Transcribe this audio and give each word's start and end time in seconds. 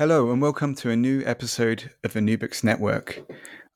Hello, 0.00 0.30
and 0.30 0.40
welcome 0.40 0.74
to 0.76 0.88
a 0.88 0.96
new 0.96 1.22
episode 1.26 1.90
of 2.04 2.14
the 2.14 2.22
New 2.22 2.38
Books 2.38 2.64
Network. 2.64 3.22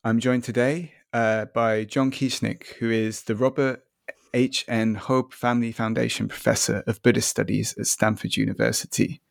I'm 0.03 0.19
joined 0.19 0.43
today 0.43 0.93
uh, 1.13 1.45
by 1.45 1.83
John 1.83 2.09
Kieschnick, 2.09 2.77
who 2.79 2.89
is 2.89 3.21
the 3.21 3.35
Robert 3.35 3.85
H. 4.33 4.65
N. 4.67 4.95
Ho 4.95 5.29
Family 5.31 5.71
Foundation 5.71 6.27
Professor 6.27 6.83
of 6.87 7.03
Buddhist 7.03 7.29
Studies 7.29 7.75
at 7.77 7.85
Stanford 7.85 8.37
University. 8.37 9.21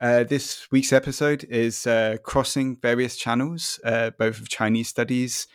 Uh, 0.00 0.24
this 0.24 0.66
week's 0.72 0.92
episode 0.92 1.44
is 1.44 1.86
uh, 1.86 2.16
crossing 2.24 2.74
various 2.82 3.16
channels, 3.16 3.78
uh, 3.84 4.10
both 4.10 4.40
of 4.40 4.48
Chinese 4.48 4.88
studies, 4.88 5.46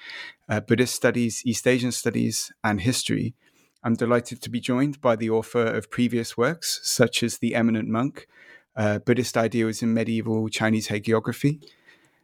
uh, 0.47 0.61
Buddhist 0.61 0.95
studies, 0.95 1.41
East 1.45 1.67
Asian 1.67 1.91
studies, 1.91 2.53
and 2.63 2.79
history. 2.79 3.35
I'm 3.83 3.95
delighted 3.95 4.41
to 4.43 4.49
be 4.49 4.61
joined 4.61 5.01
by 5.01 5.17
the 5.17 5.31
author 5.31 5.65
of 5.65 5.91
previous 5.91 6.37
works, 6.37 6.79
such 6.81 7.23
as 7.23 7.39
The 7.39 7.55
Eminent 7.55 7.89
Monk, 7.89 8.29
uh, 8.75 8.99
Buddhist 8.99 9.37
ideals 9.37 9.81
in 9.81 9.93
medieval 9.93 10.49
Chinese 10.49 10.87
hagiography, 10.87 11.63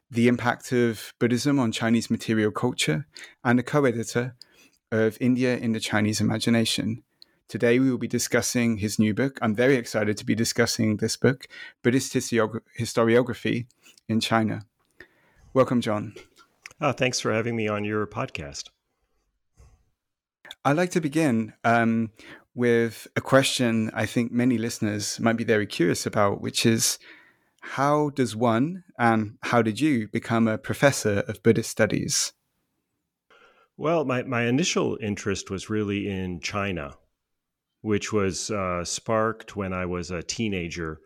the 0.09 0.27
impact 0.27 0.71
of 0.71 1.13
Buddhism 1.19 1.59
on 1.59 1.71
Chinese 1.71 2.09
material 2.09 2.51
culture, 2.51 3.07
and 3.43 3.59
a 3.59 3.63
co 3.63 3.85
editor 3.85 4.35
of 4.91 5.17
India 5.21 5.57
in 5.57 5.71
the 5.71 5.79
Chinese 5.79 6.19
Imagination. 6.19 7.03
Today, 7.47 7.79
we 7.79 7.89
will 7.89 7.97
be 7.97 8.07
discussing 8.07 8.77
his 8.77 8.97
new 8.97 9.13
book. 9.13 9.37
I'm 9.41 9.55
very 9.55 9.75
excited 9.75 10.17
to 10.17 10.25
be 10.25 10.35
discussing 10.35 10.97
this 10.97 11.17
book, 11.17 11.47
Buddhist 11.83 12.13
Historiography 12.13 13.65
in 14.07 14.19
China. 14.19 14.61
Welcome, 15.53 15.81
John. 15.81 16.15
Oh, 16.79 16.93
thanks 16.93 17.19
for 17.19 17.33
having 17.33 17.55
me 17.55 17.67
on 17.67 17.83
your 17.83 18.07
podcast. 18.07 18.69
I'd 20.63 20.77
like 20.77 20.91
to 20.91 21.01
begin 21.01 21.53
um, 21.63 22.11
with 22.53 23.07
a 23.15 23.21
question 23.21 23.91
I 23.93 24.05
think 24.05 24.31
many 24.31 24.57
listeners 24.57 25.19
might 25.19 25.37
be 25.37 25.43
very 25.43 25.65
curious 25.65 26.05
about, 26.05 26.41
which 26.41 26.65
is 26.65 26.99
how 27.61 28.09
does 28.09 28.35
one 28.35 28.83
and 28.97 29.37
how 29.43 29.61
did 29.61 29.79
you 29.79 30.07
become 30.07 30.47
a 30.47 30.57
professor 30.57 31.19
of 31.27 31.43
Buddhist 31.43 31.69
studies? 31.69 32.33
Well, 33.77 34.03
my, 34.05 34.23
my 34.23 34.43
initial 34.43 34.97
interest 35.01 35.49
was 35.49 35.69
really 35.69 36.09
in 36.09 36.39
China, 36.41 36.95
which 37.81 38.11
was 38.11 38.51
uh, 38.51 38.83
sparked 38.83 39.55
when 39.55 39.73
I 39.73 39.85
was 39.85 40.11
a 40.11 40.23
teenager 40.23 40.99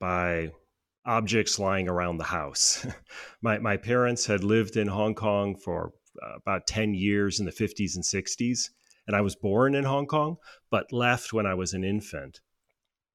by 0.00 0.50
objects 1.06 1.58
lying 1.58 1.88
around 1.88 2.18
the 2.18 2.24
house. 2.24 2.86
my, 3.42 3.58
my 3.58 3.76
parents 3.76 4.26
had 4.26 4.44
lived 4.44 4.76
in 4.76 4.88
Hong 4.88 5.14
Kong 5.14 5.56
for 5.56 5.92
uh, 6.22 6.36
about 6.36 6.66
10 6.66 6.94
years 6.94 7.38
in 7.38 7.46
the 7.46 7.52
50s 7.52 7.94
and 7.94 8.04
60s 8.04 8.70
and 9.06 9.16
I 9.16 9.20
was 9.20 9.36
born 9.36 9.74
in 9.74 9.84
Hong 9.84 10.06
Kong, 10.06 10.36
but 10.70 10.92
left 10.92 11.32
when 11.32 11.46
I 11.46 11.54
was 11.54 11.72
an 11.72 11.84
infant. 11.84 12.40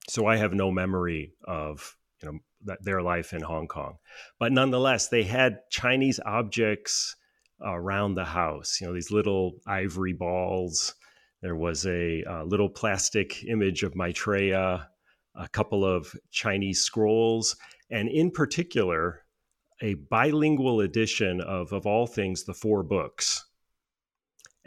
So 0.09 0.25
I 0.25 0.37
have 0.37 0.53
no 0.53 0.71
memory 0.71 1.33
of 1.45 1.95
you 2.21 2.31
know 2.31 2.75
their 2.81 3.01
life 3.01 3.33
in 3.33 3.41
Hong 3.41 3.67
Kong, 3.67 3.97
but 4.39 4.51
nonetheless, 4.51 5.09
they 5.09 5.23
had 5.23 5.59
Chinese 5.69 6.19
objects 6.25 7.15
around 7.61 8.15
the 8.15 8.25
house. 8.25 8.79
You 8.79 8.87
know 8.87 8.93
these 8.93 9.11
little 9.11 9.59
ivory 9.67 10.13
balls. 10.13 10.95
There 11.41 11.55
was 11.55 11.85
a, 11.85 12.23
a 12.23 12.43
little 12.43 12.69
plastic 12.69 13.43
image 13.43 13.83
of 13.83 13.95
Maitreya, 13.95 14.89
a 15.35 15.47
couple 15.49 15.85
of 15.85 16.15
Chinese 16.31 16.81
scrolls, 16.81 17.55
and 17.91 18.09
in 18.09 18.31
particular, 18.31 19.23
a 19.81 19.93
bilingual 19.93 20.81
edition 20.81 21.39
of, 21.41 21.71
of 21.73 21.85
all 21.85 22.07
things, 22.07 22.43
the 22.45 22.55
four 22.55 22.81
books 22.81 23.45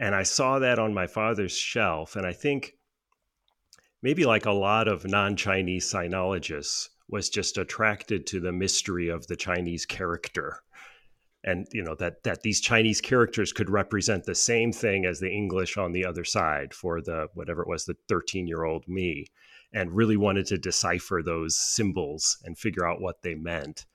and 0.01 0.15
I 0.15 0.25
saw 0.25 0.59
that 0.59 0.81
on 0.81 0.95
my 0.95 1.07
father's 1.07 1.57
shelf. 1.57 2.17
And 2.17 2.27
I 2.27 2.33
think 2.33 2.73
maybe 4.03 4.25
like 4.25 4.47
a 4.47 4.53
lot 4.53 4.89
of 4.89 5.07
non 5.07 5.37
Chinese 5.37 5.93
sinologists, 5.93 6.89
was 7.11 7.29
just 7.29 7.59
attracted 7.59 8.27
to 8.27 8.41
the 8.41 8.53
mystery 8.53 9.09
of 9.09 9.27
the 9.27 9.37
Chinese 9.37 9.85
character. 9.85 10.63
And 11.43 11.67
you 11.73 11.83
know 11.83 11.95
that 11.97 12.23
that 12.25 12.43
these 12.43 12.61
Chinese 12.61 13.01
characters 13.01 13.53
could 13.53 13.71
represent 13.71 14.25
the 14.25 14.35
same 14.35 14.73
thing 14.73 15.07
as 15.07 15.21
the 15.21 15.31
English 15.31 15.77
on 15.77 15.93
the 15.93 16.05
other 16.05 16.25
side 16.25 16.75
for 16.75 17.01
the 17.01 17.29
whatever 17.35 17.63
it 17.63 17.69
was 17.69 17.85
the 17.85 17.97
13 18.09 18.47
year 18.47 18.65
old 18.65 18.87
me, 18.87 19.27
and 19.73 19.93
really 19.93 20.17
wanted 20.17 20.47
to 20.47 20.59
decipher 20.59 21.23
those 21.23 21.57
symbols 21.57 22.39
and 22.45 22.59
figure 22.59 22.87
out 22.87 23.01
what 23.01 23.23
they 23.23 23.35
meant. 23.35 23.87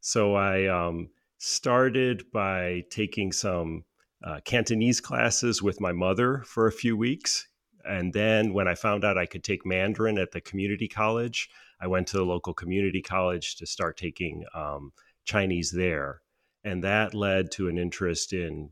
So 0.00 0.34
I 0.34 0.66
um, 0.66 1.08
started 1.38 2.30
by 2.32 2.84
taking 2.90 3.32
some 3.32 3.84
uh, 4.24 4.40
Cantonese 4.44 5.00
classes 5.00 5.62
with 5.62 5.80
my 5.80 5.92
mother 5.92 6.42
for 6.46 6.66
a 6.66 6.72
few 6.72 6.96
weeks. 6.96 7.48
And 7.84 8.12
then 8.12 8.52
when 8.52 8.68
I 8.68 8.74
found 8.74 9.04
out 9.04 9.16
I 9.16 9.26
could 9.26 9.42
take 9.42 9.64
Mandarin 9.64 10.18
at 10.18 10.32
the 10.32 10.40
community 10.40 10.88
college, 10.88 11.48
I 11.80 11.86
went 11.86 12.08
to 12.08 12.18
the 12.18 12.24
local 12.24 12.52
community 12.52 13.00
college 13.00 13.56
to 13.56 13.66
start 13.66 13.96
taking 13.96 14.44
um, 14.54 14.92
Chinese 15.24 15.70
there. 15.70 16.20
And 16.62 16.84
that 16.84 17.14
led 17.14 17.50
to 17.52 17.68
an 17.68 17.78
interest 17.78 18.34
in 18.34 18.70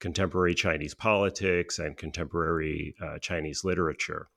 contemporary 0.00 0.54
Chinese 0.54 0.94
politics 0.94 1.78
and 1.78 1.96
contemporary 1.96 2.94
uh, 3.00 3.18
Chinese 3.18 3.64
literature. 3.64 4.28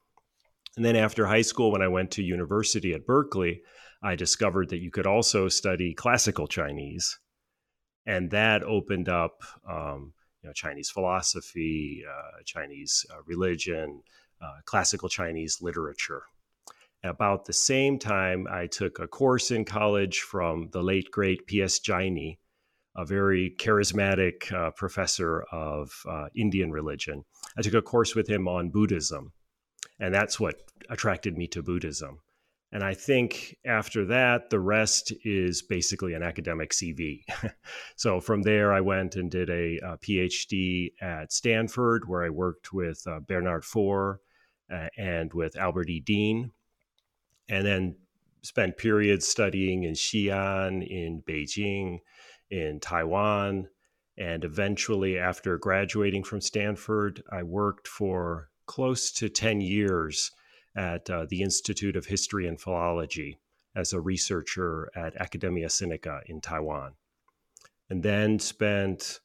And 0.76 0.86
then 0.86 0.96
after 0.96 1.26
high 1.26 1.42
school, 1.42 1.72
when 1.72 1.82
I 1.82 1.88
went 1.88 2.12
to 2.12 2.24
university 2.24 2.94
at 2.94 3.06
Berkeley, 3.06 3.62
I 4.04 4.16
discovered 4.16 4.70
that 4.70 4.82
you 4.82 4.92
could 4.92 5.06
also 5.08 5.48
study 5.50 5.94
classical 5.94 6.48
Chinese. 6.48 7.20
And 8.06 8.32
that 8.32 8.64
opened 8.64 9.10
up 9.10 9.44
um, 9.70 10.14
you 10.42 10.50
know, 10.50 10.54
Chinese 10.54 10.90
philosophy, 10.90 12.04
uh, 12.10 12.42
Chinese 12.46 13.06
uh, 13.12 13.22
religion, 13.26 14.02
uh, 14.42 14.58
classical 14.66 15.10
Chinese 15.10 15.62
literature. 15.62 16.24
About 17.04 17.46
the 17.46 17.54
same 17.54 17.98
time, 17.98 18.48
I 18.50 18.68
took 18.68 19.00
a 19.00 19.08
course 19.08 19.52
in 19.52 19.66
college 19.66 20.22
from 20.22 20.70
the 20.72 20.84
late 20.84 21.10
great 21.12 21.48
P.S. 21.48 21.80
Jaini, 21.80 22.38
a 22.96 23.06
very 23.06 23.56
charismatic 23.58 24.52
uh, 24.52 24.72
professor 24.72 25.42
of 25.52 25.92
uh, 26.08 26.28
Indian 26.36 26.72
religion. 26.72 27.24
I 27.58 27.62
took 27.62 27.74
a 27.74 27.82
course 27.82 28.16
with 28.16 28.28
him 28.28 28.48
on 28.48 28.70
Buddhism, 28.70 29.34
and 30.00 30.14
that's 30.14 30.40
what 30.40 30.62
attracted 30.90 31.38
me 31.38 31.48
to 31.48 31.64
Buddhism. 31.64 32.20
And 32.74 32.84
I 32.84 32.94
think 32.94 33.58
after 33.66 34.06
that, 34.06 34.50
the 34.50 34.60
rest 34.60 35.12
is 35.26 35.62
basically 35.62 36.14
an 36.14 36.24
academic 36.24 36.72
CV. 36.72 37.24
so 37.98 38.22
from 38.22 38.44
there, 38.44 38.72
I 38.72 38.80
went 38.80 39.16
and 39.16 39.30
did 39.30 39.50
a, 39.50 39.78
a, 39.80 39.98
PhD 39.98 40.94
at 41.02 41.34
Stanford, 41.34 42.08
where 42.08 42.24
I 42.24 42.30
worked 42.30 42.72
with 42.72 43.06
uh, 43.06 43.20
Bernard 43.20 43.66
Faure 43.66 44.22
uh, 44.72 44.88
and 44.98 45.34
with 45.34 45.58
Albert 45.58 45.90
E. 45.90 46.00
Dien, 46.00 46.52
and 47.50 47.66
then 47.66 47.96
spent 48.42 48.78
periods 48.78 49.28
studying 49.28 49.84
in 49.84 49.94
Xi'an, 49.94 50.88
in 50.88 51.22
Beijing, 51.28 52.00
in 52.50 52.80
Taiwan. 52.80 53.68
And 54.18 54.46
eventually, 54.46 55.18
after 55.18 55.58
graduating 55.58 56.24
from 56.24 56.40
Stanford, 56.40 57.22
I 57.30 57.44
worked 57.44 57.88
for 57.88 58.50
close 58.66 59.12
to 59.14 59.28
10 59.28 59.60
years 59.60 60.32
at 60.76 61.10
uh, 61.10 61.26
the 61.30 61.42
Institute 61.42 61.96
of 61.96 62.06
History 62.06 62.48
and 62.48 62.60
Philology 62.60 63.40
as 63.76 63.94
a 63.94 64.02
researcher 64.02 64.90
at 64.96 65.16
Academia 65.16 65.68
Sinica 65.68 66.22
in 66.26 66.42
Taiwan. 66.42 66.94
And 67.90 68.04
then 68.04 68.40
spent 68.40 69.20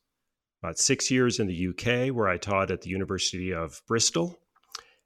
about 0.62 0.78
six 0.78 1.10
years 1.10 1.38
in 1.38 1.46
the 1.46 1.68
UK, 1.68 2.14
where 2.14 2.28
I 2.28 2.38
taught 2.38 2.70
at 2.70 2.82
the 2.82 2.90
University 2.90 3.52
of 3.52 3.80
Bristol, 3.86 4.38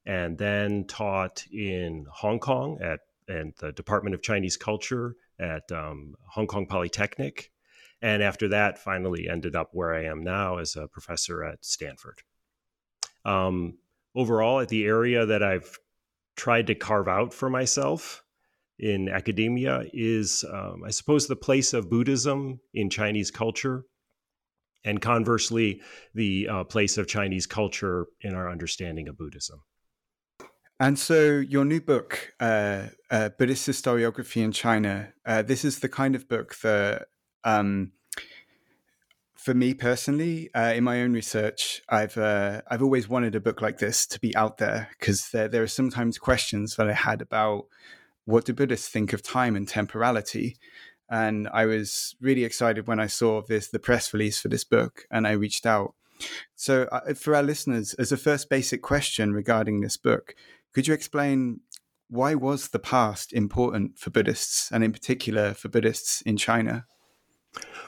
and 0.06 0.38
then 0.38 0.84
taught 0.86 1.44
in 1.52 2.06
Hong 2.10 2.38
Kong 2.38 2.78
at 2.80 3.00
and 3.28 3.54
the 3.58 3.70
Department 3.72 4.14
of 4.14 4.22
Chinese 4.22 4.56
Culture 4.56 5.14
at 5.38 5.70
um, 5.70 6.16
Hong 6.30 6.48
Kong 6.48 6.66
Polytechnic. 6.66 7.52
And 8.02 8.22
after 8.22 8.48
that, 8.48 8.78
finally 8.78 9.28
ended 9.28 9.54
up 9.54 9.68
where 9.72 9.94
I 9.94 10.04
am 10.04 10.22
now 10.22 10.58
as 10.58 10.74
a 10.74 10.88
professor 10.88 11.44
at 11.44 11.64
Stanford. 11.64 12.22
Um, 13.24 13.78
overall, 14.14 14.60
at 14.60 14.68
the 14.68 14.84
area 14.84 15.26
that 15.26 15.42
I've 15.42 15.78
tried 16.40 16.66
to 16.66 16.74
carve 16.74 17.06
out 17.06 17.34
for 17.34 17.50
myself 17.50 18.24
in 18.78 19.10
academia 19.10 19.84
is, 19.92 20.42
um, 20.50 20.82
I 20.86 20.90
suppose, 20.90 21.26
the 21.26 21.36
place 21.36 21.74
of 21.74 21.90
Buddhism 21.90 22.60
in 22.72 22.88
Chinese 22.88 23.30
culture, 23.30 23.84
and 24.82 25.02
conversely, 25.02 25.82
the 26.14 26.48
uh, 26.48 26.64
place 26.64 26.96
of 26.96 27.06
Chinese 27.06 27.46
culture 27.46 28.06
in 28.22 28.34
our 28.34 28.50
understanding 28.50 29.06
of 29.06 29.18
Buddhism. 29.18 29.60
And 30.80 30.98
so, 30.98 31.40
your 31.40 31.66
new 31.66 31.82
book, 31.82 32.32
uh, 32.40 32.86
uh, 33.10 33.28
Buddhist 33.38 33.68
Historiography 33.68 34.42
in 34.42 34.52
China, 34.52 35.12
uh, 35.26 35.42
this 35.42 35.62
is 35.62 35.80
the 35.80 35.90
kind 35.90 36.14
of 36.14 36.26
book 36.26 36.56
that, 36.62 37.08
um, 37.44 37.92
for 39.40 39.54
me 39.54 39.72
personally, 39.72 40.50
uh, 40.54 40.74
in 40.74 40.84
my 40.84 41.00
own 41.00 41.14
research, 41.14 41.80
I've 41.88 42.18
uh, 42.18 42.60
I've 42.70 42.82
always 42.82 43.08
wanted 43.08 43.34
a 43.34 43.40
book 43.40 43.62
like 43.62 43.78
this 43.78 44.06
to 44.08 44.20
be 44.20 44.36
out 44.36 44.58
there 44.58 44.90
because 44.98 45.30
there, 45.30 45.48
there 45.48 45.62
are 45.62 45.66
sometimes 45.66 46.18
questions 46.18 46.76
that 46.76 46.90
I 46.90 46.92
had 46.92 47.22
about 47.22 47.64
what 48.26 48.44
do 48.44 48.52
Buddhists 48.52 48.88
think 48.88 49.14
of 49.14 49.22
time 49.22 49.56
and 49.56 49.66
temporality, 49.66 50.58
and 51.08 51.48
I 51.54 51.64
was 51.64 52.14
really 52.20 52.44
excited 52.44 52.86
when 52.86 53.00
I 53.00 53.06
saw 53.06 53.40
this 53.40 53.68
the 53.68 53.78
press 53.78 54.12
release 54.12 54.38
for 54.38 54.48
this 54.48 54.64
book, 54.64 55.06
and 55.10 55.26
I 55.26 55.32
reached 55.32 55.64
out. 55.64 55.94
So, 56.54 56.82
uh, 56.92 57.14
for 57.14 57.34
our 57.34 57.42
listeners, 57.42 57.94
as 57.94 58.12
a 58.12 58.18
first 58.18 58.50
basic 58.50 58.82
question 58.82 59.32
regarding 59.32 59.80
this 59.80 59.96
book, 59.96 60.34
could 60.74 60.86
you 60.86 60.92
explain 60.92 61.60
why 62.10 62.34
was 62.34 62.68
the 62.68 62.78
past 62.78 63.32
important 63.32 63.98
for 63.98 64.10
Buddhists, 64.10 64.70
and 64.70 64.84
in 64.84 64.92
particular 64.92 65.54
for 65.54 65.70
Buddhists 65.70 66.20
in 66.22 66.36
China? 66.36 66.84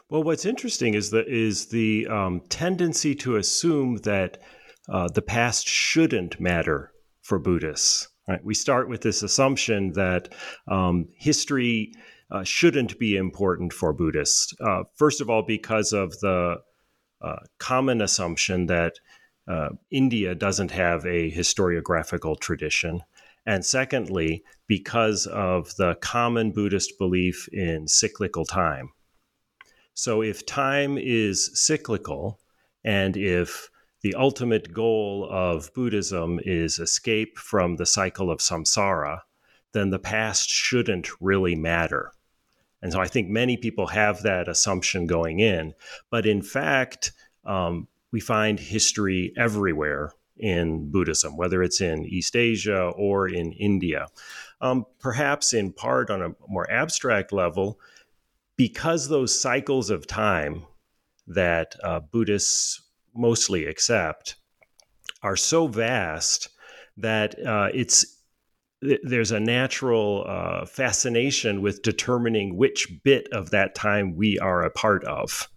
Well, 0.09 0.25
what's 0.25 0.45
interesting 0.45 0.93
is 0.93 1.09
the 1.09 1.25
is 1.27 1.69
the 1.69 2.07
um, 2.07 2.43
tendency 2.51 3.15
to 3.15 3.37
assume 3.37 3.97
that 3.99 4.43
uh, 4.89 5.09
the 5.09 5.23
past 5.23 5.67
shouldn't 5.67 6.39
matter 6.39 6.93
for 7.23 7.39
Buddhists. 7.39 8.09
Right? 8.29 8.45
We 8.45 8.55
start 8.55 8.91
with 8.91 9.01
this 9.01 9.23
assumption 9.23 9.93
that 9.93 10.29
um, 10.69 11.09
history 11.17 11.95
uh, 12.31 12.45
shouldn't 12.45 12.99
be 12.99 13.17
important 13.17 13.73
for 13.73 13.93
Buddhists. 13.93 14.55
Uh, 14.61 14.85
first 14.97 15.21
of 15.21 15.31
all, 15.31 15.43
because 15.43 15.93
of 15.93 16.19
the 16.21 16.57
uh, 17.23 17.37
common 17.59 18.01
assumption 18.03 18.67
that 18.67 18.95
uh, 19.49 19.71
India 19.91 20.35
doesn't 20.35 20.71
have 20.73 21.05
a 21.07 21.31
historiographical 21.31 22.39
tradition. 22.39 23.01
And 23.47 23.65
secondly, 23.65 24.45
because 24.67 25.27
of 25.27 25.75
the 25.77 25.97
common 25.97 26.53
Buddhist 26.53 26.99
belief 26.99 27.49
in 27.53 27.89
cyclical 27.89 28.45
time. 28.45 28.91
So, 29.95 30.23
if 30.23 30.47
time 30.47 30.99
is 30.99 31.51
cyclical, 31.55 32.41
and 32.85 33.17
if 33.17 33.71
the 34.03 34.15
ultimate 34.15 34.73
goal 34.73 35.29
of 35.31 35.73
Buddhism 35.75 36.41
is 36.45 36.79
escape 36.79 37.39
from 37.39 37.77
the 37.77 37.87
cycle 37.87 38.31
of 38.31 38.39
samsara, 38.41 39.21
then 39.73 39.91
the 39.91 39.99
past 39.99 40.51
shouldn't 40.51 41.09
really 41.21 41.55
matter. 41.55 42.13
And 42.83 42.93
so 42.93 43.01
I 43.01 43.07
think 43.07 43.29
many 43.29 43.57
people 43.57 43.87
have 43.87 44.23
that 44.23 44.49
assumption 44.49 45.07
going 45.07 45.39
in. 45.39 45.75
But 46.11 46.27
in 46.27 46.43
fact, 46.43 47.13
um, 47.45 47.87
we 48.11 48.21
find 48.21 48.59
history 48.59 49.33
everywhere 49.37 50.13
in 50.37 50.91
Buddhism, 50.91 51.37
whether 51.37 51.63
it's 51.63 51.81
in 51.81 52.05
East 52.05 52.35
Asia 52.35 52.93
or 52.97 53.29
in 53.29 53.53
India. 53.53 54.09
Um, 54.61 54.85
perhaps 54.99 55.53
in 55.53 55.73
part 55.73 56.11
on 56.11 56.23
a 56.23 56.35
more 56.49 56.69
abstract 56.71 57.33
level, 57.33 57.79
because 58.57 59.09
those 59.09 59.39
cycles 59.39 59.91
of 59.91 60.07
time 60.07 60.65
that 61.27 61.75
uh, 61.83 62.01
Buddhists 62.01 62.83
mostly 63.15 63.67
accept 63.67 64.37
are 65.23 65.37
so 65.37 65.67
vast 65.67 66.49
that 66.97 67.35
uh, 67.47 67.69
it's 67.73 68.19
there's 69.05 69.31
a 69.31 69.39
natural 69.39 70.25
uh, 70.27 70.67
fascination 70.67 71.63
with 71.63 71.83
determining 71.83 72.57
which 72.57 72.89
bit 73.05 73.29
of 73.33 73.51
that 73.51 73.77
time 73.77 74.17
we 74.17 74.39
are 74.41 74.65
a 74.65 74.71
part 74.71 75.05
of. 75.05 75.49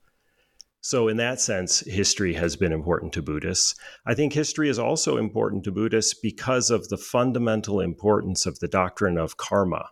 So, 0.82 1.08
in 1.08 1.18
that 1.18 1.42
sense, 1.42 1.80
history 1.80 2.36
has 2.36 2.56
been 2.56 2.72
important 2.72 3.12
to 3.14 3.24
Buddhists. 3.24 3.74
I 4.06 4.14
think 4.14 4.34
history 4.34 4.70
is 4.70 4.78
also 4.78 5.18
important 5.18 5.64
to 5.64 5.72
Buddhists 5.72 6.14
because 6.14 6.70
of 6.70 6.90
the 6.90 6.98
fundamental 6.98 7.80
importance 7.80 8.46
of 8.46 8.60
the 8.60 8.68
doctrine 8.68 9.18
of 9.18 9.38
karma. 9.38 9.90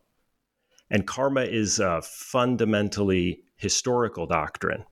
And 0.94 1.07
karma 1.07 1.42
is 1.42 1.80
a 1.80 2.04
fundamentally 2.04 3.42
historical 3.56 4.28
doctrine. 4.28 4.86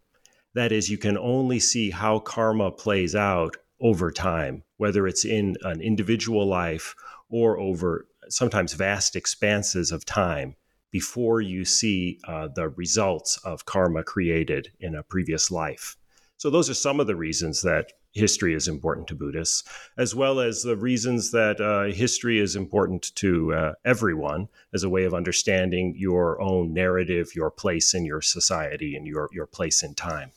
That 0.56 0.71
is, 0.71 0.89
you 0.89 0.98
can 0.98 1.15
only 1.15 1.59
see 1.59 1.92
how 1.92 2.18
karma 2.18 2.71
plays 2.71 3.15
out 3.15 3.56
over 3.80 4.09
time, 4.09 4.63
whether 4.77 5.06
it's 5.06 5.24
in 5.24 5.57
an 5.62 5.80
individual 5.80 6.48
life 6.48 6.95
or 7.30 7.59
over 7.59 8.07
sometimes 8.30 8.74
vast 8.74 9.15
expanses 9.15 9.92
of 9.92 10.03
time 10.03 10.56
before 10.89 11.39
you 11.39 11.65
see 11.65 12.19
uh, 12.27 12.47
the 12.47 12.69
results 12.69 13.38
of 13.45 13.65
karma 13.65 14.04
created 14.04 14.71
in 14.80 14.95
a 14.95 15.04
previous 15.04 15.51
life. 15.51 15.97
So, 16.38 16.50
those 16.50 16.68
are 16.68 16.74
some 16.74 17.00
of 17.00 17.06
the 17.06 17.15
reasons 17.15 17.62
that 17.62 17.94
history 18.11 18.53
is 18.53 18.67
important 18.67 19.07
to 19.07 19.15
Buddhists, 19.15 19.63
as 19.97 20.13
well 20.13 20.39
as 20.39 20.63
the 20.63 20.75
reasons 20.75 21.31
that 21.31 21.61
uh, 21.61 21.93
history 21.93 22.39
is 22.39 22.55
important 22.55 23.15
to 23.15 23.53
uh, 23.53 23.73
everyone 23.85 24.49
as 24.73 24.83
a 24.83 24.89
way 24.89 25.05
of 25.05 25.13
understanding 25.13 25.95
your 25.97 26.41
own 26.41 26.73
narrative, 26.73 27.35
your 27.35 27.51
place 27.51 27.93
in 27.93 28.05
your 28.05 28.21
society, 28.21 28.95
and 28.95 29.07
your, 29.07 29.29
your 29.31 29.47
place 29.47 29.83
in 29.83 29.95
time. 29.95 30.31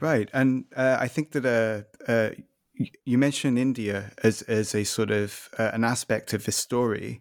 Right. 0.00 0.28
And 0.32 0.64
uh, 0.76 0.96
I 1.00 1.08
think 1.08 1.32
that 1.32 1.46
uh, 1.46 2.10
uh, 2.10 2.30
you 3.04 3.18
mentioned 3.18 3.58
India 3.58 4.12
as, 4.22 4.42
as 4.42 4.74
a 4.74 4.84
sort 4.84 5.10
of 5.10 5.48
uh, 5.58 5.70
an 5.72 5.84
aspect 5.84 6.32
of 6.32 6.44
this 6.44 6.56
story 6.56 7.20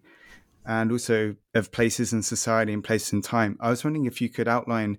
and 0.65 0.91
also 0.91 1.35
of 1.55 1.71
places 1.71 2.13
in 2.13 2.21
society 2.21 2.73
and 2.73 2.83
places 2.83 3.13
in 3.13 3.21
time. 3.21 3.57
I 3.59 3.69
was 3.69 3.83
wondering 3.83 4.05
if 4.05 4.21
you 4.21 4.29
could 4.29 4.47
outline 4.47 4.97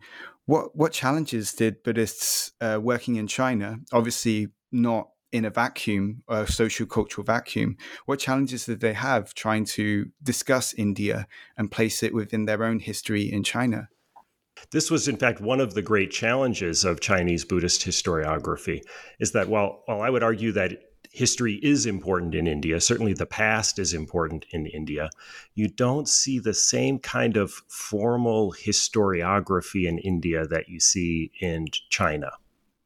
what 0.49 0.75
what 0.75 0.93
challenges 0.93 1.53
did 1.53 1.83
Buddhists 1.83 2.53
uh, 2.63 2.79
working 2.83 3.17
in 3.17 3.27
China, 3.27 3.81
obviously 3.93 4.49
not 4.73 5.11
in 5.31 5.45
a 5.45 5.51
vacuum, 5.51 6.23
a 6.27 6.47
social 6.47 6.87
cultural 6.87 7.23
vacuum, 7.23 7.77
what 8.07 8.19
challenges 8.19 8.65
did 8.65 8.81
they 8.81 8.95
have 8.95 9.35
trying 9.35 9.67
to 9.67 10.07
discuss 10.23 10.73
India 10.73 11.27
and 11.59 11.71
place 11.71 12.03
it 12.03 12.15
within 12.15 12.47
their 12.47 12.65
own 12.65 12.79
history 12.79 13.31
in 13.31 13.45
China? 13.45 13.89
This 14.73 14.91
was, 14.91 15.07
in 15.07 15.19
fact, 15.19 15.39
one 15.43 15.61
of 15.61 15.75
the 15.75 15.83
great 15.83 16.11
challenges 16.11 16.83
of 16.83 16.99
Chinese 16.99 17.45
Buddhist 17.45 17.83
historiography, 17.83 18.81
is 19.21 19.33
that 19.33 19.51
while, 19.51 19.83
while 19.85 20.01
I 20.01 20.09
would 20.09 20.23
argue 20.23 20.53
that 20.53 20.73
history 21.11 21.55
is 21.63 21.87
important 21.87 22.35
in 22.35 22.47
India. 22.47 22.81
Certainly, 22.81 23.15
the 23.15 23.27
past 23.27 23.79
is 23.79 23.95
important 23.95 24.47
in 24.51 24.67
India. 24.67 25.11
You 25.55 25.69
don't 25.69 26.09
see 26.09 26.39
the 26.39 26.55
same 26.55 26.99
kind 26.99 27.37
of 27.37 27.53
formal 27.69 28.53
historiography 28.53 29.87
in 29.87 29.99
India 29.99 30.47
that 30.47 30.69
you 30.69 30.81
see 30.81 31.31
in 31.41 31.67
China. 31.91 32.31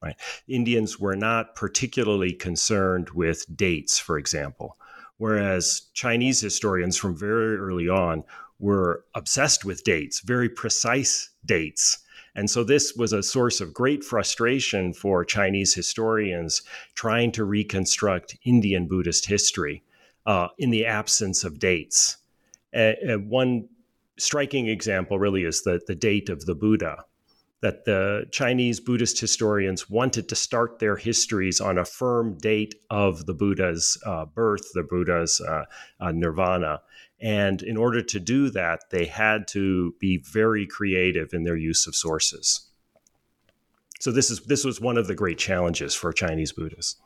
Right? 0.01 0.15
Indians 0.47 0.99
were 0.99 1.15
not 1.15 1.55
particularly 1.55 2.33
concerned 2.33 3.11
with 3.11 3.45
dates, 3.55 3.97
for 3.97 4.17
example, 4.17 4.77
whereas 5.17 5.83
Chinese 5.93 6.41
historians 6.41 6.97
from 6.97 7.17
very 7.17 7.55
early 7.55 7.87
on 7.87 8.25
were 8.59 9.05
obsessed 9.15 9.63
with 9.63 9.83
dates, 9.83 10.19
very 10.19 10.49
precise 10.49 11.29
dates. 11.45 12.02
And 12.35 12.49
so 12.49 12.63
this 12.63 12.95
was 12.95 13.13
a 13.13 13.21
source 13.21 13.61
of 13.61 13.73
great 13.73 14.03
frustration 14.03 14.93
for 14.93 15.23
Chinese 15.23 15.73
historians 15.73 16.63
trying 16.95 17.31
to 17.33 17.45
reconstruct 17.45 18.37
Indian 18.43 18.87
Buddhist 18.87 19.27
history 19.27 19.83
uh, 20.25 20.47
in 20.57 20.71
the 20.71 20.85
absence 20.85 21.43
of 21.43 21.59
dates. 21.59 22.17
Uh, 22.75 22.93
one 23.27 23.67
striking 24.17 24.67
example 24.67 25.19
really 25.19 25.43
is 25.43 25.61
the, 25.61 25.81
the 25.85 25.95
date 25.95 26.29
of 26.29 26.45
the 26.45 26.55
Buddha. 26.55 27.05
That 27.61 27.85
the 27.85 28.25
Chinese 28.31 28.81
Buddhist 28.81 29.21
historians 29.21 29.89
wanted 29.89 30.27
to 30.27 30.35
start 30.35 30.79
their 30.79 30.97
histories 30.97 31.61
on 31.61 31.77
a 31.77 31.85
firm 31.85 32.37
date 32.37 32.75
of 32.89 33.25
the 33.25 33.33
Buddha's 33.33 33.97
uh, 34.05 34.25
birth, 34.25 34.73
the 34.73 34.83
Buddha's 34.83 35.39
uh, 35.39 35.63
uh, 36.01 36.11
nirvana. 36.11 36.81
And 37.23 37.61
in 37.61 37.77
order 37.77 38.01
to 38.01 38.19
do 38.19 38.49
that, 38.49 38.81
they 38.89 39.05
had 39.05 39.47
to 39.49 39.95
be 39.99 40.17
very 40.17 40.67
creative 40.67 41.33
in 41.33 41.45
their 41.45 41.55
use 41.55 41.87
of 41.87 41.95
sources. 41.95 42.69
So 44.01 44.11
this 44.11 44.29
is 44.29 44.41
this 44.41 44.65
was 44.65 44.81
one 44.81 44.97
of 44.97 45.07
the 45.07 45.15
great 45.15 45.37
challenges 45.37 45.95
for 45.95 46.11
Chinese 46.11 46.51
Buddhists. 46.51 46.99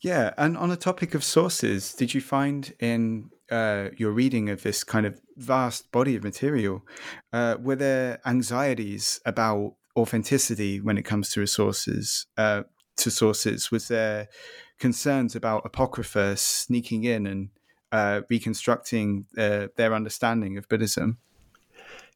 Yeah, 0.00 0.34
and 0.36 0.58
on 0.58 0.68
the 0.68 0.76
topic 0.76 1.14
of 1.14 1.24
sources, 1.24 1.94
did 1.94 2.12
you 2.12 2.20
find 2.20 2.72
in 2.78 3.30
uh, 3.50 3.88
your 3.96 4.12
reading 4.12 4.50
of 4.50 4.62
this 4.62 4.84
kind 4.84 5.06
of 5.06 5.20
vast 5.36 5.90
body 5.90 6.14
of 6.14 6.22
material, 6.22 6.82
uh, 7.32 7.56
were 7.58 7.76
there 7.76 8.20
anxieties 8.26 9.20
about 9.24 9.74
authenticity 9.96 10.80
when 10.80 10.98
it 10.98 11.02
comes 11.02 11.30
to 11.30 11.40
resources? 11.40 12.26
Uh, 12.36 12.64
to 12.98 13.10
sources, 13.10 13.70
was 13.70 13.88
there 13.88 14.28
concerns 14.78 15.34
about 15.34 15.64
apocrypha 15.64 16.36
sneaking 16.36 17.04
in 17.04 17.26
and 17.26 17.48
uh, 17.92 18.22
reconstructing 18.28 19.26
uh, 19.36 19.68
their 19.76 19.94
understanding 19.94 20.58
of 20.58 20.68
Buddhism. 20.68 21.18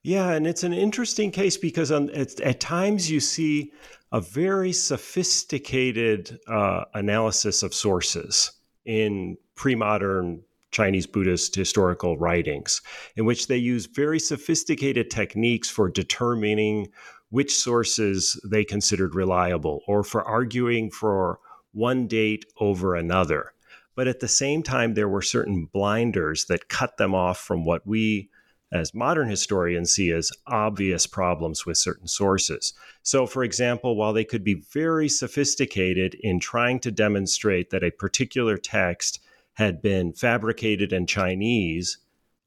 Yeah, 0.03 0.33
and 0.33 0.47
it's 0.47 0.65
an 0.65 0.73
interesting 0.73 1.31
case 1.31 1.57
because 1.57 1.93
on, 1.93 2.11
at, 2.11 2.41
at 2.41 2.59
times 2.61 3.11
you 3.11 3.21
see 3.21 3.73
a 4.11 4.21
very 4.21 4.73
sophisticated 4.73 6.41
uh, 6.49 6.85
analysis 6.95 7.63
of 7.63 7.73
sources 7.73 8.53
in 8.85 9.37
pre 9.55 9.75
modern 9.75 10.43
Chinese 10.73 11.07
Buddhist 11.07 11.55
historical 11.55 12.19
writings, 12.19 12.81
in 13.17 13.25
which 13.25 13.47
they 13.47 13.57
use 13.57 13.87
very 13.87 14.19
sophisticated 14.19 15.11
techniques 15.11 15.69
for 15.71 15.89
determining 15.89 16.89
which 17.31 17.55
sources 17.55 18.41
they 18.45 18.65
considered 18.65 19.15
reliable 19.15 19.83
or 19.87 20.03
for 20.03 20.23
arguing 20.25 20.91
for 20.91 21.39
one 21.73 22.07
date 22.07 22.45
over 22.59 22.95
another. 22.95 23.53
But 23.95 24.09
at 24.09 24.21
the 24.21 24.29
same 24.29 24.63
time, 24.63 24.95
there 24.95 25.09
were 25.09 25.23
certain 25.23 25.67
blinders 25.67 26.47
that 26.47 26.69
cut 26.69 26.97
them 26.97 27.15
off 27.15 27.39
from 27.39 27.65
what 27.65 27.87
we 27.87 28.31
as 28.73 28.95
modern 28.95 29.29
historians 29.29 29.93
see 29.93 30.11
as 30.11 30.33
obvious 30.47 31.07
problems 31.07 31.67
with 31.67 31.77
certain 31.77 32.09
sources. 32.09 32.73
So, 33.03 33.27
for 33.27 33.45
example, 33.45 33.97
while 33.97 34.15
they 34.15 34.25
could 34.25 34.43
be 34.43 34.65
very 34.73 35.09
sophisticated 35.09 36.15
in 36.21 36.41
trying 36.41 36.81
to 36.81 36.91
demonstrate 36.91 37.71
that 37.71 37.85
a 37.85 37.91
particular 37.91 38.57
text 38.57 39.21
had 39.55 39.83
been 39.83 40.15
fabricated 40.15 40.93
in 40.93 41.07
Chinese 41.07 41.99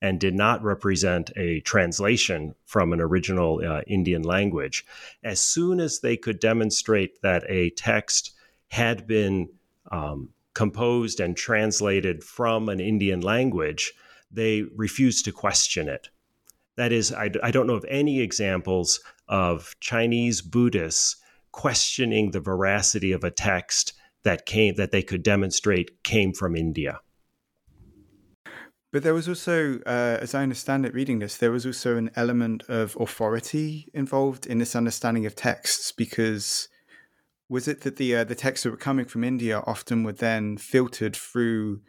and 0.02 0.20
did 0.20 0.34
not 0.34 0.64
represent 0.64 1.32
a 1.36 1.60
translation 1.62 2.56
from 2.66 2.92
an 2.92 3.00
original 3.00 3.62
uh, 3.64 3.82
Indian 3.88 4.24
language, 4.24 4.86
as 5.24 5.40
soon 5.40 5.80
as 5.80 6.00
they 6.00 6.18
could 6.18 6.40
demonstrate 6.40 7.22
that 7.22 7.44
a 7.48 7.70
text 7.72 8.32
had 8.70 9.08
been 9.08 9.48
um, 9.92 10.30
composed 10.56 11.20
and 11.20 11.38
translated 11.38 12.24
from 12.24 12.70
an 12.70 12.80
Indian 12.80 13.22
language, 13.22 13.94
they 14.32 14.64
refused 14.76 15.26
to 15.26 15.32
question 15.32 15.88
it. 15.88 16.10
That 16.78 16.92
is, 16.92 17.14
I, 17.14 17.30
I 17.44 17.52
don't 17.52 17.68
know 17.68 17.76
of 17.76 17.86
any 17.88 18.20
examples 18.20 19.00
of 19.28 19.76
Chinese 19.80 20.42
Buddhists 20.42 21.18
questioning 21.52 22.32
the 22.32 22.40
veracity 22.42 23.12
of 23.12 23.24
a 23.24 23.32
text 23.32 23.94
that 24.24 24.46
came 24.46 24.76
that 24.76 24.92
they 24.92 25.04
could 25.04 25.24
demonstrate 25.24 26.04
came 26.04 26.34
from 26.34 26.56
India. 26.56 27.00
But 28.92 29.04
there 29.04 29.14
was 29.14 29.28
also, 29.28 29.80
uh, 29.86 30.18
as 30.22 30.34
I 30.34 30.42
understand 30.42 30.86
it, 30.86 30.94
reading 30.94 31.20
this, 31.20 31.38
there 31.38 31.52
was 31.52 31.66
also 31.66 31.98
an 31.98 32.12
element 32.16 32.64
of 32.70 32.98
authority 33.00 33.90
involved 33.94 34.46
in 34.46 34.58
this 34.58 34.76
understanding 34.76 35.26
of 35.26 35.36
texts 35.36 35.92
because 35.92 36.70
was 37.50 37.68
it 37.68 37.82
that 37.82 37.98
the 37.98 38.16
uh, 38.16 38.24
the 38.24 38.36
texts 38.36 38.64
that 38.64 38.72
were 38.72 38.78
coming 38.78 39.06
from 39.06 39.24
India 39.24 39.62
often 39.66 40.04
were 40.04 40.14
then 40.14 40.58
filtered 40.58 41.16
through 41.16 41.82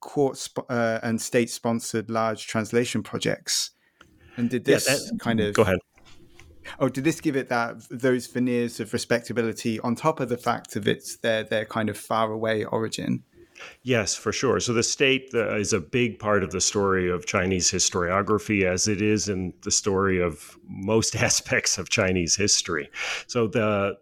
court 0.00 0.36
sp- 0.36 0.68
uh, 0.68 1.00
and 1.02 1.20
state 1.20 1.50
sponsored 1.50 2.10
large 2.10 2.46
translation 2.46 3.02
projects 3.02 3.70
and 4.36 4.50
did 4.50 4.64
this 4.64 4.86
yeah, 4.86 4.94
that, 4.94 5.18
kind 5.20 5.40
of 5.40 5.54
go 5.54 5.62
ahead? 5.62 5.78
Oh, 6.78 6.88
did 6.88 7.04
this 7.04 7.20
give 7.20 7.36
it 7.36 7.48
that 7.50 7.76
those 7.90 8.26
veneers 8.26 8.80
of 8.80 8.92
respectability 8.92 9.78
on 9.80 9.94
top 9.94 10.18
of 10.18 10.28
the 10.28 10.38
fact 10.38 10.76
of 10.76 10.88
its 10.88 11.16
their 11.16 11.44
their 11.44 11.64
kind 11.64 11.88
of 11.88 11.96
far 11.96 12.32
away 12.32 12.64
origin? 12.64 13.22
Yes, 13.82 14.16
for 14.16 14.32
sure. 14.32 14.58
So 14.60 14.72
the 14.72 14.82
state 14.82 15.30
uh, 15.32 15.54
is 15.54 15.72
a 15.72 15.80
big 15.80 16.18
part 16.18 16.42
of 16.42 16.50
the 16.50 16.60
story 16.60 17.08
of 17.08 17.24
Chinese 17.24 17.70
historiography, 17.70 18.64
as 18.64 18.88
it 18.88 19.00
is 19.00 19.28
in 19.28 19.52
the 19.62 19.70
story 19.70 20.20
of 20.20 20.58
most 20.68 21.14
aspects 21.28 21.78
of 21.78 21.88
Chinese 21.88 22.34
history. 22.34 22.90
So 23.26 23.46
the 23.46 23.96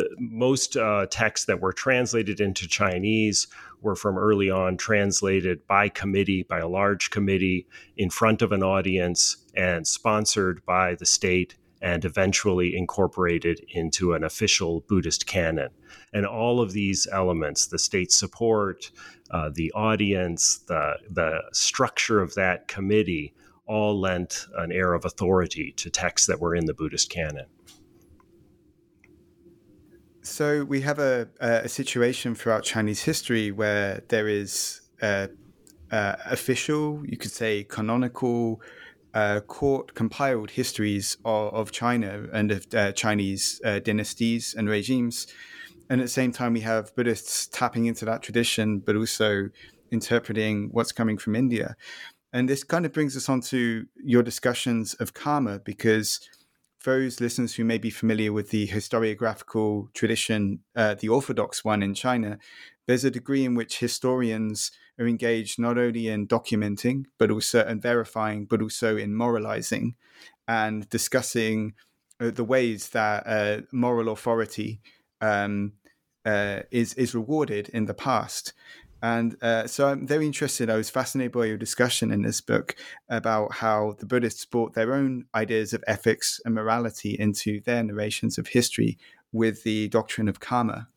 the 0.00 0.16
most 0.18 0.76
uh, 0.76 1.06
texts 1.10 1.46
that 1.46 1.60
were 1.60 1.72
translated 1.72 2.40
into 2.40 2.66
Chinese 2.68 3.46
were 3.82 3.96
from 3.96 4.16
early 4.18 4.50
on 4.50 4.76
translated 4.76 5.66
by 5.66 5.88
committee, 5.88 6.42
by 6.42 6.58
a 6.58 6.68
large 6.68 7.10
committee, 7.10 7.66
in 7.96 8.10
front 8.10 8.42
of 8.42 8.52
an 8.52 8.62
audience, 8.62 9.36
and 9.54 9.86
sponsored 9.86 10.64
by 10.64 10.94
the 10.94 11.06
state, 11.06 11.56
and 11.82 12.04
eventually 12.04 12.76
incorporated 12.76 13.64
into 13.70 14.12
an 14.12 14.24
official 14.24 14.84
Buddhist 14.88 15.26
canon. 15.26 15.70
And 16.12 16.26
all 16.26 16.60
of 16.60 16.72
these 16.72 17.06
elements 17.10 17.66
the 17.66 17.78
state 17.78 18.12
support, 18.12 18.90
uh, 19.30 19.50
the 19.52 19.72
audience, 19.72 20.58
the, 20.66 20.94
the 21.10 21.42
structure 21.52 22.20
of 22.20 22.34
that 22.34 22.68
committee 22.68 23.34
all 23.66 23.98
lent 23.98 24.46
an 24.56 24.72
air 24.72 24.94
of 24.94 25.04
authority 25.04 25.72
to 25.76 25.90
texts 25.90 26.26
that 26.26 26.40
were 26.40 26.54
in 26.54 26.66
the 26.66 26.74
Buddhist 26.74 27.08
canon. 27.08 27.46
So 30.22 30.64
we 30.64 30.82
have 30.82 30.98
a, 30.98 31.28
a 31.40 31.68
situation 31.68 32.34
throughout 32.34 32.62
Chinese 32.62 33.02
history 33.02 33.50
where 33.50 34.02
there 34.08 34.28
is 34.28 34.82
uh, 35.00 35.28
uh, 35.90 36.16
official, 36.26 37.02
you 37.06 37.16
could 37.16 37.32
say 37.32 37.64
canonical, 37.64 38.60
uh, 39.14 39.40
court 39.40 39.94
compiled 39.94 40.50
histories 40.50 41.16
of, 41.24 41.54
of, 41.54 41.72
China 41.72 42.26
and 42.32 42.52
of 42.52 42.66
uh, 42.74 42.92
Chinese 42.92 43.60
uh, 43.64 43.80
dynasties 43.80 44.54
and 44.56 44.68
regimes. 44.68 45.26
And 45.88 46.00
at 46.00 46.04
the 46.04 46.08
same 46.08 46.32
time, 46.32 46.52
we 46.52 46.60
have 46.60 46.94
Buddhists 46.94 47.48
tapping 47.48 47.86
into 47.86 48.04
that 48.04 48.22
tradition, 48.22 48.78
but 48.78 48.94
also 48.94 49.48
interpreting 49.90 50.68
what's 50.70 50.92
coming 50.92 51.18
from 51.18 51.34
India. 51.34 51.74
And 52.32 52.48
this 52.48 52.62
kind 52.62 52.86
of 52.86 52.92
brings 52.92 53.16
us 53.16 53.28
on 53.28 53.40
to 53.42 53.86
your 53.96 54.22
discussions 54.22 54.94
of 54.94 55.14
karma, 55.14 55.58
because 55.58 56.20
those 56.84 57.20
listeners 57.20 57.54
who 57.54 57.64
may 57.64 57.78
be 57.78 57.90
familiar 57.90 58.32
with 58.32 58.50
the 58.50 58.68
historiographical 58.68 59.92
tradition, 59.92 60.60
uh, 60.74 60.94
the 60.94 61.08
orthodox 61.08 61.64
one 61.64 61.82
in 61.82 61.94
China, 61.94 62.38
there's 62.86 63.04
a 63.04 63.10
degree 63.10 63.44
in 63.44 63.54
which 63.54 63.78
historians 63.78 64.70
are 64.98 65.06
engaged 65.06 65.58
not 65.58 65.78
only 65.78 66.08
in 66.08 66.26
documenting, 66.26 67.04
but 67.18 67.30
also 67.30 67.66
in 67.66 67.80
verifying, 67.80 68.46
but 68.46 68.62
also 68.62 68.96
in 68.96 69.14
moralizing 69.14 69.94
and 70.48 70.88
discussing 70.88 71.74
uh, 72.18 72.30
the 72.30 72.44
ways 72.44 72.90
that 72.90 73.22
uh, 73.26 73.62
moral 73.72 74.08
authority 74.10 74.80
um, 75.20 75.72
uh, 76.24 76.60
is 76.70 76.94
is 76.94 77.14
rewarded 77.14 77.68
in 77.70 77.86
the 77.86 77.94
past. 77.94 78.52
And 79.02 79.36
uh, 79.42 79.66
so 79.66 79.88
I'm 79.88 80.06
very 80.06 80.26
interested. 80.26 80.68
I 80.68 80.76
was 80.76 80.90
fascinated 80.90 81.32
by 81.32 81.46
your 81.46 81.56
discussion 81.56 82.10
in 82.10 82.22
this 82.22 82.40
book 82.40 82.76
about 83.08 83.54
how 83.54 83.96
the 83.98 84.06
Buddhists 84.06 84.44
brought 84.44 84.74
their 84.74 84.94
own 84.94 85.24
ideas 85.34 85.72
of 85.72 85.82
ethics 85.86 86.40
and 86.44 86.54
morality 86.54 87.16
into 87.18 87.60
their 87.62 87.82
narrations 87.82 88.36
of 88.36 88.48
history 88.48 88.98
with 89.32 89.62
the 89.62 89.88
doctrine 89.88 90.28
of 90.28 90.40
karma. 90.40 90.88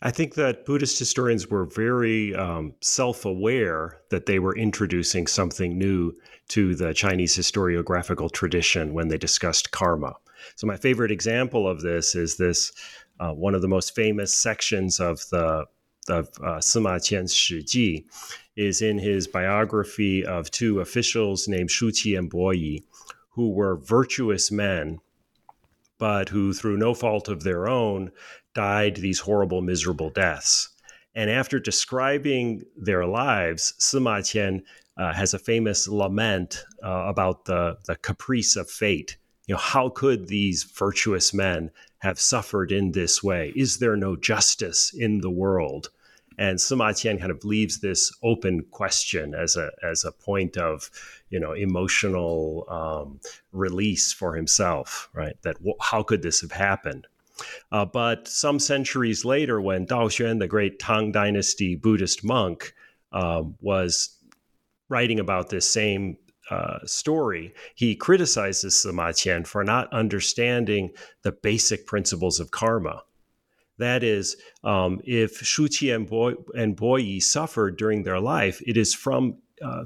I 0.00 0.12
think 0.12 0.34
that 0.34 0.64
Buddhist 0.64 0.96
historians 0.98 1.48
were 1.48 1.64
very 1.64 2.32
um, 2.34 2.74
self 2.80 3.24
aware 3.24 4.00
that 4.10 4.26
they 4.26 4.38
were 4.38 4.56
introducing 4.56 5.26
something 5.26 5.76
new 5.76 6.12
to 6.48 6.76
the 6.76 6.94
Chinese 6.94 7.36
historiographical 7.36 8.30
tradition 8.30 8.94
when 8.94 9.08
they 9.08 9.18
discussed 9.18 9.72
karma. 9.72 10.14
So, 10.54 10.68
my 10.68 10.76
favorite 10.76 11.10
example 11.10 11.66
of 11.68 11.80
this 11.80 12.14
is 12.14 12.36
this 12.36 12.70
uh, 13.18 13.32
one 13.32 13.56
of 13.56 13.62
the 13.62 13.66
most 13.66 13.92
famous 13.96 14.32
sections 14.32 15.00
of 15.00 15.20
the 15.30 15.66
of 16.10 16.28
uh, 16.38 16.58
Sima 16.58 16.96
Qian's 16.96 17.34
Shiji 17.34 18.04
is 18.56 18.82
in 18.82 18.98
his 18.98 19.26
biography 19.28 20.24
of 20.24 20.50
two 20.50 20.80
officials 20.80 21.46
named 21.46 21.70
Shu 21.70 21.90
Qi 21.90 22.18
and 22.18 22.28
Bo 22.28 22.50
Yi, 22.50 22.84
who 23.30 23.50
were 23.50 23.76
virtuous 23.76 24.50
men, 24.50 24.98
but 25.98 26.28
who, 26.28 26.52
through 26.52 26.76
no 26.76 26.94
fault 26.94 27.28
of 27.28 27.44
their 27.44 27.68
own, 27.68 28.10
died 28.54 28.96
these 28.96 29.20
horrible, 29.20 29.62
miserable 29.62 30.10
deaths. 30.10 30.70
And 31.14 31.30
after 31.30 31.58
describing 31.58 32.64
their 32.76 33.06
lives, 33.06 33.74
Sima 33.78 34.20
Qian 34.20 34.62
uh, 34.96 35.12
has 35.12 35.34
a 35.34 35.38
famous 35.38 35.86
lament 35.88 36.64
uh, 36.82 37.04
about 37.06 37.44
the, 37.44 37.78
the 37.86 37.96
caprice 37.96 38.56
of 38.56 38.68
fate. 38.68 39.16
You 39.46 39.54
know, 39.54 39.60
how 39.60 39.88
could 39.88 40.28
these 40.28 40.64
virtuous 40.64 41.32
men 41.32 41.70
have 41.98 42.20
suffered 42.20 42.70
in 42.70 42.92
this 42.92 43.22
way? 43.22 43.52
Is 43.56 43.78
there 43.78 43.96
no 43.96 44.16
justice 44.16 44.92
in 44.92 45.20
the 45.20 45.30
world? 45.30 45.90
And 46.38 46.58
Sima 46.58 46.90
Qian 46.92 47.18
kind 47.18 47.32
of 47.32 47.44
leaves 47.44 47.80
this 47.80 48.12
open 48.22 48.62
question 48.70 49.34
as 49.34 49.56
a 49.56 49.70
as 49.82 50.04
a 50.04 50.12
point 50.12 50.56
of 50.56 50.90
you 51.30 51.40
know 51.40 51.52
emotional 51.52 52.64
um, 52.68 53.20
release 53.52 54.12
for 54.12 54.34
himself, 54.34 55.10
right? 55.12 55.36
That 55.42 55.56
how 55.80 56.02
could 56.02 56.22
this 56.22 56.40
have 56.40 56.52
happened? 56.52 57.06
Uh, 57.70 57.84
but 57.84 58.26
some 58.26 58.58
centuries 58.58 59.24
later, 59.24 59.60
when 59.60 59.86
Dao 59.86 60.06
Xuan, 60.06 60.38
the 60.38 60.48
great 60.48 60.78
Tang 60.78 61.12
Dynasty 61.12 61.76
Buddhist 61.76 62.24
monk, 62.24 62.74
um, 63.12 63.56
was 63.60 64.16
writing 64.88 65.20
about 65.20 65.50
this 65.50 65.68
same 65.68 66.16
uh, 66.50 66.78
story, 66.84 67.54
he 67.74 67.94
criticizes 67.94 68.74
Sima 68.74 69.10
Qian 69.10 69.46
for 69.46 69.64
not 69.64 69.92
understanding 69.92 70.90
the 71.22 71.32
basic 71.32 71.86
principles 71.86 72.40
of 72.40 72.50
karma. 72.50 73.02
That 73.78 74.02
is, 74.02 74.36
um, 74.64 75.00
if 75.04 75.40
Shuqi 75.40 75.94
and, 75.94 76.06
Boy, 76.08 76.34
and 76.54 76.76
Boyi 76.76 77.22
suffered 77.22 77.76
during 77.76 78.02
their 78.02 78.20
life, 78.20 78.60
it 78.66 78.76
is 78.76 78.94
from 78.94 79.38
uh, 79.62 79.84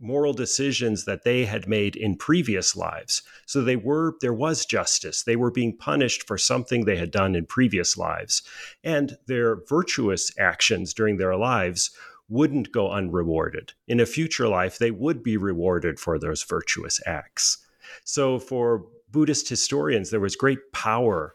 moral 0.00 0.32
decisions 0.32 1.04
that 1.04 1.24
they 1.24 1.44
had 1.44 1.68
made 1.68 1.94
in 1.94 2.16
previous 2.16 2.74
lives. 2.74 3.22
So 3.46 3.62
they 3.62 3.76
were 3.76 4.14
there 4.20 4.32
was 4.32 4.64
justice. 4.64 5.22
They 5.22 5.36
were 5.36 5.50
being 5.50 5.76
punished 5.76 6.26
for 6.26 6.38
something 6.38 6.84
they 6.84 6.96
had 6.96 7.10
done 7.10 7.34
in 7.34 7.46
previous 7.46 7.96
lives, 7.96 8.42
and 8.82 9.18
their 9.26 9.56
virtuous 9.68 10.32
actions 10.38 10.94
during 10.94 11.18
their 11.18 11.36
lives 11.36 11.90
wouldn't 12.28 12.72
go 12.72 12.90
unrewarded. 12.90 13.72
In 13.88 14.00
a 14.00 14.06
future 14.06 14.48
life, 14.48 14.78
they 14.78 14.92
would 14.92 15.22
be 15.22 15.36
rewarded 15.36 15.98
for 15.98 16.18
those 16.18 16.44
virtuous 16.44 17.00
acts. 17.04 17.58
So 18.04 18.38
for 18.38 18.86
Buddhist 19.10 19.48
historians, 19.48 20.10
there 20.10 20.20
was 20.20 20.36
great 20.36 20.72
power 20.72 21.34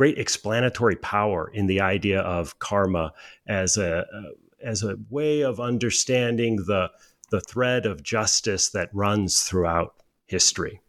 great 0.00 0.16
explanatory 0.16 0.96
power 0.96 1.50
in 1.52 1.66
the 1.66 1.78
idea 1.78 2.20
of 2.22 2.58
karma 2.58 3.12
as 3.46 3.76
a, 3.76 3.98
uh, 3.98 4.30
as 4.64 4.82
a 4.82 4.96
way 5.10 5.42
of 5.42 5.60
understanding 5.60 6.56
the 6.56 6.90
the 7.30 7.42
thread 7.42 7.84
of 7.84 8.02
justice 8.02 8.70
that 8.70 8.88
runs 8.94 9.42
throughout 9.42 9.96
history. 10.24 10.80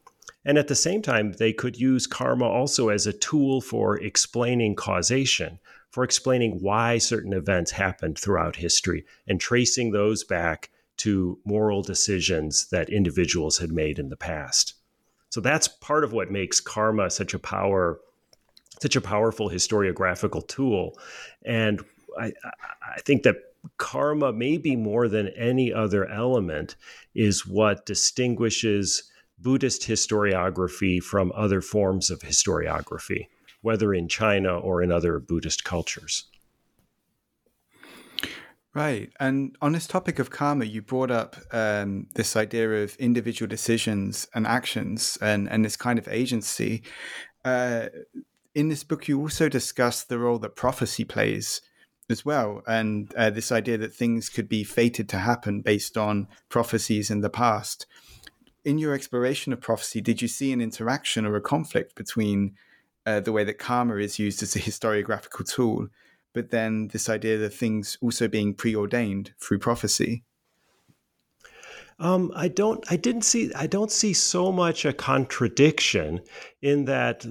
And 0.46 0.58
at 0.58 0.70
the 0.70 0.76
same 0.76 1.02
time, 1.02 1.34
they 1.34 1.52
could 1.52 1.76
use 1.78 2.08
karma 2.08 2.46
also 2.46 2.88
as 2.88 3.06
a 3.06 3.12
tool 3.12 3.60
for 3.60 3.98
explaining 3.98 4.76
causation, 4.76 5.60
for 5.90 6.06
explaining 6.06 6.62
why 6.62 6.98
certain 6.98 7.34
events 7.34 7.72
happened 7.72 8.18
throughout 8.18 8.56
history 8.56 9.04
and 9.28 9.42
tracing 9.42 9.92
those 9.92 10.24
back 10.24 10.70
to 10.98 11.38
moral 11.44 11.82
decisions 11.82 12.70
that 12.70 12.90
individuals 12.90 13.58
had 13.58 13.74
made 13.74 14.00
in 14.00 14.08
the 14.08 14.16
past. 14.16 14.76
So 15.32 15.42
that's 15.42 15.68
part 15.68 16.06
of 16.06 16.14
what 16.14 16.32
makes 16.32 16.62
karma 16.62 17.10
such 17.10 17.34
a 17.34 17.40
power 17.40 18.00
such 18.82 18.96
a 18.96 19.02
powerful 19.02 19.50
historiographical 19.50 20.48
tool. 20.48 20.98
And 21.46 21.82
I, 22.20 22.34
I 22.96 23.02
think 23.02 23.24
that 23.24 23.36
karma, 23.78 24.34
maybe 24.34 24.76
more 24.76 25.08
than 25.08 25.30
any 25.30 25.72
other 25.72 26.10
element, 26.10 26.76
is 27.14 27.46
what 27.46 27.86
distinguishes 27.86 29.12
Buddhist 29.38 29.84
historiography 29.84 31.02
from 31.02 31.32
other 31.36 31.62
forms 31.62 32.10
of 32.10 32.20
historiography, 32.20 33.28
whether 33.62 33.94
in 33.94 34.08
China 34.08 34.58
or 34.58 34.82
in 34.82 34.92
other 34.92 35.20
Buddhist 35.20 35.64
cultures. 35.64 36.26
Right. 38.74 39.12
And 39.20 39.58
on 39.62 39.74
this 39.74 39.86
topic 39.86 40.18
of 40.18 40.30
karma, 40.30 40.64
you 40.64 40.82
brought 40.82 41.12
up 41.12 41.36
um, 41.52 42.08
this 42.16 42.38
idea 42.38 42.84
of 42.84 42.96
individual 42.96 43.50
decisions 43.50 44.28
and 44.34 44.48
actions 44.48 45.18
and, 45.22 45.50
and 45.50 45.66
this 45.66 45.76
kind 45.76 46.00
of 46.00 46.08
agency. 46.08 46.84
Uh, 47.44 47.88
in 48.54 48.70
this 48.70 48.84
book, 48.84 49.08
you 49.08 49.20
also 49.20 49.48
discuss 49.48 50.04
the 50.04 50.20
role 50.20 50.40
that 50.40 50.56
prophecy 50.56 51.06
plays 51.06 51.62
as 52.10 52.26
well, 52.26 52.62
and 52.68 53.14
uh, 53.16 53.30
this 53.30 53.52
idea 53.52 53.78
that 53.78 53.94
things 53.94 54.30
could 54.30 54.50
be 54.50 54.64
fated 54.64 55.08
to 55.10 55.18
happen 55.18 55.62
based 55.62 55.98
on 55.98 56.28
prophecies 56.50 57.10
in 57.10 57.22
the 57.22 57.30
past. 57.30 57.86
In 58.66 58.78
your 58.78 58.94
exploration 58.94 59.54
of 59.54 59.62
prophecy, 59.62 60.02
did 60.02 60.22
you 60.22 60.28
see 60.28 60.52
an 60.52 60.62
interaction 60.62 61.26
or 61.26 61.36
a 61.36 61.42
conflict 61.42 61.96
between 61.96 62.56
uh, 63.06 63.22
the 63.22 63.32
way 63.32 63.44
that 63.44 63.58
karma 63.58 63.96
is 63.96 64.20
used 64.20 64.44
as 64.44 64.56
a 64.56 64.60
historiographical 64.60 65.50
tool, 65.50 65.88
but 66.34 66.52
then 66.52 66.90
this 66.90 67.10
idea 67.10 67.38
that 67.38 67.54
things 67.54 67.98
also 68.02 68.28
being 68.28 68.54
preordained 68.54 69.34
through 69.40 69.60
prophecy? 69.60 70.24
Um, 71.98 72.32
I 72.36 72.48
don't. 72.48 72.84
I 72.92 72.98
didn't 72.98 73.22
see. 73.22 73.54
I 73.54 73.68
don't 73.68 73.92
see 73.92 74.14
so 74.14 74.52
much 74.52 74.86
a 74.86 74.94
contradiction 74.94 76.22
in 76.62 76.86
that 76.86 77.26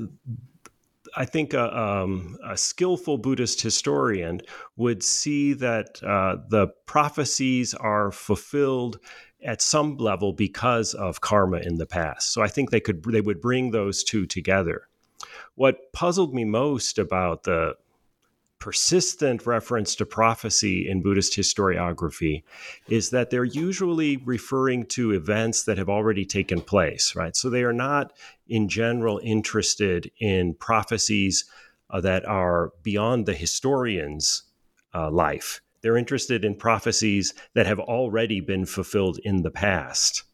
I 1.16 1.24
think 1.24 1.54
a, 1.54 1.76
um, 1.78 2.36
a, 2.44 2.56
skillful 2.56 3.18
Buddhist 3.18 3.60
historian 3.60 4.40
would 4.76 5.02
see 5.02 5.52
that 5.54 6.02
uh, 6.02 6.36
the 6.48 6.68
prophecies 6.86 7.74
are 7.74 8.12
fulfilled 8.12 8.98
at 9.42 9.62
some 9.62 9.96
level 9.96 10.32
because 10.32 10.94
of 10.94 11.20
karma 11.20 11.58
in 11.58 11.76
the 11.76 11.86
past. 11.86 12.32
So 12.32 12.42
I 12.42 12.48
think 12.48 12.70
they 12.70 12.80
could 12.80 13.02
they 13.04 13.20
would 13.20 13.40
bring 13.40 13.70
those 13.70 14.04
two 14.04 14.26
together. 14.26 14.88
What 15.54 15.92
puzzled 15.92 16.34
me 16.34 16.44
most 16.44 16.98
about 16.98 17.44
the 17.44 17.74
persistent 18.60 19.46
reference 19.46 19.96
to 19.96 20.06
prophecy 20.06 20.88
in 20.88 21.02
Buddhist 21.02 21.36
historiography 21.36 22.42
is 22.88 23.10
that 23.10 23.30
they're 23.30 23.42
usually 23.42 24.18
referring 24.18 24.86
to 24.86 25.12
events 25.12 25.64
that 25.64 25.78
have 25.78 25.88
already 25.88 26.24
taken 26.26 26.60
place, 26.60 27.16
right? 27.16 27.34
So 27.34 27.48
they 27.50 27.64
are 27.64 27.72
not, 27.72 28.12
in 28.48 28.68
general, 28.68 29.18
interested 29.24 30.10
in 30.20 30.54
prophecies 30.54 31.46
uh, 31.88 32.00
that 32.02 32.24
are 32.26 32.72
beyond 32.82 33.26
the 33.26 33.34
historian's 33.34 34.44
uh, 34.94 35.10
life. 35.10 35.62
They're 35.82 35.96
interested 35.96 36.44
in 36.44 36.54
prophecies 36.54 37.32
that 37.54 37.66
have 37.66 37.80
already 37.80 38.40
been 38.40 38.66
fulfilled 38.66 39.18
in 39.24 39.42
the 39.42 39.50
past. 39.50 40.24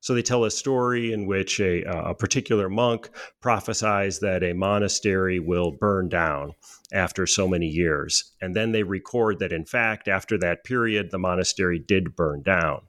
So 0.00 0.14
they 0.14 0.22
tell 0.22 0.44
a 0.44 0.50
story 0.50 1.12
in 1.12 1.26
which 1.26 1.60
a, 1.60 1.82
a 1.82 2.14
particular 2.14 2.68
monk 2.68 3.10
prophesies 3.40 4.18
that 4.20 4.42
a 4.42 4.54
monastery 4.54 5.38
will 5.38 5.72
burn 5.72 6.08
down 6.08 6.52
after 6.92 7.26
so 7.26 7.46
many 7.46 7.66
years. 7.66 8.32
And 8.40 8.56
then 8.56 8.72
they 8.72 8.82
record 8.82 9.38
that, 9.40 9.52
in 9.52 9.66
fact, 9.66 10.08
after 10.08 10.38
that 10.38 10.64
period, 10.64 11.10
the 11.10 11.18
monastery 11.18 11.78
did 11.78 12.16
burn 12.16 12.42
down. 12.42 12.80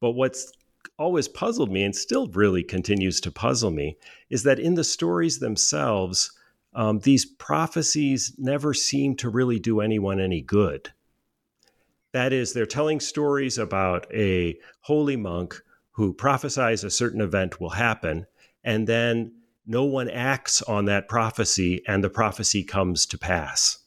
But 0.00 0.12
what's 0.12 0.50
always 0.98 1.28
puzzled 1.28 1.70
me 1.70 1.84
and 1.84 1.94
still 1.94 2.28
really 2.28 2.62
continues 2.62 3.20
to 3.20 3.30
puzzle 3.30 3.70
me 3.70 3.96
is 4.30 4.44
that 4.44 4.58
in 4.58 4.74
the 4.74 4.84
stories 4.84 5.38
themselves, 5.38 6.32
um, 6.74 7.00
these 7.00 7.26
prophecies 7.26 8.34
never 8.38 8.72
seem 8.72 9.14
to 9.16 9.28
really 9.28 9.58
do 9.58 9.80
anyone 9.80 10.20
any 10.20 10.40
good. 10.40 10.90
That 12.12 12.32
is, 12.32 12.52
they're 12.52 12.66
telling 12.66 13.00
stories 13.00 13.58
about 13.58 14.06
a 14.12 14.56
holy 14.80 15.16
monk 15.16 15.60
who 15.94 16.12
prophesies 16.12 16.84
a 16.84 16.90
certain 16.90 17.20
event 17.20 17.60
will 17.60 17.70
happen, 17.70 18.26
and 18.62 18.86
then 18.86 19.32
no 19.66 19.84
one 19.84 20.10
acts 20.10 20.60
on 20.62 20.84
that 20.84 21.08
prophecy, 21.08 21.82
and 21.86 22.04
the 22.04 22.10
prophecy 22.10 22.62
comes 22.62 23.06
to 23.06 23.18
pass. 23.18 23.78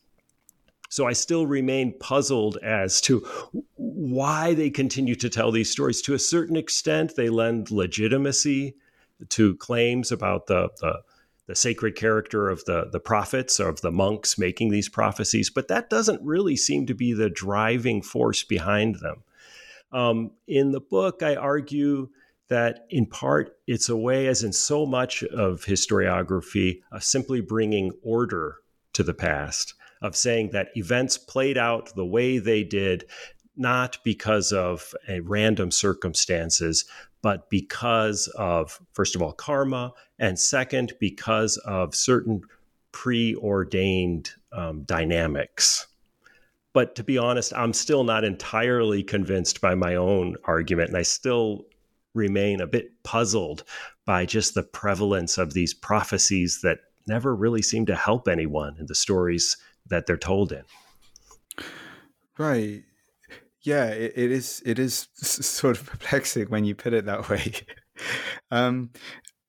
So 0.89 1.05
I 1.05 1.13
still 1.13 1.45
remain 1.45 1.97
puzzled 1.99 2.57
as 2.63 3.01
to 3.01 3.19
why 3.75 4.53
they 4.53 4.69
continue 4.69 5.15
to 5.15 5.29
tell 5.29 5.51
these 5.51 5.69
stories. 5.69 6.01
To 6.03 6.13
a 6.13 6.19
certain 6.19 6.55
extent, 6.55 7.15
they 7.15 7.29
lend 7.29 7.71
legitimacy 7.71 8.75
to 9.29 9.55
claims 9.57 10.11
about 10.11 10.47
the, 10.47 10.69
the, 10.79 11.01
the 11.47 11.55
sacred 11.55 11.95
character 11.95 12.49
of 12.49 12.63
the, 12.65 12.87
the 12.89 13.01
prophets, 13.01 13.59
of 13.59 13.81
the 13.81 13.91
monks 13.91 14.37
making 14.37 14.69
these 14.69 14.87
prophecies, 14.87 15.49
but 15.49 15.67
that 15.67 15.89
doesn't 15.89 16.21
really 16.21 16.55
seem 16.55 16.85
to 16.85 16.93
be 16.93 17.11
the 17.11 17.29
driving 17.29 18.01
force 18.01 18.43
behind 18.43 18.95
them. 19.01 19.23
Um, 19.91 20.31
in 20.47 20.71
the 20.71 20.81
book, 20.81 21.23
I 21.23 21.35
argue 21.35 22.09
that 22.49 22.85
in 22.89 23.05
part 23.05 23.57
it's 23.67 23.89
a 23.89 23.97
way, 23.97 24.27
as 24.27 24.43
in 24.43 24.53
so 24.53 24.85
much 24.85 25.23
of 25.23 25.65
historiography, 25.65 26.81
of 26.91 27.03
simply 27.03 27.41
bringing 27.41 27.91
order 28.03 28.57
to 28.93 29.03
the 29.03 29.13
past, 29.13 29.73
of 30.01 30.15
saying 30.15 30.51
that 30.51 30.69
events 30.75 31.17
played 31.17 31.57
out 31.57 31.93
the 31.95 32.05
way 32.05 32.37
they 32.37 32.63
did, 32.63 33.05
not 33.55 33.97
because 34.03 34.51
of 34.51 34.93
a 35.09 35.19
random 35.21 35.71
circumstances, 35.71 36.85
but 37.21 37.49
because 37.49 38.27
of, 38.37 38.79
first 38.93 39.15
of 39.15 39.21
all, 39.21 39.33
karma, 39.33 39.93
and 40.19 40.39
second, 40.39 40.93
because 40.99 41.57
of 41.57 41.95
certain 41.95 42.41
preordained 42.91 44.31
um, 44.51 44.83
dynamics. 44.83 45.87
But 46.77 46.93
to 46.97 47.03
be 47.03 47.17
honest, 47.17 47.53
I'm 47.55 47.73
still 47.73 48.03
not 48.03 48.23
entirely 48.23 49.01
convinced 49.01 49.61
by 49.61 49.73
my 49.73 49.95
own 49.95 50.35
argument. 50.43 50.89
And 50.89 50.97
I 50.97 51.01
still 51.01 51.65
remain 52.13 52.61
a 52.61 52.67
bit 52.67 52.91
puzzled 53.01 53.63
by 54.05 54.27
just 54.27 54.53
the 54.53 54.61
prevalence 54.61 55.39
of 55.39 55.55
these 55.55 55.73
prophecies 55.73 56.59
that 56.61 56.77
never 57.07 57.35
really 57.35 57.63
seem 57.63 57.87
to 57.87 57.95
help 57.95 58.27
anyone 58.27 58.75
in 58.77 58.85
the 58.85 58.93
stories 58.93 59.57
that 59.87 60.05
they're 60.05 60.17
told 60.17 60.51
in. 60.51 60.65
Right. 62.37 62.83
Yeah, 63.63 63.87
it, 63.87 64.13
it 64.15 64.31
is. 64.31 64.61
It 64.63 64.77
is 64.77 65.07
sort 65.15 65.79
of 65.79 65.87
perplexing 65.87 66.49
when 66.49 66.63
you 66.63 66.75
put 66.75 66.93
it 66.93 67.07
that 67.07 67.27
way. 67.27 67.53
um, 68.51 68.91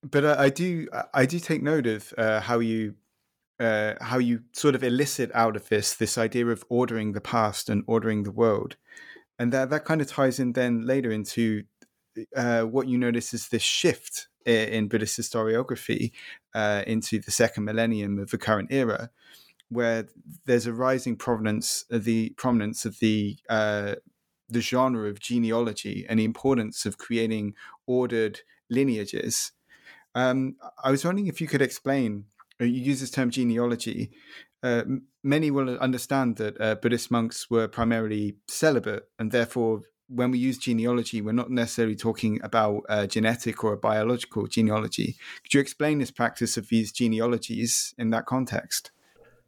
but 0.03 0.25
I, 0.25 0.45
I, 0.45 0.49
do. 0.49 0.89
I 1.13 1.27
do 1.27 1.39
take 1.39 1.63
note 1.63 1.87
of 1.87 2.15
uh, 2.17 2.41
how 2.41 2.61
you 2.61 2.95
uh, 3.61 3.95
how 4.01 4.19
you 4.19 4.43
sort 4.53 4.75
of 4.75 4.85
elicit 4.85 5.31
out 5.35 5.57
of 5.57 5.69
this 5.69 5.95
this 5.95 6.17
idea 6.17 6.47
of 6.47 6.65
ordering 6.69 7.13
the 7.13 7.21
past 7.21 7.69
and 7.69 7.83
ordering 7.87 8.23
the 8.23 8.31
world, 8.31 8.77
and 9.39 9.53
that 9.53 9.71
that 9.71 9.85
kind 9.85 10.01
of 10.01 10.09
ties 10.09 10.39
in 10.39 10.53
then 10.53 10.87
later 10.87 11.11
into 11.11 11.65
uh, 12.37 12.63
what 12.63 12.89
you 12.89 12.99
notice 12.99 13.35
is 13.35 13.49
this 13.49 13.63
shift 13.63 14.29
in 14.47 14.89
Buddhist 14.89 15.19
historiography 15.19 16.13
uh, 16.55 16.83
into 16.87 17.19
the 17.19 17.31
second 17.31 17.65
millennium 17.65 18.19
of 18.19 18.31
the 18.31 18.39
current 18.39 18.69
era, 18.71 19.11
where 19.69 20.07
there's 20.47 20.67
a 20.67 20.73
rising 20.73 21.17
prominence 21.17 21.85
of 21.91 22.05
the 22.05 22.31
prominence 22.31 22.85
of 22.85 22.99
the 23.01 23.37
uh, 23.49 23.97
the 24.49 24.61
genre 24.61 25.09
of 25.09 25.21
genealogy 25.21 26.07
and 26.09 26.19
the 26.19 26.25
importance 26.25 26.87
of 26.87 26.97
creating 26.97 27.55
ordered 27.87 28.41
lineages. 28.71 29.53
Um, 30.15 30.57
I 30.83 30.91
was 30.91 31.05
wondering 31.05 31.27
if 31.27 31.41
you 31.41 31.47
could 31.47 31.63
explain 31.63 32.25
uh, 32.25 32.38
you 32.67 32.81
use 32.81 33.01
this 33.01 33.11
term 33.11 33.31
genealogy, 33.31 34.11
uh, 34.63 34.83
many 35.23 35.51
will 35.51 35.79
understand 35.79 36.37
that 36.37 36.61
uh, 36.61 36.75
Buddhist 36.77 37.11
monks 37.11 37.49
were 37.51 37.69
primarily 37.69 38.37
celibate, 38.49 39.09
and 39.19 39.31
therefore, 39.31 39.83
when 40.09 40.31
we 40.31 40.39
use 40.39 40.59
genealogy, 40.59 41.21
we're 41.21 41.33
not 41.33 41.51
necessarily 41.51 41.95
talking 41.95 42.41
about 42.43 42.83
a 42.89 43.07
genetic 43.07 43.63
or 43.63 43.77
biological 43.77 44.47
genealogy. 44.47 45.17
Could 45.43 45.55
you 45.55 45.61
explain 45.61 45.99
this 45.99 46.11
practice 46.11 46.57
of 46.57 46.69
these 46.69 46.93
genealogies 46.93 47.95
in 47.99 48.11
that 48.11 48.27
context? 48.27 48.91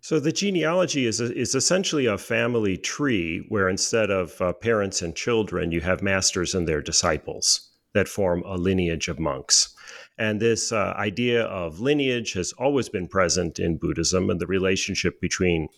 So 0.03 0.19
the 0.19 0.33
genealogy 0.33 1.07
is 1.07 1.21
a, 1.21 1.35
is 1.35 1.55
essentially 1.55 2.07
a 2.07 2.17
family 2.17 2.77
tree 2.77 3.45
where 3.49 3.69
instead 3.69 4.11
of 4.11 4.41
uh, 4.41 4.53
parents 4.53 5.03
and 5.03 5.15
children, 5.15 5.73
you 5.73 5.81
have 5.83 6.03
masters 6.03 6.55
and 6.55 6.67
their 6.67 6.81
disciples 6.81 7.71
that 7.93 8.09
form 8.09 8.43
a 8.47 8.57
lineage 8.57 9.09
of 9.09 9.19
monks. 9.19 9.75
And 10.21 10.39
this 10.39 10.71
uh, 10.71 10.93
idea 10.99 11.45
of 11.45 11.81
lineage 11.81 12.35
has 12.35 12.53
always 12.53 12.91
been 12.91 13.09
present 13.09 13.59
in 13.59 13.79
Buddhism, 13.79 14.29
and 14.29 14.39
the 14.39 14.47
relationship 14.47 15.19
between 15.19 15.69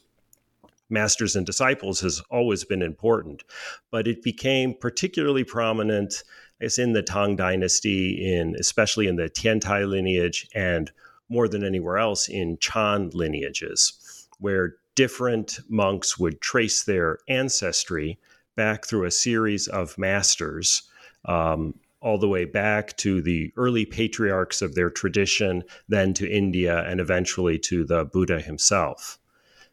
masters 0.91 1.37
and 1.37 1.47
disciples 1.47 2.01
has 2.01 2.21
always 2.29 2.65
been 2.65 2.83
important. 2.83 3.45
But 3.93 4.09
it 4.09 4.21
became 4.21 4.75
particularly 4.75 5.45
prominent 5.45 6.25
as 6.61 6.77
in 6.77 6.93
the 6.93 7.05
Tang 7.05 7.37
Dynasty, 7.37 8.35
in 8.35 8.57
especially 8.59 9.07
in 9.07 9.15
the 9.15 9.31
Tiantai 9.31 9.89
lineage, 9.89 10.49
and 10.57 10.91
more 11.29 11.47
than 11.47 11.65
anywhere 11.65 11.99
else 11.99 12.29
in 12.29 12.59
Chan 12.59 13.11
lineages, 13.15 14.27
where 14.41 14.75
different 14.97 15.61
monks 15.69 16.19
would 16.19 16.41
trace 16.41 16.83
their 16.83 17.19
ancestry 17.29 18.19
back 18.57 18.87
through 18.87 19.05
a 19.05 19.11
series 19.13 19.69
of 19.69 19.97
masters, 19.99 20.83
um, 21.27 21.75
all 22.03 22.19
the 22.19 22.29
way 22.29 22.45
back 22.45 22.97
to 22.99 23.23
the 23.23 23.53
early 23.57 23.87
patriarchs 23.87 24.61
of 24.61 24.75
their 24.75 24.91
tradition, 24.91 25.63
then 25.89 26.13
to 26.15 26.31
India, 26.31 26.85
and 26.89 27.01
eventually 27.01 27.59
to 27.59 27.85
the 27.85 28.05
Buddha 28.05 28.41
himself. 28.41 29.19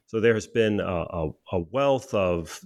So 0.06 0.20
there 0.20 0.34
has 0.36 0.48
been 0.48 0.80
a, 0.80 1.06
a, 1.10 1.30
a 1.54 1.60
wealth 1.72 2.14
of 2.14 2.62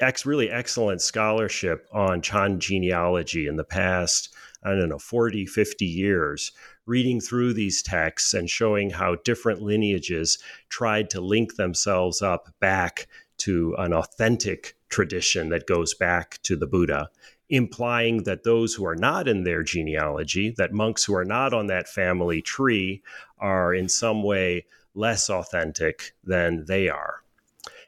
ex, 0.00 0.24
really 0.24 0.50
excellent 0.50 1.00
scholarship 1.00 1.86
on 1.92 2.22
Chan 2.22 2.60
genealogy 2.60 3.46
in 3.46 3.56
the 3.56 3.64
past, 3.64 4.34
I 4.64 4.70
don't 4.70 4.88
know, 4.88 4.98
40, 4.98 5.46
50 5.46 5.84
years, 5.84 6.52
reading 6.86 7.20
through 7.20 7.54
these 7.54 7.82
texts 7.82 8.34
and 8.34 8.48
showing 8.48 8.90
how 8.90 9.16
different 9.24 9.62
lineages 9.62 10.38
tried 10.68 11.10
to 11.10 11.20
link 11.20 11.56
themselves 11.56 12.22
up 12.22 12.48
back 12.60 13.06
to 13.38 13.74
an 13.78 13.92
authentic 13.92 14.76
tradition 14.88 15.48
that 15.48 15.66
goes 15.66 15.94
back 15.94 16.40
to 16.42 16.56
the 16.56 16.66
Buddha, 16.66 17.10
implying 17.52 18.22
that 18.22 18.44
those 18.44 18.72
who 18.72 18.86
are 18.86 18.96
not 18.96 19.28
in 19.28 19.44
their 19.44 19.62
genealogy, 19.62 20.54
that 20.56 20.72
monks 20.72 21.04
who 21.04 21.14
are 21.14 21.24
not 21.24 21.52
on 21.52 21.66
that 21.66 21.86
family 21.86 22.40
tree, 22.40 23.02
are 23.38 23.74
in 23.74 23.90
some 23.90 24.22
way 24.22 24.64
less 24.94 25.28
authentic 25.28 26.14
than 26.24 26.64
they 26.64 26.88
are. 26.88 27.22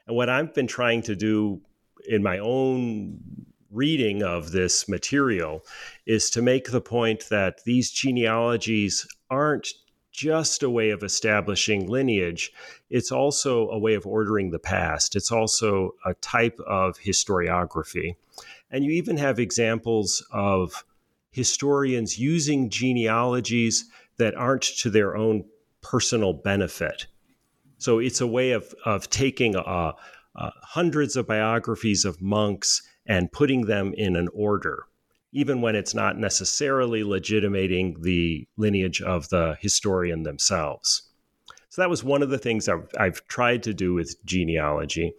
And 0.05 0.15
what 0.15 0.29
I've 0.29 0.53
been 0.53 0.67
trying 0.67 1.01
to 1.03 1.15
do 1.15 1.59
in 2.07 2.21
my 2.21 2.37
own 2.37 3.19
reading 3.71 4.21
of 4.21 4.51
this 4.51 4.87
material 4.87 5.65
is 6.05 6.29
to 6.29 6.43
make 6.43 6.69
the 6.69 6.79
point 6.79 7.25
that 7.31 7.63
these 7.63 7.89
genealogies 7.89 9.07
aren't 9.31 9.73
just 10.11 10.61
a 10.61 10.69
way 10.69 10.91
of 10.91 11.03
establishing 11.03 11.89
lineage, 11.89 12.53
it's 12.91 13.11
also 13.11 13.67
a 13.69 13.79
way 13.79 13.95
of 13.95 14.05
ordering 14.05 14.51
the 14.51 14.59
past. 14.59 15.15
It's 15.15 15.31
also 15.31 15.95
a 16.05 16.13
type 16.13 16.59
of 16.67 16.99
historiography. 16.99 18.15
And 18.75 18.83
you 18.83 18.91
even 18.91 19.15
have 19.15 19.39
examples 19.39 20.21
of 20.33 20.83
historians 21.31 22.19
using 22.19 22.69
genealogies 22.69 23.85
that 24.17 24.35
aren't 24.35 24.63
to 24.79 24.89
their 24.89 25.15
own 25.15 25.45
personal 25.81 26.33
benefit. 26.33 27.07
So 27.77 27.99
it's 27.99 28.19
a 28.19 28.27
way 28.27 28.51
of, 28.51 28.75
of 28.83 29.09
taking 29.09 29.55
uh, 29.55 29.93
uh, 30.35 30.51
hundreds 30.61 31.15
of 31.15 31.25
biographies 31.25 32.03
of 32.03 32.21
monks 32.21 32.81
and 33.05 33.31
putting 33.31 33.61
them 33.65 33.93
in 33.95 34.17
an 34.17 34.27
order 34.33 34.87
even 35.31 35.61
when 35.61 35.75
it's 35.75 35.93
not 35.93 36.17
necessarily 36.17 37.03
legitimating 37.03 38.01
the 38.01 38.45
lineage 38.57 39.01
of 39.01 39.27
the 39.29 39.57
historian 39.59 40.23
themselves. 40.23 41.09
So 41.69 41.81
that 41.81 41.89
was 41.89 42.03
one 42.03 42.23
of 42.23 42.29
the 42.29 42.37
things 42.37 42.69
I've, 42.69 42.89
I've 42.97 43.25
tried 43.27 43.63
to 43.63 43.73
do 43.73 43.93
with 43.93 44.15
genealogy. 44.25 45.13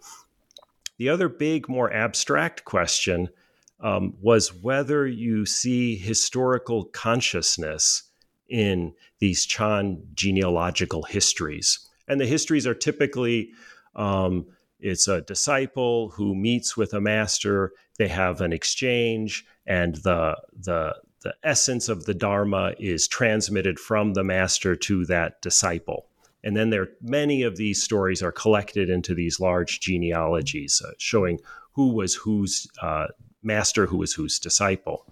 The 0.97 1.09
other 1.09 1.29
big, 1.29 1.69
more 1.69 1.93
abstract 1.93 2.65
question 2.65 3.29
um, 3.79 4.13
was 4.21 4.53
whether 4.53 5.05
you 5.05 5.45
see 5.45 5.95
historical 5.95 6.85
consciousness 6.85 8.03
in 8.49 8.93
these 9.19 9.45
Chan 9.45 10.01
genealogical 10.13 11.03
histories. 11.03 11.79
And 12.07 12.19
the 12.19 12.25
histories 12.25 12.65
are 12.65 12.73
typically 12.73 13.51
um, 13.95 14.45
it's 14.79 15.07
a 15.07 15.21
disciple 15.21 16.09
who 16.09 16.35
meets 16.35 16.77
with 16.77 16.93
a 16.93 17.01
master, 17.01 17.73
they 17.97 18.07
have 18.07 18.41
an 18.41 18.53
exchange, 18.53 19.45
and 19.65 19.95
the 19.97 20.37
the 20.53 20.95
the 21.23 21.33
essence 21.43 21.89
of 21.89 22.05
the 22.05 22.13
dharma 22.13 22.73
is 22.79 23.07
transmitted 23.07 23.79
from 23.79 24.13
the 24.13 24.23
master 24.23 24.75
to 24.75 25.03
that 25.05 25.41
disciple 25.41 26.07
and 26.43 26.55
then 26.55 26.69
there 26.69 26.89
many 27.01 27.43
of 27.43 27.57
these 27.57 27.83
stories 27.83 28.21
are 28.21 28.31
collected 28.31 28.89
into 28.89 29.13
these 29.13 29.39
large 29.39 29.79
genealogies 29.79 30.81
uh, 30.85 30.91
showing 30.97 31.39
who 31.73 31.89
was 31.93 32.15
whose 32.15 32.67
uh, 32.81 33.07
master 33.47 33.87
who 33.87 33.97
was 33.97 34.13
whose 34.13 34.37
disciple 34.37 35.05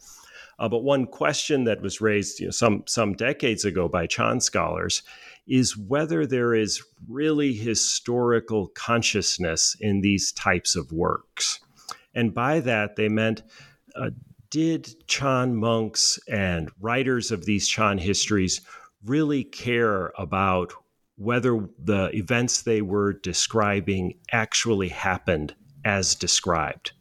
uh, 0.58 0.70
but 0.70 0.84
one 0.84 1.06
question 1.06 1.66
that 1.66 1.82
was 1.82 2.02
raised 2.02 2.40
you 2.40 2.48
know, 2.48 2.52
some 2.52 2.84
some 2.88 3.14
decades 3.14 3.66
ago 3.66 3.88
by 3.88 4.08
Chan 4.08 4.42
scholars 4.42 5.04
is 5.48 5.78
whether 5.78 6.26
there 6.26 6.54
is 6.54 6.82
really 7.08 7.54
historical 7.54 8.68
consciousness 8.70 9.76
in 9.80 10.02
these 10.02 10.32
types 10.32 10.76
of 10.76 10.92
works. 10.92 11.60
And 12.16 12.34
by 12.34 12.62
that, 12.62 12.96
they 12.96 13.10
meant 13.10 13.44
uh, 13.96 14.10
did 14.50 15.08
Chan 15.08 15.56
monks 15.56 16.18
and 16.30 16.72
writers 16.80 17.32
of 17.32 17.46
these 17.46 17.68
Chan 17.68 17.98
histories 17.98 18.62
really 19.04 19.44
care 19.44 20.14
about 20.18 20.74
whether 21.18 21.68
the 21.78 22.10
events 22.14 22.62
they 22.62 22.82
were 22.82 23.14
describing 23.14 24.18
actually 24.32 24.90
happened 24.90 25.54
as 25.84 26.16
described? 26.16 26.94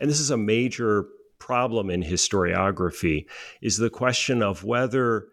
And 0.00 0.10
this 0.10 0.20
is 0.20 0.30
a 0.30 0.36
major 0.36 1.06
problem 1.38 1.90
in 1.90 2.02
historiography 2.02 3.26
is 3.60 3.76
the 3.76 3.90
question 3.90 4.42
of 4.42 4.64
whether 4.64 5.28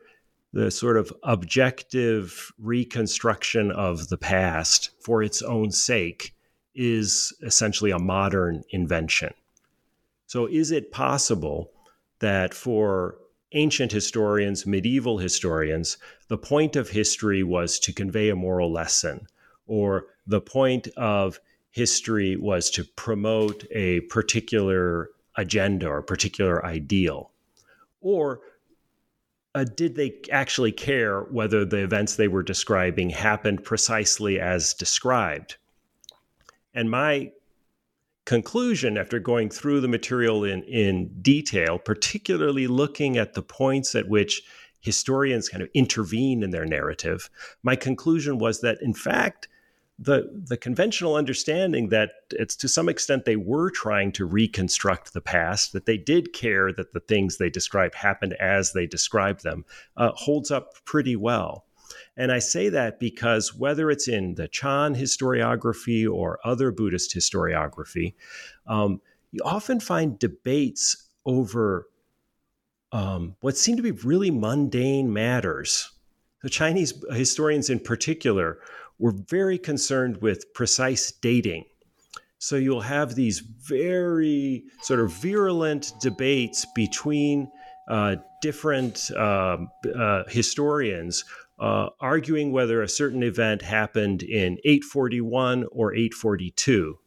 the 0.54 0.72
sort 0.72 0.98
of 0.98 1.14
objective 1.24 2.52
reconstruction 2.58 3.72
of 3.72 4.08
the 4.10 4.18
past 4.18 4.92
for 5.02 5.22
its 5.22 5.42
own 5.42 5.72
sake 5.72 6.34
is 6.74 7.34
essentially 7.42 7.92
a 7.92 8.00
modern 8.00 8.64
invention. 8.72 9.34
So, 10.26 10.46
is 10.46 10.72
it 10.72 10.92
possible 10.92 11.72
that 12.20 12.54
for 12.54 13.18
ancient 13.54 13.92
historians, 13.92 14.66
medieval 14.66 15.18
historians, 15.18 15.98
the 16.28 16.38
point 16.38 16.76
of 16.76 16.90
history 16.90 17.44
was 17.44 17.80
to 17.80 17.94
convey 17.94 18.30
a 18.30 18.36
moral 18.36 18.72
lesson, 18.72 19.28
or 19.66 20.08
the 20.26 20.42
point 20.42 20.88
of 20.98 21.40
history 21.78 22.36
was 22.36 22.72
to 22.72 22.84
promote 22.84 23.64
a 23.72 24.00
particular 24.02 25.12
agenda 25.36 25.88
or 25.88 26.02
particular 26.02 26.66
ideal? 26.66 27.30
Or 28.02 28.40
uh, 29.54 29.64
did 29.64 29.96
they 29.96 30.20
actually 30.32 30.72
care 30.72 31.22
whether 31.22 31.66
the 31.66 31.84
events 31.84 32.16
they 32.16 32.28
were 32.28 32.42
describing 32.42 33.12
happened 33.12 33.64
precisely 33.64 34.40
as 34.40 34.74
described? 34.74 35.58
And 36.74 36.90
my 36.90 37.32
conclusion 38.26 38.98
after 38.98 39.20
going 39.20 39.50
through 39.52 39.82
the 39.82 39.88
material 39.88 40.44
in, 40.44 40.64
in 40.64 41.10
detail, 41.22 41.78
particularly 41.78 42.66
looking 42.66 43.18
at 43.18 43.36
the 43.36 43.44
points 43.44 43.94
at 43.94 44.10
which 44.10 44.42
historians 44.80 45.48
kind 45.48 45.62
of 45.62 45.70
intervene 45.76 46.42
in 46.42 46.50
their 46.50 46.66
narrative, 46.66 47.30
my 47.62 47.76
conclusion 47.76 48.40
was 48.40 48.62
that, 48.62 48.82
in 48.82 48.96
fact, 48.96 49.48
the 50.00 50.30
the 50.32 50.58
conventional 50.58 51.16
understanding 51.16 51.90
that 51.90 52.12
it's 52.32 52.56
to 52.58 52.68
some 52.68 52.88
extent 52.88 53.26
they 53.26 53.36
were 53.36 53.72
trying 53.72 54.12
to 54.14 54.26
reconstruct 54.26 55.14
the 55.14 55.22
past, 55.22 55.74
that 55.74 55.86
they 55.86 55.98
did 55.98 56.34
care 56.34 56.72
that 56.72 56.94
the 56.94 57.00
things 57.00 57.38
they 57.38 57.50
described 57.50 57.96
happened 57.96 58.34
as 58.34 58.74
they 58.74 58.86
described 58.86 59.44
them, 59.44 59.66
uh, 59.96 60.12
holds 60.14 60.52
up 60.52 60.74
pretty 60.86 61.16
well. 61.16 61.66
And 62.16 62.32
I 62.32 62.40
say 62.40 62.70
that 62.70 63.00
because 63.00 63.56
whether 63.56 63.90
it's 63.90 64.08
in 64.08 64.36
the 64.36 64.48
Chan 64.48 64.96
historiography 64.96 66.12
or 66.12 66.40
other 66.44 66.72
Buddhist 66.72 67.16
historiography, 67.16 68.14
um, 68.68 69.02
you 69.32 69.42
often 69.44 69.80
find 69.80 70.20
debates 70.20 71.08
over 71.26 71.88
um, 72.92 73.36
what 73.42 73.58
seem 73.58 73.78
to 73.78 73.84
be 73.84 73.92
really 73.92 74.32
mundane 74.32 75.12
matters. 75.12 75.92
The 76.44 76.50
Chinese 76.50 76.94
historians, 77.12 77.70
in 77.70 77.80
particular, 77.80 78.60
were 79.00 79.14
very 79.30 79.58
concerned 79.58 80.18
with 80.22 80.54
precise 80.54 81.12
dating. 81.12 81.66
So 82.40 82.56
you'll 82.56 82.82
have 82.82 83.16
these 83.16 83.40
very 83.40 84.64
sort 84.82 85.00
of 85.00 85.12
virulent 85.12 85.94
debates 86.02 86.66
between 86.76 87.50
uh, 87.88 88.18
different 88.42 89.10
uh, 89.16 89.58
uh, 89.96 90.24
historians 90.28 91.24
uh, 91.60 91.90
arguing 92.00 92.52
whether 92.52 92.82
a 92.82 92.88
certain 92.88 93.24
event 93.24 93.62
happened 93.62 94.22
in 94.24 94.58
841 94.64 95.66
or 95.72 95.94
842. 95.94 97.00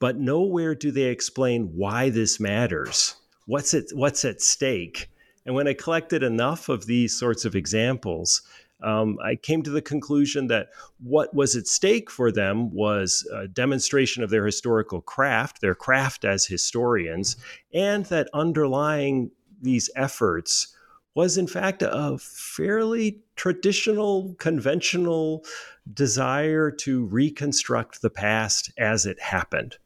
But 0.00 0.18
nowhere 0.18 0.74
do 0.74 0.90
they 0.90 1.04
explain 1.04 1.72
why 1.74 2.10
this 2.10 2.40
matters. 2.40 3.16
What's 3.46 3.74
it, 3.74 3.90
what's 3.94 4.24
at 4.24 4.40
stake? 4.40 5.08
And 5.46 5.54
when 5.54 5.68
I 5.68 5.74
collected 5.74 6.22
enough 6.22 6.68
of 6.68 6.86
these 6.86 7.18
sorts 7.18 7.44
of 7.44 7.54
examples, 7.54 8.42
um, 8.82 9.18
I 9.22 9.34
came 9.34 9.62
to 9.62 9.70
the 9.70 9.82
conclusion 9.82 10.46
that 10.48 10.68
what 10.98 11.34
was 11.34 11.56
at 11.56 11.66
stake 11.66 12.10
for 12.10 12.30
them 12.30 12.72
was 12.72 13.28
a 13.34 13.48
demonstration 13.48 14.22
of 14.22 14.30
their 14.30 14.46
historical 14.46 15.00
craft, 15.00 15.60
their 15.60 15.74
craft 15.74 16.24
as 16.24 16.46
historians, 16.46 17.36
and 17.74 18.06
that 18.06 18.28
underlying 18.32 19.30
these 19.60 19.90
efforts 19.96 20.74
was 21.14 21.36
in 21.36 21.48
fact 21.48 21.82
a 21.82 22.16
fairly 22.18 23.20
traditional, 23.34 24.34
conventional 24.38 25.44
desire 25.92 26.70
to 26.70 27.06
reconstruct 27.06 28.02
the 28.02 28.10
past 28.10 28.70
as 28.78 29.04
it 29.04 29.20
happened. 29.20 29.78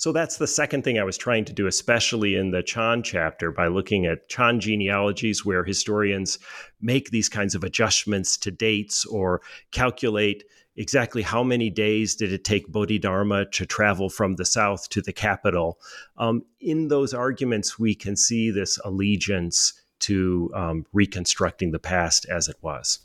So 0.00 0.12
that's 0.12 0.38
the 0.38 0.46
second 0.46 0.82
thing 0.82 0.98
I 0.98 1.04
was 1.04 1.18
trying 1.18 1.44
to 1.44 1.52
do, 1.52 1.66
especially 1.66 2.34
in 2.34 2.52
the 2.52 2.62
Chan 2.62 3.02
chapter, 3.02 3.52
by 3.52 3.66
looking 3.66 4.06
at 4.06 4.30
Chan 4.30 4.60
genealogies 4.60 5.44
where 5.44 5.62
historians 5.62 6.38
make 6.80 7.10
these 7.10 7.28
kinds 7.28 7.54
of 7.54 7.64
adjustments 7.64 8.38
to 8.38 8.50
dates 8.50 9.04
or 9.04 9.42
calculate 9.72 10.44
exactly 10.74 11.20
how 11.20 11.42
many 11.42 11.68
days 11.68 12.14
did 12.14 12.32
it 12.32 12.44
take 12.44 12.72
Bodhidharma 12.72 13.50
to 13.50 13.66
travel 13.66 14.08
from 14.08 14.36
the 14.36 14.46
south 14.46 14.88
to 14.88 15.02
the 15.02 15.12
capital. 15.12 15.78
Um, 16.16 16.46
in 16.60 16.88
those 16.88 17.12
arguments, 17.12 17.78
we 17.78 17.94
can 17.94 18.16
see 18.16 18.50
this 18.50 18.78
allegiance 18.82 19.74
to 19.98 20.50
um, 20.54 20.86
reconstructing 20.94 21.72
the 21.72 21.78
past 21.78 22.24
as 22.24 22.48
it 22.48 22.56
was. 22.62 23.00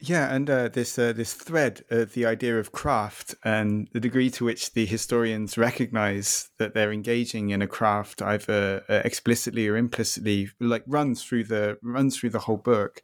Yeah, 0.00 0.32
and 0.32 0.48
uh, 0.48 0.68
this 0.68 0.96
uh, 0.96 1.12
this 1.12 1.34
thread 1.34 1.84
of 1.90 2.12
the 2.12 2.24
idea 2.24 2.56
of 2.60 2.70
craft 2.70 3.34
and 3.42 3.88
the 3.92 3.98
degree 3.98 4.30
to 4.30 4.44
which 4.44 4.72
the 4.72 4.86
historians 4.86 5.58
recognize 5.58 6.50
that 6.58 6.72
they're 6.72 6.92
engaging 6.92 7.50
in 7.50 7.62
a 7.62 7.66
craft, 7.66 8.22
either 8.22 8.84
uh, 8.88 9.02
explicitly 9.04 9.66
or 9.66 9.76
implicitly, 9.76 10.50
like 10.60 10.84
runs 10.86 11.24
through 11.24 11.44
the 11.44 11.78
runs 11.82 12.16
through 12.16 12.30
the 12.30 12.38
whole 12.38 12.58
book. 12.58 13.02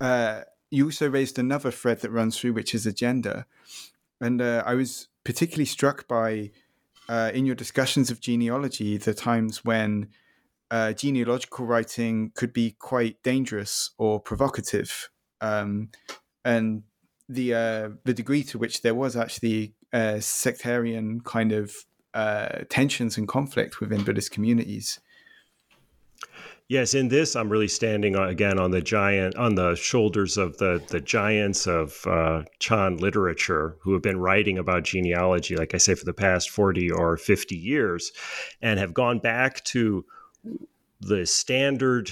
Uh, 0.00 0.40
you 0.70 0.86
also 0.86 1.08
raised 1.08 1.38
another 1.38 1.70
thread 1.70 2.00
that 2.00 2.10
runs 2.10 2.36
through, 2.36 2.52
which 2.52 2.74
is 2.74 2.84
agenda, 2.84 3.46
and 4.20 4.42
uh, 4.42 4.64
I 4.66 4.74
was 4.74 5.06
particularly 5.22 5.66
struck 5.66 6.08
by 6.08 6.50
uh, 7.08 7.30
in 7.32 7.46
your 7.46 7.54
discussions 7.54 8.10
of 8.10 8.20
genealogy 8.20 8.96
the 8.96 9.14
times 9.14 9.64
when 9.64 10.08
genealogical 10.96 11.64
writing 11.64 12.32
could 12.34 12.52
be 12.52 12.72
quite 12.72 13.22
dangerous 13.22 13.90
or 13.98 14.18
provocative. 14.18 15.10
Um, 15.40 15.90
and 16.44 16.82
the 17.28 17.54
uh, 17.54 17.88
the 18.04 18.14
degree 18.14 18.42
to 18.44 18.58
which 18.58 18.82
there 18.82 18.94
was 18.94 19.16
actually 19.16 19.74
uh, 19.92 20.20
sectarian 20.20 21.20
kind 21.20 21.52
of 21.52 21.74
uh, 22.12 22.60
tensions 22.68 23.16
and 23.16 23.26
conflict 23.26 23.80
within 23.80 24.04
Buddhist 24.04 24.30
communities. 24.30 25.00
Yes, 26.66 26.94
in 26.94 27.08
this, 27.08 27.36
I'm 27.36 27.50
really 27.50 27.68
standing 27.68 28.16
again 28.16 28.58
on 28.58 28.70
the 28.70 28.80
giant, 28.80 29.36
on 29.36 29.54
the 29.54 29.74
shoulders 29.74 30.38
of 30.38 30.56
the 30.56 30.82
the 30.88 31.00
giants 31.00 31.66
of 31.66 32.06
uh, 32.06 32.44
Chan 32.58 32.96
literature 32.98 33.76
who 33.80 33.92
have 33.92 34.02
been 34.02 34.18
writing 34.18 34.56
about 34.58 34.84
genealogy, 34.84 35.56
like 35.56 35.74
I 35.74 35.78
say, 35.78 35.94
for 35.94 36.06
the 36.06 36.14
past 36.14 36.48
forty 36.48 36.90
or 36.90 37.18
fifty 37.18 37.56
years, 37.56 38.12
and 38.62 38.78
have 38.78 38.94
gone 38.94 39.18
back 39.18 39.62
to 39.64 40.06
the 41.00 41.26
standard 41.26 42.10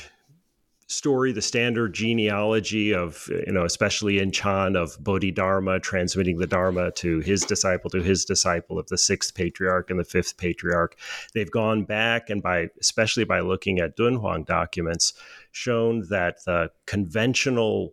story, 0.86 1.32
the 1.32 1.42
standard 1.42 1.94
genealogy 1.94 2.92
of, 2.92 3.28
you 3.46 3.52
know, 3.52 3.64
especially 3.64 4.18
in 4.18 4.30
Chan 4.30 4.76
of 4.76 5.02
Bodhidharma 5.02 5.80
transmitting 5.80 6.38
the 6.38 6.46
Dharma 6.46 6.90
to 6.92 7.20
his 7.20 7.42
disciple, 7.42 7.90
to 7.90 8.02
his 8.02 8.24
disciple 8.24 8.78
of 8.78 8.86
the 8.88 8.98
sixth 8.98 9.34
patriarch 9.34 9.90
and 9.90 9.98
the 9.98 10.04
fifth 10.04 10.36
patriarch. 10.36 10.96
They've 11.34 11.50
gone 11.50 11.84
back 11.84 12.30
and 12.30 12.42
by, 12.42 12.68
especially 12.80 13.24
by 13.24 13.40
looking 13.40 13.78
at 13.78 13.96
Dunhuang 13.96 14.46
documents, 14.46 15.14
shown 15.50 16.06
that 16.10 16.44
the 16.44 16.70
conventional 16.86 17.92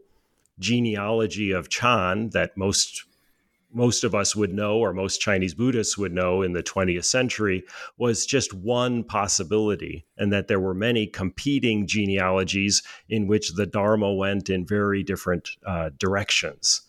genealogy 0.60 1.52
of 1.52 1.70
Chan 1.70 2.32
that 2.32 2.58
most 2.58 3.06
most 3.72 4.04
of 4.04 4.16
us 4.16 4.36
would 4.36 4.54
know, 4.54 4.78
or 4.78 4.94
most 4.94 5.22
Chinese 5.22 5.54
Buddhists 5.54 5.98
would 5.98 6.12
know 6.12 6.42
in 6.42 6.54
the 6.54 6.64
20th 6.64 7.06
century, 7.06 7.64
was 7.98 8.26
just 8.26 8.54
one 8.54 9.04
possibility, 9.04 10.06
and 10.18 10.34
that 10.34 10.48
there 10.48 10.60
were 10.60 10.74
many 10.74 11.06
competing 11.06 11.86
genealogies 11.86 12.82
in 13.10 13.28
which 13.28 13.54
the 13.54 13.66
Dharma 13.66 14.14
went 14.14 14.50
in 14.50 14.66
very 14.66 15.04
different 15.04 15.50
uh, 15.66 15.92
directions. 15.98 16.82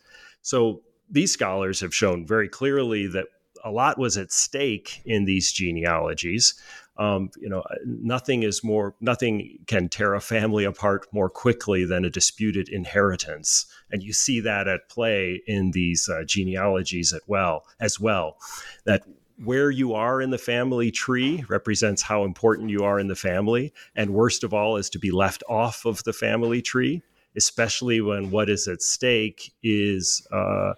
So 0.43 0.83
these 1.11 1.33
scholars 1.33 1.81
have 1.81 1.95
shown 1.95 2.27
very 2.27 2.49
clearly 2.49 3.07
that 3.09 3.27
a 3.65 3.71
lot 3.71 3.99
was 3.99 4.17
at 4.17 4.33
stake 4.33 5.03
in 5.05 5.25
these 5.25 5.53
genealogies. 5.53 6.55
Um, 6.97 7.31
you 7.41 7.49
know, 7.49 7.63
nothing 7.85 8.43
is 8.43 8.63
more, 8.63 8.95
nothing 9.01 9.59
can 9.67 9.89
tear 9.89 10.13
a 10.15 10.21
family 10.21 10.65
apart 10.65 11.07
more 11.13 11.31
quickly 11.31 11.85
than 11.85 12.05
a 12.05 12.11
disputed 12.11 12.69
inheritance, 12.69 13.65
and 13.91 14.03
you 14.03 14.13
see 14.13 14.41
that 14.41 14.69
at 14.69 14.89
play 14.91 15.43
in 15.47 15.71
these 15.71 16.09
uh, 16.09 16.25
genealogies 16.25 17.13
as 17.15 17.23
well. 17.27 17.65
As 17.81 17.99
well, 17.99 18.37
that 18.85 19.05
where 19.43 19.71
you 19.71 19.95
are 19.95 20.21
in 20.21 20.31
the 20.31 20.39
family 20.39 20.91
tree 20.91 21.45
represents 21.49 22.03
how 22.03 22.25
important 22.25 22.69
you 22.69 22.85
are 22.85 23.01
in 23.01 23.09
the 23.09 23.17
family, 23.17 23.73
and 23.97 24.13
worst 24.13 24.45
of 24.45 24.53
all 24.53 24.77
is 24.77 24.91
to 24.91 24.99
be 24.99 25.11
left 25.11 25.43
off 25.49 25.87
of 25.87 26.05
the 26.05 26.13
family 26.13 26.61
tree, 26.61 27.03
especially 27.37 28.01
when 28.03 28.31
what 28.31 28.51
is 28.51 28.69
at 28.69 28.83
stake 28.83 29.55
is 29.63 30.27
uh, 30.33 30.75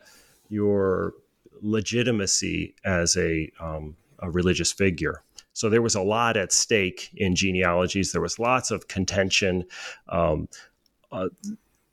your 0.48 1.14
legitimacy 1.61 2.75
as 2.85 3.16
a, 3.16 3.51
um, 3.61 3.96
a 4.20 4.31
religious 4.31 4.70
figure. 4.70 5.22
So 5.52 5.68
there 5.68 5.82
was 5.82 5.94
a 5.94 6.02
lot 6.02 6.36
at 6.36 6.52
stake 6.52 7.10
in 7.14 7.34
genealogies. 7.34 8.12
There 8.12 8.22
was 8.22 8.38
lots 8.38 8.70
of 8.70 8.88
contention. 8.88 9.64
Um, 10.08 10.48
uh, 11.10 11.28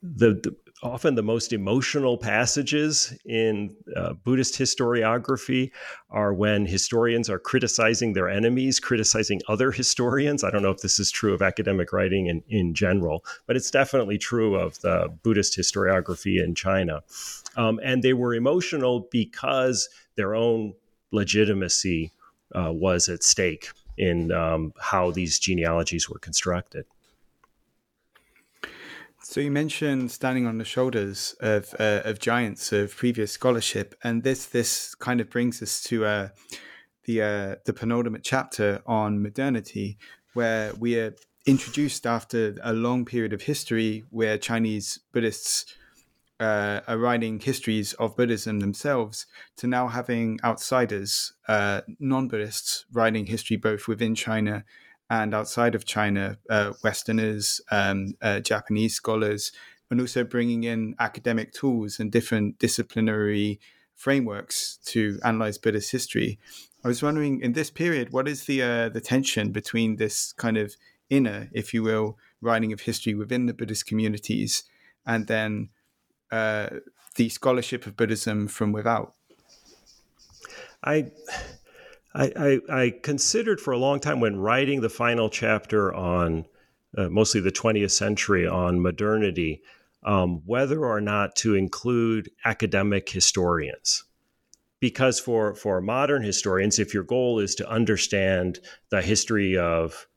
the, 0.02 0.34
the, 0.34 0.56
often 0.82 1.14
the 1.14 1.22
most 1.22 1.52
emotional 1.52 2.16
passages 2.16 3.16
in 3.26 3.74
uh, 3.96 4.14
Buddhist 4.14 4.58
historiography 4.58 5.72
are 6.08 6.32
when 6.32 6.64
historians 6.64 7.28
are 7.28 7.38
criticizing 7.38 8.14
their 8.14 8.28
enemies, 8.28 8.80
criticizing 8.80 9.40
other 9.48 9.72
historians. 9.72 10.42
I 10.42 10.50
don't 10.50 10.62
know 10.62 10.70
if 10.70 10.80
this 10.80 10.98
is 10.98 11.10
true 11.10 11.34
of 11.34 11.42
academic 11.42 11.92
writing 11.92 12.28
in, 12.28 12.42
in 12.48 12.74
general, 12.74 13.24
but 13.46 13.56
it's 13.56 13.70
definitely 13.70 14.16
true 14.16 14.56
of 14.56 14.80
the 14.80 15.08
Buddhist 15.22 15.56
historiography 15.56 16.42
in 16.42 16.54
China. 16.54 17.02
Um, 17.56 17.78
and 17.82 18.02
they 18.02 18.14
were 18.14 18.34
emotional 18.34 19.08
because 19.10 19.88
their 20.16 20.34
own 20.34 20.74
legitimacy 21.12 22.12
uh, 22.54 22.72
was 22.72 23.08
at 23.08 23.22
stake 23.22 23.70
in 23.96 24.32
um, 24.32 24.72
how 24.80 25.10
these 25.10 25.38
genealogies 25.38 26.08
were 26.08 26.18
constructed. 26.18 26.86
So 29.22 29.40
you 29.40 29.50
mentioned 29.50 30.10
standing 30.10 30.46
on 30.46 30.58
the 30.58 30.64
shoulders 30.64 31.36
of 31.40 31.74
uh, 31.78 32.00
of 32.04 32.18
giants 32.18 32.72
of 32.72 32.96
previous 32.96 33.30
scholarship, 33.32 33.94
and 34.02 34.22
this 34.22 34.46
this 34.46 34.94
kind 34.94 35.20
of 35.20 35.30
brings 35.30 35.62
us 35.62 35.82
to 35.84 36.04
uh, 36.04 36.28
the 37.04 37.22
uh, 37.22 37.54
the 37.64 37.72
penultimate 37.72 38.24
chapter 38.24 38.82
on 38.86 39.22
modernity, 39.22 39.98
where 40.32 40.72
we 40.74 40.98
are 40.98 41.14
introduced 41.46 42.06
after 42.06 42.56
a 42.62 42.72
long 42.72 43.04
period 43.04 43.32
of 43.32 43.42
history 43.42 44.04
where 44.10 44.38
Chinese 44.38 45.00
Buddhists 45.12 45.66
uh, 46.40 46.80
are 46.88 46.98
writing 46.98 47.38
histories 47.38 47.92
of 47.94 48.16
Buddhism 48.16 48.60
themselves 48.60 49.26
to 49.58 49.66
now 49.66 49.88
having 49.88 50.40
outsiders, 50.42 51.34
uh, 51.46 51.82
non 51.98 52.28
Buddhists, 52.28 52.86
writing 52.92 53.26
history 53.26 53.56
both 53.56 53.86
within 53.86 54.14
China 54.14 54.64
and 55.10 55.34
outside 55.34 55.74
of 55.74 55.84
China, 55.84 56.38
uh, 56.48 56.72
Westerners, 56.82 57.60
um, 57.70 58.14
uh, 58.22 58.40
Japanese 58.40 58.94
scholars, 58.94 59.52
and 59.90 60.00
also 60.00 60.24
bringing 60.24 60.64
in 60.64 60.94
academic 60.98 61.52
tools 61.52 61.98
and 61.98 62.10
different 62.12 62.58
disciplinary 62.58 63.60
frameworks 63.94 64.78
to 64.86 65.18
analyze 65.24 65.58
Buddhist 65.58 65.92
history. 65.92 66.38
I 66.82 66.88
was 66.88 67.02
wondering, 67.02 67.40
in 67.40 67.52
this 67.52 67.70
period, 67.70 68.12
what 68.12 68.26
is 68.26 68.44
the 68.44 68.62
uh, 68.62 68.88
the 68.88 69.00
tension 69.02 69.52
between 69.52 69.96
this 69.96 70.32
kind 70.32 70.56
of 70.56 70.74
inner, 71.10 71.50
if 71.52 71.74
you 71.74 71.82
will, 71.82 72.16
writing 72.40 72.72
of 72.72 72.80
history 72.80 73.14
within 73.14 73.44
the 73.46 73.52
Buddhist 73.52 73.86
communities, 73.86 74.64
and 75.04 75.26
then 75.26 75.68
uh, 76.30 76.68
the 77.16 77.28
scholarship 77.28 77.86
of 77.86 77.96
Buddhism 77.96 78.48
from 78.48 78.72
without? 78.72 79.14
I, 80.82 81.10
I, 82.14 82.60
I, 82.70 82.94
considered 83.02 83.60
for 83.60 83.72
a 83.72 83.78
long 83.78 84.00
time 84.00 84.20
when 84.20 84.36
writing 84.36 84.80
the 84.80 84.88
final 84.88 85.28
chapter 85.28 85.94
on 85.94 86.46
uh, 86.96 87.08
mostly 87.08 87.40
the 87.40 87.52
20th 87.52 87.90
century 87.90 88.46
on 88.46 88.80
modernity, 88.80 89.62
um, 90.02 90.42
whether 90.46 90.84
or 90.84 91.00
not 91.00 91.36
to 91.36 91.54
include 91.54 92.30
academic 92.44 93.08
historians. 93.08 94.04
Because 94.80 95.20
for, 95.20 95.54
for 95.54 95.82
modern 95.82 96.22
historians, 96.22 96.78
if 96.78 96.94
your 96.94 97.02
goal 97.02 97.38
is 97.38 97.54
to 97.56 97.68
understand 97.68 98.60
the 98.88 99.02
history 99.02 99.58
of 99.58 100.08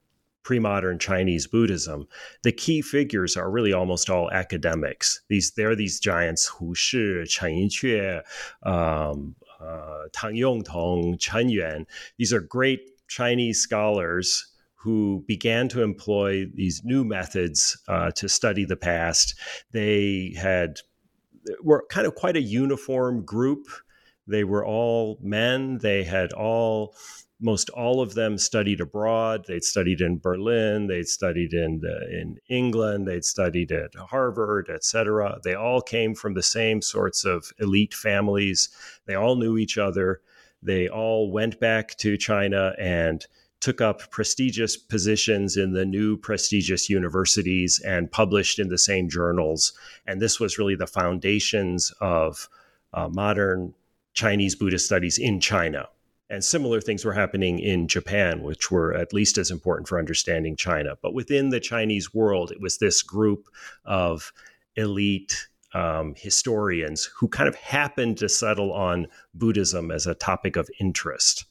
pre-modern 0.43 0.99
Chinese 0.99 1.47
Buddhism, 1.47 2.08
the 2.43 2.51
key 2.51 2.82
figures 2.82 3.36
are 3.38 3.49
really 3.49 3.73
almost 3.73 4.10
all 4.10 4.32
academics. 4.32 5.21
These 5.29 5.51
they're 5.51 5.75
these 5.75 5.99
giants 5.99 6.47
Hu 6.47 6.75
Shi, 6.75 7.23
Chen 7.25 7.51
Yinque, 7.51 8.21
um, 8.63 9.36
uh, 9.60 10.03
Tang 10.12 10.36
Yongtong, 10.36 11.19
Chen 11.19 11.49
Yuan. 11.49 11.88
These 12.17 12.34
are 12.34 12.41
great 12.41 12.82
Chinese 13.08 13.60
scholars 13.60 14.47
who 14.75 15.23
began 15.27 15.69
to 15.69 15.82
employ 15.82 16.45
these 16.53 16.84
new 16.84 17.06
methods 17.06 17.77
uh, 17.88 18.12
to 18.12 18.27
study 18.27 18.65
the 18.65 18.75
past. 18.75 19.36
They 19.71 20.36
had 20.38 20.79
were 21.62 21.86
kind 21.89 22.06
of 22.06 22.15
quite 22.15 22.36
a 22.36 22.41
uniform 22.41 23.23
group. 23.23 23.67
They 24.27 24.43
were 24.43 24.65
all 24.65 25.19
men. 25.21 25.77
They 25.77 26.03
had 26.03 26.34
all 26.34 26.95
most 27.43 27.69
all 27.71 28.01
of 28.01 28.13
them 28.13 28.38
studied 28.38 28.79
abroad. 28.79 29.45
They'd 29.47 29.63
studied 29.63 30.01
in 30.01 30.19
Berlin, 30.19 30.88
they'd 30.88 31.08
studied 31.08 31.53
in 31.53 31.79
the, 31.82 32.10
in 32.10 32.38
England, 32.49 33.08
they'd 33.08 33.25
studied 33.25 33.71
at 33.71 33.93
Harvard, 33.95 34.69
etc. 34.69 35.39
They 35.43 35.53
all 35.53 35.82
came 35.82 36.15
from 36.15 36.34
the 36.34 36.41
same 36.41 36.82
sorts 36.82 37.25
of 37.25 37.51
elite 37.60 37.93
families. 37.93 38.69
They 39.06 39.15
all 39.15 39.36
knew 39.36 39.58
each 39.58 39.77
other. 39.77 40.21
They 40.62 40.88
all 40.88 41.32
went 41.32 41.60
back 41.60 41.97
to 41.97 42.17
China 42.17 42.73
and 42.79 43.25
took 43.60 43.82
up 43.82 44.10
prestigious 44.10 44.75
positions 44.75 45.56
in 45.56 45.73
the 45.73 45.86
new 45.86 46.17
prestigious 46.17 46.89
universities 46.89 47.79
and 47.86 48.12
published 48.12 48.60
in 48.60 48.69
the 48.69 48.77
same 48.77 49.10
journals. 49.10 49.73
And 50.06 50.21
this 50.21 50.39
was 50.39 50.58
really 50.58 50.75
the 50.75 50.88
foundations 50.88 51.93
of 52.01 52.49
uh, 52.93 53.08
modern 53.08 53.73
Chinese 54.13 54.56
Buddhist 54.56 54.86
studies 54.86 55.17
in 55.17 55.39
China. 55.39 55.88
And 56.34 56.43
similar 56.43 56.82
things 56.82 57.06
were 57.06 57.13
happening 57.13 57.60
in 57.60 57.88
Japan, 57.88 58.41
which 58.41 58.72
were 58.72 58.96
at 58.96 59.13
least 59.13 59.38
as 59.38 59.52
important 59.52 59.88
for 59.88 60.00
understanding 60.00 60.56
China. 60.56 60.98
But 61.00 61.13
within 61.13 61.50
the 61.50 61.60
Chinese 61.60 62.12
world, 62.12 62.50
it 62.52 62.60
was 62.60 62.80
this 62.80 63.04
group 63.04 63.48
of 63.86 64.34
elite 64.76 65.48
um, 65.76 66.15
historians 66.17 67.06
who 67.15 67.28
kind 67.28 67.48
of 67.48 67.54
happened 67.54 68.17
to 68.17 68.30
settle 68.30 68.74
on 68.74 69.10
Buddhism 69.36 69.91
as 69.91 70.08
a 70.08 70.15
topic 70.15 70.56
of 70.56 70.72
interest. 70.80 71.46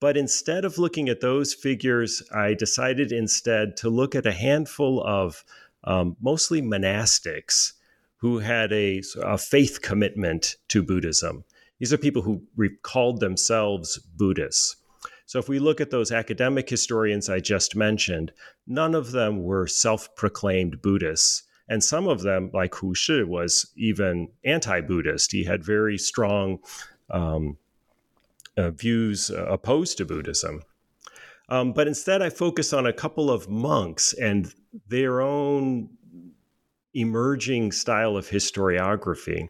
But 0.00 0.16
instead 0.16 0.64
of 0.64 0.78
looking 0.78 1.10
at 1.10 1.20
those 1.20 1.52
figures, 1.52 2.22
I 2.34 2.54
decided 2.54 3.12
instead 3.12 3.76
to 3.76 3.90
look 3.90 4.14
at 4.14 4.24
a 4.24 4.32
handful 4.32 5.04
of 5.04 5.44
um, 5.84 6.16
mostly 6.18 6.62
monastics 6.62 7.74
who 8.16 8.38
had 8.38 8.72
a, 8.72 9.02
a, 9.22 9.36
faith 9.36 9.82
commitment 9.82 10.56
to 10.68 10.82
Buddhism. 10.82 11.44
These 11.82 11.92
are 11.92 11.98
people 11.98 12.22
who 12.22 12.40
called 12.82 13.18
themselves 13.18 13.98
Buddhists. 13.98 14.76
So 15.26 15.40
if 15.40 15.48
we 15.48 15.58
look 15.58 15.80
at 15.80 15.90
those 15.90 16.12
academic 16.12 16.70
historians 16.70 17.28
I 17.28 17.40
just 17.40 17.74
mentioned, 17.74 18.30
none 18.68 18.94
of 18.94 19.10
them 19.10 19.42
were 19.42 19.66
self 19.66 20.14
proclaimed 20.14 20.80
Buddhists. 20.80 21.42
And 21.68 21.82
some 21.82 22.06
of 22.06 22.22
them, 22.22 22.52
like 22.54 22.72
Hu 22.76 22.94
Shi, 22.94 23.24
was 23.24 23.72
even 23.76 24.28
anti 24.44 24.80
Buddhist. 24.80 25.32
He 25.32 25.42
had 25.42 25.64
very 25.64 25.98
strong 25.98 26.60
um, 27.10 27.58
uh, 28.56 28.70
views 28.70 29.32
uh, 29.32 29.46
opposed 29.46 29.98
to 29.98 30.04
Buddhism. 30.04 30.62
Um, 31.48 31.72
but 31.72 31.88
instead, 31.88 32.22
I 32.22 32.30
focus 32.30 32.72
on 32.72 32.86
a 32.86 32.92
couple 32.92 33.28
of 33.28 33.48
monks 33.48 34.12
and 34.12 34.54
their 34.86 35.20
own 35.20 35.88
emerging 36.94 37.72
style 37.72 38.16
of 38.16 38.28
historiography. 38.28 39.48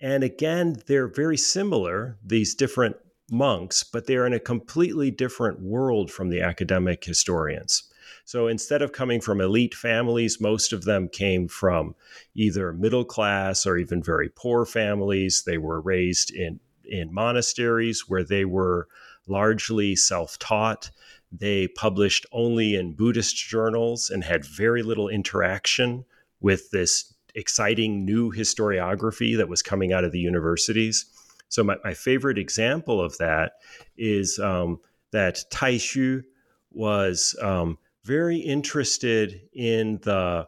And 0.00 0.22
again, 0.22 0.76
they're 0.86 1.08
very 1.08 1.36
similar, 1.36 2.18
these 2.24 2.54
different 2.54 2.96
monks, 3.30 3.82
but 3.82 4.06
they're 4.06 4.26
in 4.26 4.32
a 4.34 4.40
completely 4.40 5.10
different 5.10 5.60
world 5.60 6.10
from 6.10 6.28
the 6.28 6.40
academic 6.40 7.04
historians. 7.04 7.84
So 8.26 8.46
instead 8.48 8.82
of 8.82 8.92
coming 8.92 9.20
from 9.20 9.40
elite 9.40 9.74
families, 9.74 10.40
most 10.40 10.72
of 10.72 10.84
them 10.84 11.08
came 11.08 11.48
from 11.48 11.94
either 12.34 12.72
middle 12.72 13.04
class 13.04 13.66
or 13.66 13.76
even 13.76 14.02
very 14.02 14.30
poor 14.30 14.64
families. 14.64 15.42
They 15.44 15.58
were 15.58 15.80
raised 15.80 16.30
in, 16.30 16.60
in 16.84 17.12
monasteries 17.12 18.08
where 18.08 18.24
they 18.24 18.44
were 18.44 18.88
largely 19.26 19.96
self 19.96 20.38
taught. 20.38 20.90
They 21.30 21.68
published 21.68 22.26
only 22.32 22.76
in 22.76 22.94
Buddhist 22.94 23.36
journals 23.36 24.10
and 24.10 24.24
had 24.24 24.44
very 24.44 24.82
little 24.82 25.08
interaction 25.08 26.04
with 26.44 26.70
this 26.72 27.14
exciting 27.34 28.04
new 28.04 28.30
historiography 28.30 29.34
that 29.38 29.48
was 29.48 29.62
coming 29.62 29.94
out 29.94 30.04
of 30.04 30.12
the 30.12 30.18
universities. 30.18 31.06
So, 31.48 31.64
my, 31.64 31.76
my 31.82 31.94
favorite 31.94 32.36
example 32.36 33.00
of 33.00 33.16
that 33.16 33.52
is 33.96 34.38
um, 34.38 34.78
that 35.10 35.42
Taixu 35.50 36.22
was 36.70 37.34
um, 37.40 37.78
very 38.04 38.36
interested 38.36 39.40
in 39.54 40.00
the 40.02 40.46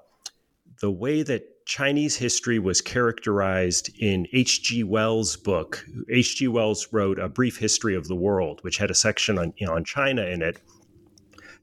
the 0.83 0.91
way 0.91 1.23
that 1.23 1.65
Chinese 1.65 2.17
history 2.17 2.59
was 2.59 2.83
characterized 2.83 3.91
in 3.99 4.27
H.G. 4.35 4.85
Wells' 4.85 5.35
book. 5.35 5.83
H.G. 6.11 6.47
Wells 6.49 6.89
wrote 6.93 7.19
A 7.19 7.29
Brief 7.29 7.57
History 7.57 7.97
of 7.97 8.07
the 8.07 8.15
World, 8.15 8.63
which 8.63 8.77
had 8.77 8.91
a 8.91 8.95
section 8.95 9.39
on, 9.39 9.55
on 9.67 9.83
China 9.83 10.23
in 10.27 10.43
it. 10.43 10.61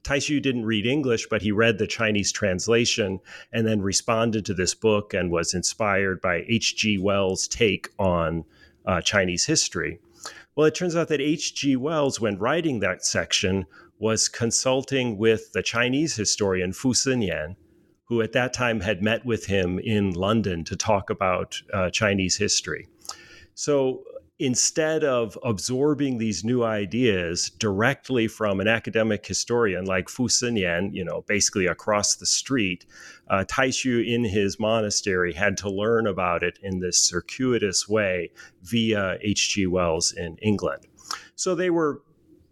Taixu 0.04 0.40
didn't 0.40 0.66
read 0.66 0.86
English, 0.86 1.26
but 1.28 1.42
he 1.42 1.50
read 1.50 1.78
the 1.78 1.86
Chinese 1.86 2.30
translation 2.30 3.20
and 3.52 3.66
then 3.66 3.80
responded 3.80 4.44
to 4.46 4.54
this 4.54 4.74
book 4.74 5.14
and 5.14 5.30
was 5.30 5.54
inspired 5.54 6.20
by 6.20 6.44
H.G. 6.46 6.98
Wells' 6.98 7.48
take 7.48 7.88
on 7.98 8.44
uh, 8.86 9.00
Chinese 9.00 9.46
history. 9.46 9.98
Well, 10.54 10.66
it 10.66 10.74
turns 10.74 10.94
out 10.94 11.08
that 11.08 11.20
H.G. 11.20 11.76
Wells, 11.76 12.20
when 12.20 12.38
writing 12.38 12.80
that 12.80 13.04
section, 13.04 13.66
was 13.98 14.28
consulting 14.28 15.16
with 15.16 15.52
the 15.52 15.62
Chinese 15.62 16.14
historian 16.14 16.72
Fu 16.72 16.92
Sinian, 16.92 17.56
who 18.04 18.20
at 18.20 18.32
that 18.32 18.52
time 18.52 18.80
had 18.80 19.02
met 19.02 19.24
with 19.24 19.46
him 19.46 19.78
in 19.78 20.12
London 20.12 20.64
to 20.64 20.76
talk 20.76 21.08
about 21.08 21.60
uh, 21.72 21.88
Chinese 21.90 22.36
history. 22.36 22.86
So 23.54 24.04
instead 24.38 25.04
of 25.04 25.38
absorbing 25.44 26.18
these 26.18 26.44
new 26.44 26.64
ideas 26.64 27.50
directly 27.50 28.26
from 28.26 28.60
an 28.60 28.66
academic 28.66 29.24
historian 29.24 29.84
like 29.84 30.08
Fu 30.08 30.28
Sinian, 30.28 30.92
you 30.92 31.04
know, 31.04 31.22
basically 31.28 31.66
across 31.66 32.16
the 32.16 32.26
street, 32.26 32.84
uh, 33.28 33.44
Taixu 33.48 34.04
in 34.04 34.24
his 34.24 34.58
monastery 34.58 35.32
had 35.32 35.56
to 35.58 35.70
learn 35.70 36.06
about 36.06 36.42
it 36.42 36.58
in 36.62 36.80
this 36.80 37.00
circuitous 37.00 37.88
way 37.88 38.30
via 38.62 39.18
H.G. 39.22 39.66
Wells 39.68 40.12
in 40.12 40.36
England. 40.38 40.86
So 41.36 41.54
they 41.54 41.70
were 41.70 42.02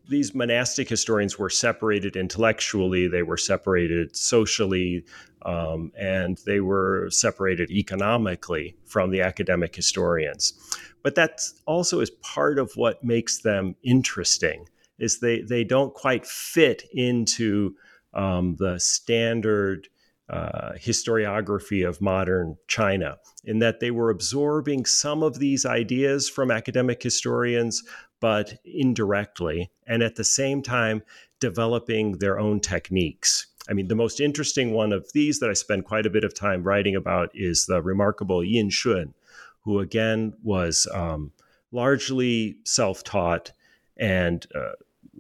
these 0.09 0.35
monastic 0.35 0.89
historians 0.89 1.39
were 1.39 1.51
separated 1.51 2.17
intellectually, 2.17 3.09
they 3.09 3.23
were 3.23 3.37
separated 3.37 4.17
socially, 4.17 5.05
um, 5.43 5.93
and 5.99 6.39
they 6.47 6.61
were 6.61 7.09
separated 7.11 7.71
economically 7.71 8.77
from 8.85 9.11
the 9.11 9.21
academic 9.21 9.75
historians. 9.75 10.55
But 11.03 11.15
that 11.17 11.41
also 11.67 12.01
is 12.01 12.11
part 12.11 12.59
of 12.59 12.73
what 12.77 13.03
makes 13.03 13.41
them 13.41 13.75
interesting. 13.83 14.69
Is 14.99 15.21
they 15.21 15.41
they 15.41 15.65
don't 15.65 15.95
quite 15.95 16.27
fit 16.27 16.85
into 16.93 17.75
um, 18.15 18.57
the 18.59 18.79
standard 18.79 19.89
uh, 20.29 20.73
historiography 20.79 21.87
of 21.87 22.01
modern 22.01 22.57
China, 22.69 23.19
in 23.45 23.59
that 23.59 23.81
they 23.81 23.91
were 23.91 24.11
absorbing 24.11 24.87
some 24.87 25.23
of 25.23 25.39
these 25.39 25.67
ideas 25.67 26.29
from 26.29 26.51
academic 26.51 27.03
historians, 27.03 27.83
but 28.23 28.55
indirectly, 28.65 29.69
and 29.85 30.01
at 30.01 30.15
the 30.15 30.23
same 30.23 30.63
time, 30.63 31.03
developing 31.41 32.19
their 32.19 32.39
own 32.39 32.61
techniques. 32.61 33.49
I 33.69 33.73
mean, 33.73 33.89
the 33.89 33.97
most 33.97 34.21
interesting 34.21 34.71
one 34.71 34.93
of 34.93 35.13
these 35.13 35.41
that 35.41 35.51
I 35.51 35.55
spend 35.55 35.87
quite 35.87 36.07
a 36.07 36.11
bit 36.11 36.23
of 36.23 36.33
time 36.33 36.63
writing 36.63 36.95
about 36.95 37.31
is 37.35 37.67
the 37.67 37.83
remarkable 37.83 38.45
Yin 38.45 38.71
Shun, 38.71 39.13
who 39.63 39.81
again 39.81 40.35
was 40.41 40.87
um, 40.95 41.33
largely 41.73 42.59
self 42.65 43.03
taught 43.03 43.51
and 43.97 44.47
uh, 44.55 44.75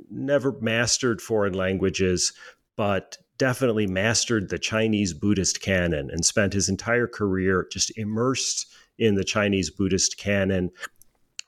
never 0.08 0.52
mastered 0.60 1.20
foreign 1.20 1.54
languages, 1.54 2.32
but 2.76 3.18
definitely 3.36 3.88
mastered 3.88 4.48
the 4.48 4.60
Chinese 4.60 5.12
Buddhist 5.12 5.60
canon 5.60 6.08
and 6.08 6.24
spent 6.24 6.52
his 6.52 6.68
entire 6.68 7.08
career 7.08 7.66
just 7.72 7.90
immersed 7.98 8.72
in 8.96 9.16
the 9.16 9.24
Chinese 9.24 9.70
Buddhist 9.70 10.18
canon, 10.18 10.70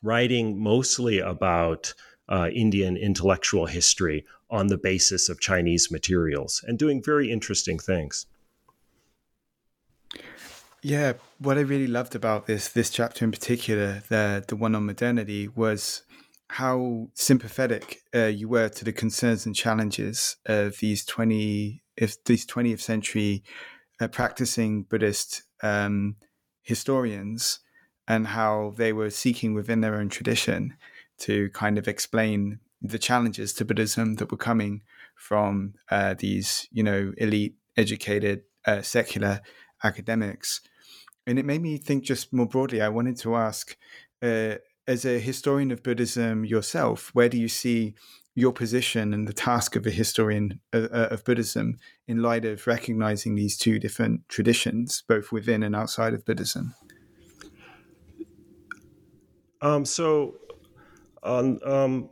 writing 0.05 0.62
mostly 0.62 1.19
about 1.19 1.95
uh, 2.29 2.49
Indian 2.53 2.97
intellectual 2.97 3.67
history 3.67 4.25
on 4.51 4.69
the 4.69 4.79
basis 4.79 5.29
of 5.29 5.40
Chinese 5.40 5.90
materials 5.90 6.62
and 6.67 6.79
doing 6.79 7.03
very 7.03 7.33
interesting 7.33 7.79
things. 7.79 8.27
Yeah, 10.83 11.14
what 11.38 11.57
I 11.57 11.62
really 11.62 11.87
loved 11.87 12.14
about 12.14 12.47
this 12.47 12.69
this 12.69 12.90
chapter 12.90 13.25
in 13.25 13.33
particular, 13.33 14.03
the 14.09 14.45
the 14.47 14.55
one 14.55 14.75
on 14.75 14.85
modernity, 14.85 15.49
was 15.49 16.03
how 16.49 17.09
sympathetic 17.14 18.03
uh, 18.14 18.27
you 18.27 18.49
were 18.49 18.69
to 18.69 18.85
the 18.85 18.93
concerns 18.93 19.47
and 19.47 19.57
challenges 19.57 20.37
of 20.45 20.79
these 20.81 21.05
twenty 21.05 21.83
if 21.97 22.23
these 22.25 22.45
twentieth 22.45 22.83
century 22.83 23.43
uh, 23.99 24.09
practicing 24.09 24.83
Buddhist 24.83 25.43
um, 25.62 26.17
historians 26.62 27.61
and 28.07 28.29
how 28.29 28.75
they 28.77 28.93
were 28.93 29.11
seeking 29.11 29.55
within 29.55 29.81
their 29.81 29.97
own 29.97 30.09
tradition 30.09 30.77
to 31.19 31.49
kind 31.51 31.79
of 31.79 31.88
explain 31.88 32.59
the 32.83 32.99
challenges 32.99 33.53
to 33.55 33.64
Buddhism 33.64 34.14
that 34.17 34.31
were 34.31 34.37
coming 34.37 34.83
from 35.17 35.75
uh, 35.90 36.14
these, 36.19 36.69
you 36.71 36.83
know, 36.83 37.12
elite, 37.17 37.55
educated, 37.77 38.43
uh, 38.67 38.83
secular 38.83 39.40
academics. 39.83 40.61
And 41.27 41.38
it 41.38 41.47
made 41.47 41.62
me 41.62 41.79
think 41.79 42.05
just 42.05 42.33
more 42.33 42.47
broadly. 42.47 42.83
I 42.83 42.88
wanted 42.88 43.17
to 43.19 43.37
ask, 43.37 43.77
uh, 44.23 44.57
as 44.87 45.07
a 45.07 45.19
historian 45.19 45.70
of 45.70 45.83
Buddhism 45.83 46.45
yourself, 46.45 47.11
where 47.14 47.31
do 47.31 47.39
you 47.39 47.49
see 47.49 47.95
your 48.35 48.53
position 48.53 49.14
and 49.14 49.26
the 49.26 49.33
task 49.33 49.76
of 49.76 49.87
a 49.87 49.91
historian 49.91 50.61
uh, 50.72 50.89
uh, 50.93 51.09
of 51.11 51.24
Buddhism 51.24 51.78
in 52.07 52.20
light 52.20 52.45
of 52.45 52.66
recognizing 52.66 53.35
these 53.35 53.57
two 53.57 53.78
different 53.78 54.28
traditions, 54.28 55.03
both 55.09 55.33
within 55.33 55.62
and 55.62 55.74
outside 55.74 56.12
of 56.12 56.24
Buddhism? 56.24 56.74
Um, 59.65 59.85
so, 59.85 60.37
um, 61.25 62.09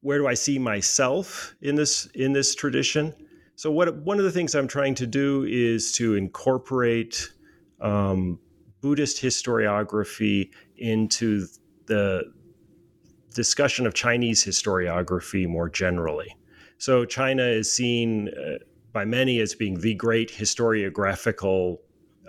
where 0.00 0.18
do 0.18 0.26
I 0.26 0.34
see 0.34 0.58
myself 0.58 1.54
in 1.60 1.74
this 1.74 2.06
in 2.14 2.32
this 2.32 2.54
tradition? 2.54 3.12
So, 3.56 3.70
what 3.70 3.94
one 4.04 4.18
of 4.18 4.24
the 4.24 4.30
things 4.30 4.54
I'm 4.54 4.68
trying 4.68 4.94
to 4.94 5.06
do 5.06 5.44
is 5.44 5.92
to 5.92 6.14
incorporate 6.14 7.32
um, 7.80 8.38
Buddhist 8.80 9.20
historiography 9.20 10.50
into 10.76 11.46
the 11.86 12.32
discussion 13.34 13.86
of 13.86 13.94
Chinese 13.94 14.44
historiography 14.44 15.46
more 15.46 15.68
generally. 15.68 16.36
So 16.78 17.04
China 17.04 17.42
is 17.42 17.72
seen 17.72 18.28
uh, 18.28 18.58
by 18.92 19.04
many 19.04 19.40
as 19.40 19.54
being 19.54 19.80
the 19.80 19.94
great 19.94 20.30
historiographical 20.30 21.78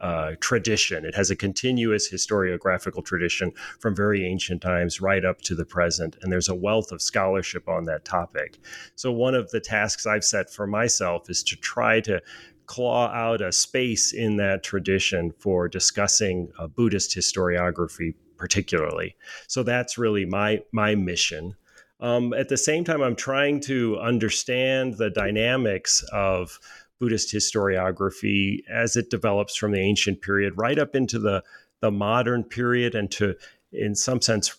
uh, 0.01 0.31
tradition. 0.39 1.05
It 1.05 1.15
has 1.15 1.29
a 1.29 1.35
continuous 1.35 2.11
historiographical 2.11 3.05
tradition 3.05 3.51
from 3.79 3.95
very 3.95 4.25
ancient 4.25 4.61
times 4.61 4.99
right 4.99 5.23
up 5.23 5.41
to 5.43 5.55
the 5.55 5.65
present, 5.65 6.17
and 6.21 6.31
there's 6.31 6.49
a 6.49 6.55
wealth 6.55 6.91
of 6.91 7.01
scholarship 7.01 7.69
on 7.69 7.85
that 7.85 8.03
topic. 8.03 8.57
So, 8.95 9.11
one 9.11 9.35
of 9.35 9.51
the 9.51 9.59
tasks 9.59 10.05
I've 10.05 10.25
set 10.25 10.51
for 10.51 10.65
myself 10.65 11.29
is 11.29 11.43
to 11.43 11.55
try 11.55 11.99
to 12.01 12.21
claw 12.65 13.07
out 13.07 13.41
a 13.41 13.51
space 13.51 14.13
in 14.13 14.37
that 14.37 14.63
tradition 14.63 15.31
for 15.37 15.67
discussing 15.67 16.51
uh, 16.57 16.67
Buddhist 16.67 17.15
historiography, 17.15 18.15
particularly. 18.37 19.15
So, 19.47 19.61
that's 19.61 19.97
really 19.97 20.25
my 20.25 20.61
my 20.71 20.95
mission. 20.95 21.55
Um, 21.99 22.33
at 22.33 22.49
the 22.49 22.57
same 22.57 22.83
time, 22.83 23.03
I'm 23.03 23.15
trying 23.15 23.59
to 23.61 23.99
understand 23.99 24.97
the 24.97 25.11
dynamics 25.11 26.03
of 26.11 26.59
Buddhist 27.01 27.33
historiography 27.33 28.59
as 28.69 28.95
it 28.95 29.09
develops 29.09 29.55
from 29.55 29.71
the 29.71 29.79
ancient 29.79 30.21
period 30.21 30.53
right 30.55 30.77
up 30.77 30.95
into 30.95 31.17
the, 31.17 31.43
the 31.81 31.91
modern 31.91 32.43
period 32.43 32.93
and 32.93 33.09
to, 33.11 33.35
in 33.73 33.95
some 33.95 34.21
sense, 34.21 34.55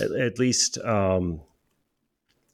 at, 0.00 0.12
at 0.18 0.38
least 0.38 0.78
um, 0.78 1.40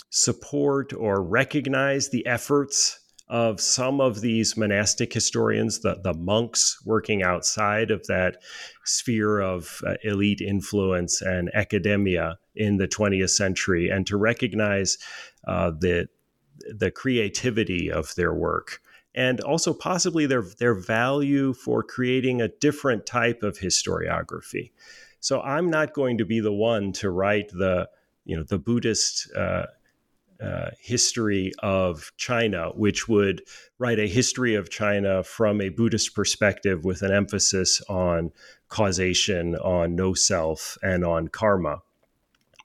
support 0.08 0.94
or 0.94 1.22
recognize 1.22 2.08
the 2.08 2.26
efforts 2.26 2.98
of 3.28 3.60
some 3.60 4.00
of 4.00 4.20
these 4.20 4.56
monastic 4.56 5.12
historians, 5.12 5.80
the, 5.80 5.98
the 6.02 6.14
monks 6.14 6.78
working 6.84 7.22
outside 7.22 7.90
of 7.90 8.06
that 8.06 8.36
sphere 8.84 9.40
of 9.40 9.80
uh, 9.86 9.94
elite 10.02 10.40
influence 10.40 11.22
and 11.22 11.50
academia 11.54 12.38
in 12.56 12.78
the 12.78 12.88
20th 12.88 13.30
century, 13.30 13.88
and 13.88 14.06
to 14.06 14.16
recognize 14.16 14.98
uh, 15.46 15.70
the 16.70 16.90
creativity 16.90 17.90
of 17.90 18.14
their 18.14 18.34
work 18.34 18.80
and 19.14 19.40
also 19.40 19.74
possibly 19.74 20.26
their 20.26 20.44
their 20.58 20.74
value 20.74 21.52
for 21.52 21.82
creating 21.82 22.40
a 22.40 22.48
different 22.48 23.06
type 23.06 23.42
of 23.42 23.58
historiography. 23.58 24.72
So 25.20 25.40
I'm 25.42 25.70
not 25.70 25.92
going 25.92 26.18
to 26.18 26.24
be 26.24 26.40
the 26.40 26.52
one 26.52 26.92
to 26.94 27.10
write 27.10 27.50
the 27.50 27.88
you 28.24 28.36
know 28.36 28.42
the 28.42 28.58
Buddhist 28.58 29.30
uh, 29.36 29.66
uh, 30.42 30.70
history 30.80 31.52
of 31.62 32.12
China, 32.16 32.70
which 32.70 33.08
would 33.08 33.42
write 33.78 33.98
a 33.98 34.08
history 34.08 34.54
of 34.54 34.70
China 34.70 35.22
from 35.22 35.60
a 35.60 35.68
Buddhist 35.68 36.14
perspective 36.14 36.84
with 36.84 37.02
an 37.02 37.12
emphasis 37.12 37.80
on 37.88 38.32
causation, 38.68 39.54
on 39.56 39.94
no 39.94 40.14
self, 40.14 40.78
and 40.82 41.04
on 41.04 41.28
karma. 41.28 41.82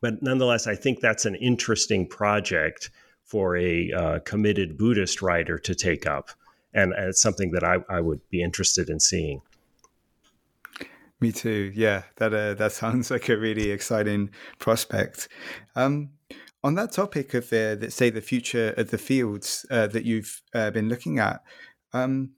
But 0.02 0.22
nonetheless, 0.22 0.68
I 0.68 0.76
think 0.76 1.00
that's 1.00 1.26
an 1.26 1.36
interesting 1.36 2.08
project 2.08 2.90
for 3.28 3.56
a 3.58 3.92
uh, 3.92 4.20
committed 4.20 4.78
Buddhist 4.78 5.22
writer 5.22 5.60
to 5.60 5.76
take 5.76 6.08
up. 6.08 6.32
And, 6.74 6.94
and 6.94 7.10
it's 7.10 7.22
something 7.22 7.52
that 7.52 7.64
I, 7.64 7.78
I 7.90 8.02
would 8.02 8.22
be 8.30 8.42
interested 8.42 8.90
in 8.90 9.00
seeing. 9.00 9.42
Me 11.20 11.32
too. 11.32 11.72
Yeah, 11.76 12.04
that 12.18 12.34
uh, 12.34 12.54
that 12.56 12.72
sounds 12.72 13.12
like 13.16 13.30
a 13.30 13.38
really 13.38 13.72
exciting 13.72 14.30
prospect. 14.60 15.28
Um, 15.76 16.12
on 16.64 16.76
that 16.76 16.92
topic 16.92 17.34
of 17.34 17.50
the, 17.50 17.78
the, 17.80 17.92
say 17.92 18.10
the 18.10 18.22
future 18.22 18.74
of 18.78 18.92
the 18.92 18.98
fields 18.98 19.66
uh, 19.70 19.88
that 19.88 20.06
you've 20.06 20.42
uh, 20.54 20.72
been 20.72 20.90
looking 20.90 21.20
at, 21.20 21.44
um, 21.94 22.32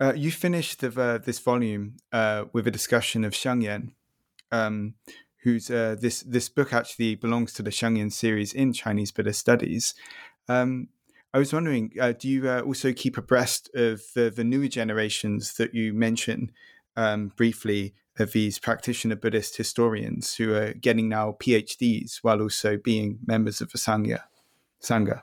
uh, 0.00 0.12
you 0.14 0.30
finished 0.30 0.80
the, 0.80 1.00
uh, 1.00 1.18
this 1.18 1.38
volume 1.38 1.96
uh, 2.12 2.44
with 2.52 2.66
a 2.66 2.70
discussion 2.70 3.24
of 3.24 3.34
Sheng 3.34 3.62
Yen, 3.62 3.92
um, 4.52 4.94
who's 5.48 5.68
this 5.68 6.20
this 6.20 6.48
book 6.48 6.72
actually 6.72 7.14
belongs 7.14 7.52
to 7.54 7.62
the 7.62 7.70
Sheng 7.70 7.96
Yen 7.96 8.10
series 8.10 8.52
in 8.52 8.72
Chinese 8.72 9.12
Buddhist 9.12 9.40
studies, 9.40 9.94
um, 10.48 10.88
I 11.32 11.38
was 11.38 11.52
wondering, 11.52 11.92
uh, 12.00 12.12
do 12.12 12.28
you 12.28 12.48
uh, 12.48 12.60
also 12.60 12.92
keep 12.92 13.18
abreast 13.18 13.70
of 13.74 14.02
the, 14.14 14.30
the 14.30 14.44
newer 14.44 14.68
generations 14.68 15.54
that 15.54 15.74
you 15.74 15.92
mention 15.92 16.52
um, 16.96 17.32
briefly 17.36 17.94
of 18.18 18.32
these 18.32 18.58
practitioner 18.58 19.16
Buddhist 19.16 19.56
historians 19.56 20.34
who 20.34 20.54
are 20.54 20.72
getting 20.72 21.08
now 21.08 21.36
PhDs 21.38 22.18
while 22.22 22.40
also 22.40 22.76
being 22.76 23.18
members 23.26 23.60
of 23.60 23.70
the 23.70 23.78
Sangha? 23.78 24.22
Sangha? 24.82 25.22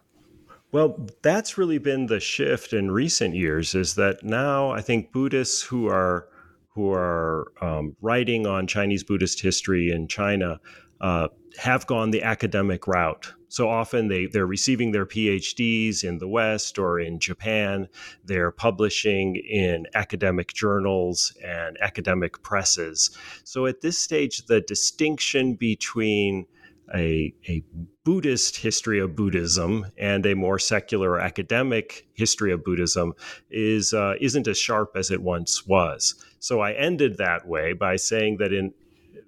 Well, 0.72 1.08
that's 1.22 1.58
really 1.58 1.80
been 1.80 2.06
the 2.06 2.20
shift 2.20 2.72
in 2.72 2.92
recent 2.92 3.36
years. 3.36 3.74
Is 3.74 3.96
that 3.96 4.24
now 4.24 4.70
I 4.72 4.82
think 4.82 5.12
Buddhists 5.12 5.64
who 5.64 5.88
are 5.88 6.28
who 6.76 6.92
are 6.92 7.52
um, 7.62 7.96
writing 8.02 8.46
on 8.46 8.68
Chinese 8.68 9.04
Buddhist 9.04 9.42
history 9.42 9.90
in 9.90 10.08
China 10.10 10.60
uh, 11.00 11.30
have 11.58 11.88
gone 11.88 12.12
the 12.12 12.22
academic 12.22 12.86
route. 12.86 13.34
So 13.48 13.70
often 13.70 14.10
they, 14.10 14.26
they're 14.26 14.46
receiving 14.46 14.92
their 14.92 15.06
PhDs 15.06 16.04
in 16.04 16.18
the 16.18 16.28
West 16.28 16.78
or 16.78 17.00
in 17.00 17.20
Japan. 17.22 17.88
They're 18.26 18.52
publishing 18.52 19.38
in 19.38 19.88
academic 19.96 20.54
journals 20.54 21.34
and 21.42 21.78
academic 21.80 22.44
presses. 22.44 23.12
So 23.46 23.66
at 23.66 23.80
this 23.80 23.98
stage, 23.98 24.46
the 24.48 24.60
distinction 24.60 25.54
between 25.54 26.48
a, 26.94 27.34
a 27.48 27.64
Buddhist 28.04 28.58
history 28.58 29.00
of 29.00 29.16
Buddhism 29.16 29.86
and 29.98 30.26
a 30.26 30.36
more 30.36 30.60
secular 30.60 31.20
academic 31.20 32.08
history 32.14 32.52
of 32.52 32.64
Buddhism 32.64 33.14
is 33.50 33.94
uh, 33.94 34.14
isn't 34.22 34.48
as 34.48 34.60
sharp 34.60 34.92
as 34.96 35.10
it 35.10 35.22
once 35.22 35.66
was. 35.66 36.16
So 36.40 36.60
I 36.60 36.74
ended 36.74 37.18
that 37.18 37.48
way 37.48 37.74
by 37.74 37.96
saying 37.96 38.38
that 38.38 38.54
in 38.54 38.74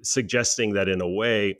suggesting 0.01 0.73
that 0.73 0.87
in 0.87 1.01
a 1.01 1.09
way 1.09 1.57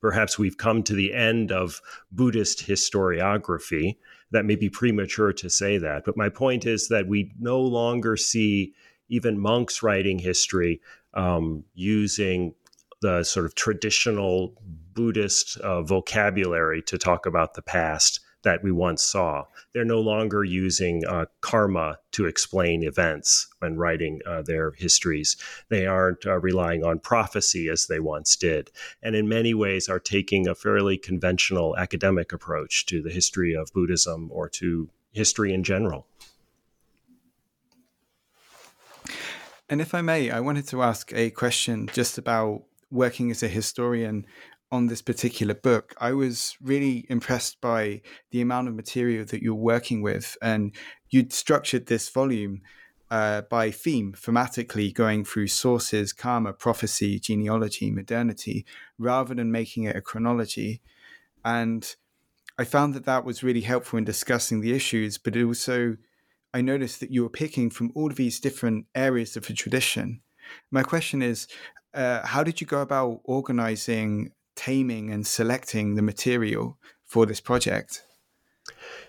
perhaps 0.00 0.38
we've 0.38 0.56
come 0.56 0.82
to 0.82 0.94
the 0.94 1.14
end 1.14 1.52
of 1.52 1.80
Buddhist 2.10 2.66
historiography. 2.66 3.96
That 4.32 4.44
may 4.44 4.56
be 4.56 4.68
premature 4.68 5.32
to 5.34 5.50
say 5.50 5.78
that, 5.78 6.04
but 6.04 6.16
my 6.16 6.28
point 6.28 6.66
is 6.66 6.88
that 6.88 7.06
we 7.06 7.32
no 7.38 7.60
longer 7.60 8.16
see 8.16 8.72
even 9.08 9.38
monks 9.38 9.82
writing 9.82 10.18
history 10.18 10.80
um, 11.14 11.64
using 11.74 12.54
the 13.02 13.22
sort 13.24 13.44
of 13.44 13.54
traditional 13.54 14.54
Buddhist 14.94 15.58
uh, 15.58 15.82
vocabulary 15.82 16.82
to 16.82 16.98
talk 16.98 17.26
about 17.26 17.54
the 17.54 17.62
past 17.62 18.20
that 18.42 18.62
we 18.62 18.72
once 18.72 19.02
saw. 19.02 19.44
They're 19.72 19.84
no 19.84 20.00
longer 20.00 20.44
using 20.44 21.04
uh, 21.06 21.26
karma 21.40 21.98
to 22.12 22.26
explain 22.26 22.82
events 22.82 23.48
when 23.60 23.76
writing 23.76 24.20
uh, 24.26 24.42
their 24.42 24.72
histories. 24.72 25.36
They 25.68 25.86
aren't 25.86 26.26
uh, 26.26 26.38
relying 26.38 26.84
on 26.84 26.98
prophecy 26.98 27.68
as 27.68 27.86
they 27.86 28.00
once 28.00 28.36
did, 28.36 28.70
and 29.02 29.14
in 29.14 29.28
many 29.28 29.54
ways 29.54 29.88
are 29.88 30.00
taking 30.00 30.48
a 30.48 30.54
fairly 30.54 30.98
conventional 30.98 31.76
academic 31.76 32.32
approach 32.32 32.86
to 32.86 33.00
the 33.02 33.10
history 33.10 33.54
of 33.54 33.72
Buddhism 33.72 34.28
or 34.32 34.48
to 34.50 34.90
history 35.12 35.52
in 35.54 35.62
general. 35.62 36.06
And 39.68 39.80
if 39.80 39.94
I 39.94 40.02
may, 40.02 40.30
I 40.30 40.40
wanted 40.40 40.68
to 40.68 40.82
ask 40.82 41.12
a 41.14 41.30
question 41.30 41.88
just 41.94 42.18
about 42.18 42.64
working 42.90 43.30
as 43.30 43.42
a 43.42 43.48
historian 43.48 44.26
on 44.72 44.86
this 44.86 45.02
particular 45.02 45.54
book, 45.54 45.94
I 46.00 46.12
was 46.12 46.56
really 46.62 47.04
impressed 47.10 47.60
by 47.60 48.00
the 48.30 48.40
amount 48.40 48.68
of 48.68 48.74
material 48.74 49.26
that 49.26 49.42
you're 49.42 49.54
working 49.54 50.00
with. 50.00 50.36
And 50.40 50.74
you'd 51.10 51.32
structured 51.32 51.86
this 51.86 52.08
volume 52.08 52.62
uh, 53.10 53.42
by 53.42 53.70
theme, 53.70 54.14
thematically 54.14 54.92
going 54.92 55.26
through 55.26 55.48
sources, 55.48 56.14
karma, 56.14 56.54
prophecy, 56.54 57.20
genealogy, 57.20 57.90
modernity, 57.90 58.64
rather 58.98 59.34
than 59.34 59.52
making 59.52 59.84
it 59.84 59.94
a 59.94 60.00
chronology. 60.00 60.80
And 61.44 61.94
I 62.58 62.64
found 62.64 62.94
that 62.94 63.04
that 63.04 63.26
was 63.26 63.42
really 63.42 63.60
helpful 63.60 63.98
in 63.98 64.04
discussing 64.04 64.62
the 64.62 64.72
issues, 64.72 65.18
but 65.18 65.36
also 65.36 65.98
I 66.54 66.62
noticed 66.62 67.00
that 67.00 67.10
you 67.10 67.22
were 67.22 67.28
picking 67.28 67.68
from 67.68 67.92
all 67.94 68.10
of 68.10 68.16
these 68.16 68.40
different 68.40 68.86
areas 68.94 69.36
of 69.36 69.46
the 69.46 69.52
tradition. 69.52 70.22
My 70.70 70.82
question 70.82 71.20
is, 71.20 71.46
uh, 71.92 72.26
how 72.26 72.42
did 72.42 72.62
you 72.62 72.66
go 72.66 72.80
about 72.80 73.20
organizing 73.24 74.32
taming 74.54 75.10
and 75.10 75.26
selecting 75.26 75.94
the 75.94 76.02
material 76.02 76.78
for 77.04 77.26
this 77.26 77.40
project? 77.40 78.02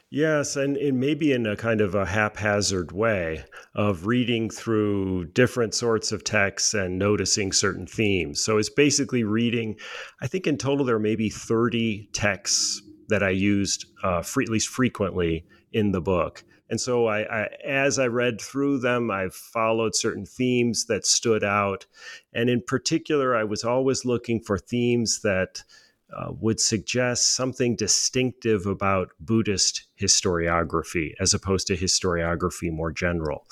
Yes, 0.10 0.56
and 0.56 0.78
it 0.78 0.94
may 0.94 1.16
be 1.16 1.32
in 1.32 1.48
a 1.48 1.56
kind 1.56 1.82
of 1.82 1.96
a 1.96 2.06
haphazard 2.06 2.92
way 2.92 3.46
of 3.74 4.06
reading 4.06 4.48
through 4.48 5.26
different 5.34 5.74
sorts 5.74 6.12
of 6.12 6.24
texts 6.24 6.76
and 6.76 7.00
noticing 7.00 7.52
certain 7.52 7.88
themes. 7.88 8.40
So 8.40 8.60
it's 8.60 8.70
basically 8.70 9.24
reading, 9.24 9.76
I 10.22 10.28
think 10.28 10.46
in 10.46 10.58
total 10.58 10.86
there 10.86 11.00
may 11.00 11.16
be 11.16 11.30
30 11.32 12.10
texts 12.14 12.80
that 13.08 13.24
I 13.24 13.32
used 13.32 13.88
uh, 14.04 14.22
free, 14.22 14.44
at 14.44 14.52
least 14.52 14.68
frequently 14.68 15.46
in 15.72 15.94
the 15.94 16.02
book. 16.02 16.44
And 16.74 16.82
so, 16.82 17.06
I, 17.06 17.20
I, 17.44 17.50
as 17.64 18.00
I 18.00 18.08
read 18.08 18.42
through 18.42 18.80
them, 18.80 19.12
I 19.12 19.30
followed 19.30 19.94
certain 19.94 20.26
themes 20.26 20.86
that 20.86 21.06
stood 21.06 21.44
out. 21.44 21.86
And 22.34 22.50
in 22.50 22.64
particular, 22.64 23.36
I 23.36 23.44
was 23.44 23.64
always 23.64 24.06
looking 24.06 24.40
for 24.40 24.58
themes 24.58 25.22
that 25.22 25.64
uh, 26.12 26.32
would 26.40 26.60
suggest 26.60 27.36
something 27.36 27.76
distinctive 27.76 28.66
about 28.66 29.12
Buddhist 29.20 29.84
historiography 30.02 31.14
as 31.20 31.36
opposed 31.36 31.68
to 31.68 31.78
historiography 31.78 32.72
more 32.72 32.92
general, 32.92 33.46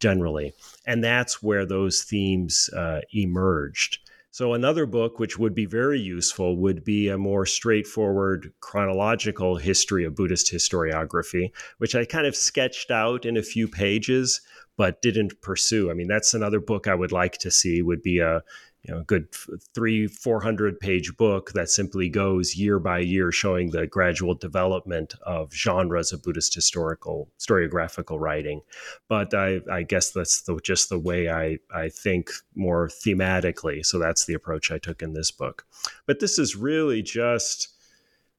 generally. 0.00 0.52
And 0.84 1.04
that's 1.04 1.40
where 1.40 1.64
those 1.64 2.02
themes 2.02 2.70
uh, 2.76 3.02
emerged. 3.12 4.00
So, 4.34 4.52
another 4.52 4.84
book 4.84 5.20
which 5.20 5.38
would 5.38 5.54
be 5.54 5.64
very 5.64 6.00
useful 6.00 6.56
would 6.56 6.82
be 6.82 7.06
a 7.06 7.16
more 7.16 7.46
straightforward 7.46 8.52
chronological 8.58 9.58
history 9.58 10.04
of 10.04 10.16
Buddhist 10.16 10.52
historiography, 10.52 11.52
which 11.78 11.94
I 11.94 12.04
kind 12.04 12.26
of 12.26 12.34
sketched 12.34 12.90
out 12.90 13.24
in 13.24 13.36
a 13.36 13.44
few 13.44 13.68
pages 13.68 14.40
but 14.76 15.00
didn't 15.00 15.40
pursue. 15.40 15.88
I 15.88 15.94
mean, 15.94 16.08
that's 16.08 16.34
another 16.34 16.58
book 16.58 16.88
I 16.88 16.96
would 16.96 17.12
like 17.12 17.38
to 17.38 17.50
see 17.52 17.80
would 17.80 18.02
be 18.02 18.18
a 18.18 18.42
you 18.84 18.94
know, 18.94 19.02
good 19.02 19.26
three, 19.74 20.06
400 20.06 20.78
page 20.78 21.16
book 21.16 21.52
that 21.52 21.70
simply 21.70 22.10
goes 22.10 22.54
year 22.54 22.78
by 22.78 22.98
year 22.98 23.32
showing 23.32 23.70
the 23.70 23.86
gradual 23.86 24.34
development 24.34 25.14
of 25.22 25.54
genres 25.54 26.12
of 26.12 26.22
Buddhist 26.22 26.54
historical, 26.54 27.30
historiographical 27.40 28.20
writing. 28.20 28.60
But 29.08 29.32
I, 29.32 29.60
I 29.72 29.82
guess 29.82 30.10
that's 30.10 30.42
the, 30.42 30.58
just 30.62 30.90
the 30.90 30.98
way 30.98 31.30
I, 31.30 31.58
I 31.74 31.88
think 31.88 32.30
more 32.54 32.88
thematically. 32.88 33.84
So 33.86 33.98
that's 33.98 34.26
the 34.26 34.34
approach 34.34 34.70
I 34.70 34.78
took 34.78 35.00
in 35.00 35.14
this 35.14 35.30
book. 35.30 35.64
But 36.06 36.20
this 36.20 36.38
is 36.38 36.54
really 36.54 37.02
just 37.02 37.70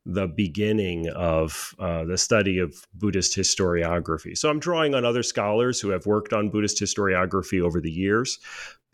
the 0.06 0.28
beginning 0.28 1.10
of 1.10 1.74
uh, 1.80 2.06
the 2.06 2.18
study 2.18 2.60
of 2.60 2.86
Buddhist 2.94 3.36
historiography. 3.36 4.38
So 4.38 4.50
I'm 4.50 4.60
drawing 4.60 4.94
on 4.94 5.04
other 5.04 5.24
scholars 5.24 5.82
who 5.82 5.90
have 5.90 6.06
worked 6.06 6.32
on 6.32 6.52
Buddhist 6.52 6.80
historiography 6.80 7.60
over 7.60 7.82
the 7.82 7.92
years, 7.92 8.38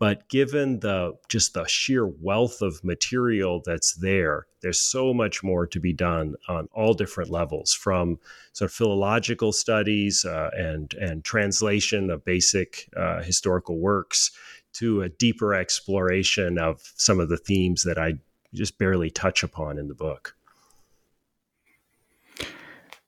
but 0.02 0.28
given 0.28 0.80
the 0.80 1.16
just 1.28 1.54
the 1.54 1.64
sheer 1.68 2.04
wealth 2.04 2.60
of 2.60 2.82
material 2.82 3.62
that's 3.64 3.92
there, 3.94 4.48
there's 4.60 4.80
so 4.80 5.14
much 5.14 5.44
more 5.44 5.64
to 5.64 5.78
be 5.78 5.92
done 5.92 6.34
on 6.48 6.68
all 6.72 6.92
different 6.92 7.30
levels, 7.30 7.72
from 7.72 8.18
sort 8.52 8.68
of 8.68 8.74
philological 8.74 9.52
studies 9.52 10.24
uh, 10.24 10.50
and 10.54 10.92
and 10.94 11.24
translation 11.24 12.10
of 12.10 12.24
basic 12.24 12.90
uh, 12.96 13.22
historical 13.22 13.78
works 13.78 14.32
to 14.72 15.02
a 15.02 15.08
deeper 15.08 15.54
exploration 15.54 16.58
of 16.58 16.80
some 16.96 17.20
of 17.20 17.28
the 17.28 17.36
themes 17.36 17.84
that 17.84 17.96
I 17.96 18.14
just 18.52 18.78
barely 18.78 19.08
touch 19.08 19.44
upon 19.44 19.78
in 19.78 19.86
the 19.86 19.94
book. 19.94 20.34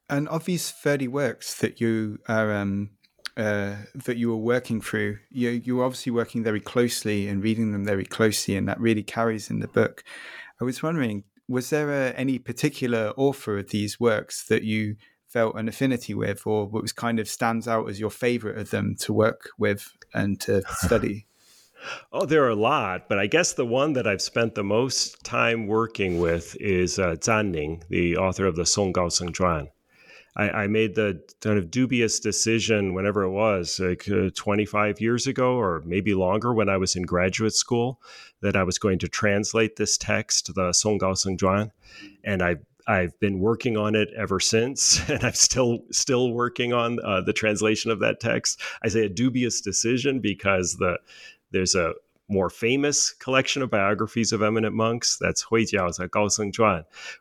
And 0.08 0.28
of 0.28 0.44
these 0.44 0.70
30 0.70 1.08
works 1.08 1.54
that 1.54 1.80
you 1.80 2.20
are 2.28 2.54
um, 2.54 2.90
uh, 3.36 3.76
that 3.94 4.16
you 4.16 4.28
were 4.28 4.36
working 4.36 4.80
through, 4.80 5.18
you 5.30 5.50
you 5.50 5.76
were 5.76 5.84
obviously 5.84 6.12
working 6.12 6.42
very 6.42 6.60
closely 6.60 7.28
and 7.28 7.42
reading 7.42 7.72
them 7.72 7.84
very 7.84 8.04
closely, 8.04 8.56
and 8.56 8.68
that 8.68 8.80
really 8.80 9.02
carries 9.02 9.50
in 9.50 9.60
the 9.60 9.68
book. 9.68 10.04
I 10.60 10.64
was 10.64 10.82
wondering, 10.82 11.24
was 11.48 11.70
there 11.70 11.90
uh, 11.90 12.12
any 12.16 12.38
particular 12.38 13.12
author 13.16 13.58
of 13.58 13.70
these 13.70 13.98
works 13.98 14.44
that 14.48 14.62
you 14.62 14.96
felt 15.26 15.56
an 15.56 15.68
affinity 15.68 16.14
with, 16.14 16.46
or 16.46 16.66
what 16.66 16.82
was 16.82 16.92
kind 16.92 17.18
of 17.18 17.28
stands 17.28 17.66
out 17.66 17.88
as 17.88 17.98
your 17.98 18.10
favorite 18.10 18.56
of 18.56 18.70
them 18.70 18.94
to 19.00 19.12
work 19.12 19.50
with 19.58 19.90
and 20.14 20.40
to 20.40 20.62
study? 20.76 21.26
Oh, 22.12 22.24
there 22.24 22.44
are 22.44 22.50
a 22.50 22.54
lot, 22.54 23.08
but 23.08 23.18
I 23.18 23.26
guess 23.26 23.52
the 23.52 23.66
one 23.66 23.92
that 23.94 24.06
I've 24.06 24.22
spent 24.22 24.54
the 24.54 24.64
most 24.64 25.22
time 25.24 25.66
working 25.66 26.18
with 26.20 26.56
is 26.60 26.98
uh, 26.98 27.16
Zan 27.22 27.50
Ning, 27.50 27.82
the 27.90 28.16
author 28.16 28.46
of 28.46 28.56
the 28.56 28.64
Song 28.64 28.92
Gao 28.92 29.08
Seng 29.08 29.32
Zhuan. 29.32 29.68
I, 30.36 30.50
I, 30.50 30.66
made 30.66 30.94
the 30.94 31.22
kind 31.40 31.58
of 31.58 31.70
dubious 31.70 32.18
decision 32.18 32.92
whenever 32.92 33.22
it 33.22 33.30
was, 33.30 33.78
like 33.78 34.08
uh, 34.10 34.30
25 34.34 35.00
years 35.00 35.26
ago 35.26 35.54
or 35.54 35.82
maybe 35.84 36.14
longer 36.14 36.52
when 36.52 36.68
I 36.68 36.76
was 36.76 36.96
in 36.96 37.02
graduate 37.02 37.54
school, 37.54 38.00
that 38.40 38.56
I 38.56 38.64
was 38.64 38.78
going 38.78 38.98
to 39.00 39.08
translate 39.08 39.76
this 39.76 39.96
text, 39.96 40.54
the 40.54 40.72
Song 40.72 40.98
Gao 40.98 41.14
Seng 41.14 41.38
Zhuan. 41.38 41.70
And 42.24 42.42
I 42.42 42.56
I've 42.86 43.18
been 43.18 43.40
working 43.40 43.76
on 43.76 43.94
it 43.94 44.10
ever 44.16 44.40
since, 44.40 45.00
and 45.08 45.24
I'm 45.24 45.34
still 45.34 45.80
still 45.90 46.32
working 46.32 46.72
on 46.72 46.98
uh, 47.04 47.20
the 47.20 47.32
translation 47.32 47.90
of 47.90 48.00
that 48.00 48.20
text. 48.20 48.60
I 48.82 48.88
say 48.88 49.04
a 49.04 49.08
dubious 49.08 49.60
decision 49.60 50.20
because 50.20 50.76
the 50.76 50.98
there's 51.50 51.74
a 51.74 51.94
more 52.28 52.48
famous 52.48 53.12
collection 53.12 53.62
of 53.62 53.70
biographies 53.70 54.32
of 54.32 54.42
eminent 54.42 54.74
monks. 54.74 55.18
That's 55.20 55.44
Huijiao's 55.44 56.00
Gao 56.10 56.28
Seng 56.28 56.52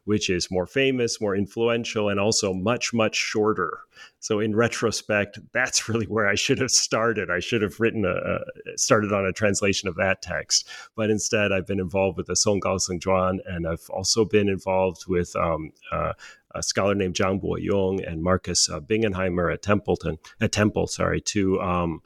which 0.06 0.30
is 0.30 0.50
more 0.50 0.66
famous, 0.66 1.20
more 1.20 1.36
influential, 1.36 2.10
and 2.10 2.20
also 2.20 2.54
much, 2.54 2.94
much 2.94 3.16
shorter. 3.16 3.80
So 4.20 4.40
in 4.40 4.56
retrospect, 4.56 5.40
that's 5.52 5.90
really 5.90 6.06
where 6.06 6.28
I 6.28 6.36
should 6.36 6.60
have 6.60 6.72
started. 6.72 7.30
I 7.30 7.40
should 7.40 7.62
have 7.62 7.80
written 7.80 8.06
a, 8.06 8.40
started 8.78 9.12
on 9.12 9.26
a 9.26 9.34
translation 9.34 9.90
of 9.90 9.96
that 9.96 10.22
text, 10.22 10.70
but 10.96 11.10
instead 11.10 11.52
I've 11.52 11.68
been 11.68 11.80
involved 11.80 12.18
with 12.18 12.28
the 12.28 12.36
Song 12.36 12.60
Gao 12.60 12.78
and 13.46 13.68
I've 13.68 13.90
also 13.90 14.26
been 14.26 14.48
involved 14.48 15.06
with 15.08 15.36
um, 15.36 15.72
uh, 15.92 16.14
a 16.56 16.64
scholar 16.64 16.96
named 16.96 17.16
Zhang 17.16 17.42
Bo 17.42 17.56
and 17.98 18.22
Marcus 18.22 18.70
uh, 18.70 18.80
Bingenheimer 18.80 19.52
at 19.52 19.62
Templeton, 19.62 20.20
at 20.40 20.52
Temple, 20.52 20.88
sorry, 20.88 21.20
to 21.22 21.60
um, 21.62 22.02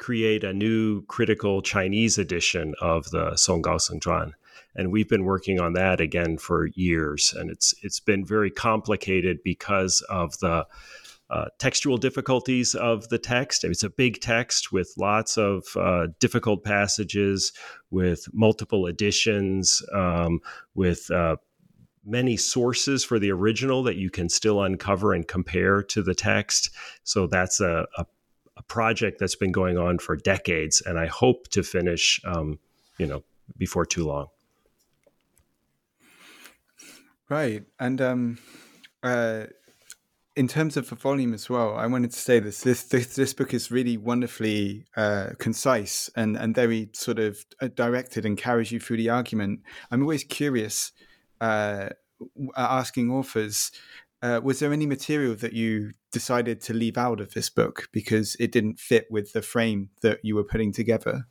create 0.00 0.42
a 0.42 0.52
new 0.52 1.02
critical 1.02 1.62
Chinese 1.62 2.18
edition 2.18 2.74
of 2.80 3.10
the 3.10 3.36
Song 3.36 3.62
Gao 3.62 3.76
Seng 3.76 4.00
Zhuan. 4.00 4.32
And 4.74 4.90
we've 4.90 5.08
been 5.08 5.24
working 5.24 5.60
on 5.60 5.74
that 5.74 6.00
again 6.00 6.38
for 6.38 6.66
years. 6.74 7.34
And 7.38 7.50
it's 7.50 7.74
it's 7.82 8.00
been 8.00 8.24
very 8.24 8.50
complicated 8.50 9.38
because 9.44 10.00
of 10.08 10.38
the 10.38 10.66
uh, 11.28 11.44
textual 11.58 11.96
difficulties 11.96 12.74
of 12.74 13.08
the 13.10 13.18
text. 13.18 13.62
It's 13.62 13.84
a 13.84 13.90
big 13.90 14.20
text 14.20 14.72
with 14.72 14.92
lots 14.96 15.36
of 15.36 15.64
uh, 15.76 16.08
difficult 16.18 16.64
passages, 16.64 17.52
with 17.90 18.26
multiple 18.32 18.86
editions, 18.86 19.80
um, 19.94 20.40
with 20.74 21.08
uh, 21.10 21.36
many 22.04 22.36
sources 22.36 23.04
for 23.04 23.18
the 23.18 23.30
original 23.30 23.82
that 23.84 23.96
you 23.96 24.10
can 24.10 24.28
still 24.28 24.62
uncover 24.62 25.12
and 25.12 25.28
compare 25.28 25.82
to 25.82 26.02
the 26.02 26.14
text. 26.14 26.70
So 27.04 27.26
that's 27.26 27.60
a, 27.60 27.86
a 27.96 28.06
a 28.60 28.62
project 28.62 29.18
that's 29.18 29.36
been 29.36 29.52
going 29.52 29.78
on 29.78 29.98
for 29.98 30.16
decades, 30.16 30.82
and 30.84 30.98
I 30.98 31.06
hope 31.06 31.48
to 31.48 31.62
finish, 31.62 32.20
um, 32.24 32.58
you 32.98 33.06
know, 33.06 33.22
before 33.56 33.86
too 33.86 34.06
long. 34.06 34.26
Right, 37.30 37.62
and 37.78 38.00
um, 38.00 38.38
uh, 39.02 39.46
in 40.36 40.46
terms 40.46 40.76
of 40.76 40.90
the 40.90 40.94
volume 40.94 41.32
as 41.32 41.48
well, 41.48 41.74
I 41.74 41.86
wanted 41.86 42.10
to 42.10 42.18
say 42.18 42.38
this: 42.38 42.60
this 42.60 42.82
this, 42.84 43.14
this 43.16 43.32
book 43.32 43.54
is 43.54 43.70
really 43.70 43.96
wonderfully 43.96 44.84
uh, 44.94 45.30
concise 45.38 46.10
and 46.14 46.36
and 46.36 46.54
very 46.54 46.90
sort 46.92 47.18
of 47.18 47.46
uh, 47.62 47.68
directed 47.74 48.26
and 48.26 48.36
carries 48.36 48.70
you 48.72 48.80
through 48.80 48.98
the 48.98 49.08
argument. 49.08 49.60
I'm 49.90 50.02
always 50.02 50.24
curious, 50.24 50.92
uh, 51.40 51.90
asking 52.56 53.10
authors 53.10 53.70
uh, 54.22 54.40
was 54.42 54.58
there 54.58 54.72
any 54.72 54.86
material 54.86 55.34
that 55.34 55.52
you 55.52 55.92
decided 56.12 56.60
to 56.60 56.74
leave 56.74 56.98
out 56.98 57.20
of 57.20 57.32
this 57.32 57.48
book 57.48 57.88
because 57.92 58.36
it 58.38 58.52
didn't 58.52 58.78
fit 58.78 59.06
with 59.10 59.32
the 59.32 59.42
frame 59.42 59.90
that 60.02 60.20
you 60.22 60.34
were 60.34 60.44
putting 60.44 60.72
together? 60.72 61.26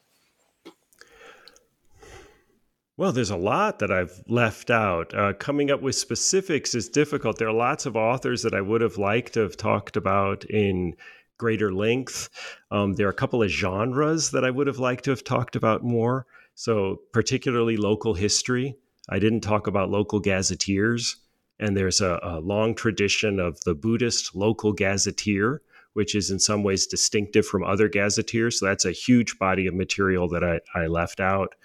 Well, 2.98 3.14
there's 3.14 3.30
a 3.30 3.38
lot 3.38 3.80
that 3.80 3.92
I've 3.92 4.22
left 4.28 4.70
out. 4.70 5.14
Uh, 5.14 5.32
coming 5.32 5.72
up 5.72 5.82
with 5.82 5.96
specifics 5.96 6.76
is 6.76 6.90
difficult. 6.90 7.38
There 7.38 7.48
are 7.48 7.54
lots 7.54 7.86
of 7.86 7.96
authors 7.96 8.42
that 8.44 8.54
I 8.54 8.60
would 8.60 8.82
have 8.82 8.98
liked 8.98 9.36
to 9.36 9.40
have 9.40 9.56
talked 9.56 9.96
about 9.96 10.44
in 10.46 10.96
greater 11.38 11.72
length. 11.72 12.30
Um, 12.72 12.96
there 12.96 13.08
are 13.08 13.12
a 13.12 13.14
couple 13.14 13.42
of 13.42 13.50
genres 13.50 14.32
that 14.32 14.44
I 14.44 14.50
would 14.50 14.68
have 14.68 14.80
liked 14.80 15.06
to 15.06 15.12
have 15.12 15.24
talked 15.24 15.56
about 15.56 15.82
more. 15.82 16.26
So, 16.56 16.98
particularly 17.14 17.78
local 17.78 18.16
history. 18.16 18.76
I 19.08 19.18
didn't 19.20 19.42
talk 19.42 19.68
about 19.68 19.90
local 19.90 20.20
gazetteers. 20.20 21.16
And 21.60 21.76
there's 21.76 22.02
a, 22.02 22.20
a 22.24 22.40
long 22.40 22.74
tradition 22.74 23.40
of 23.40 23.62
the 23.66 23.76
Buddhist 23.76 24.36
local 24.36 24.72
gazetteer, 24.72 25.62
which 25.94 26.16
is 26.16 26.32
in 26.32 26.40
some 26.40 26.64
ways 26.64 26.88
distinctive 26.88 27.46
from 27.46 27.64
other 27.64 27.90
gazetteers. 27.90 28.60
So 28.60 28.66
that's 28.66 28.86
a 28.86 28.92
huge 28.92 29.38
body 29.38 29.68
of 29.68 29.74
material 29.74 30.30
that 30.30 30.44
I, 30.44 30.60
I 30.74 30.88
left 30.88 31.20
out. 31.20 31.56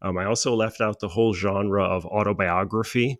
Um, 0.00 0.16
I 0.16 0.24
also 0.24 0.54
left 0.54 0.80
out 0.80 1.00
the 1.00 1.08
whole 1.08 1.34
genre 1.34 1.84
of 1.84 2.06
autobiography, 2.06 3.18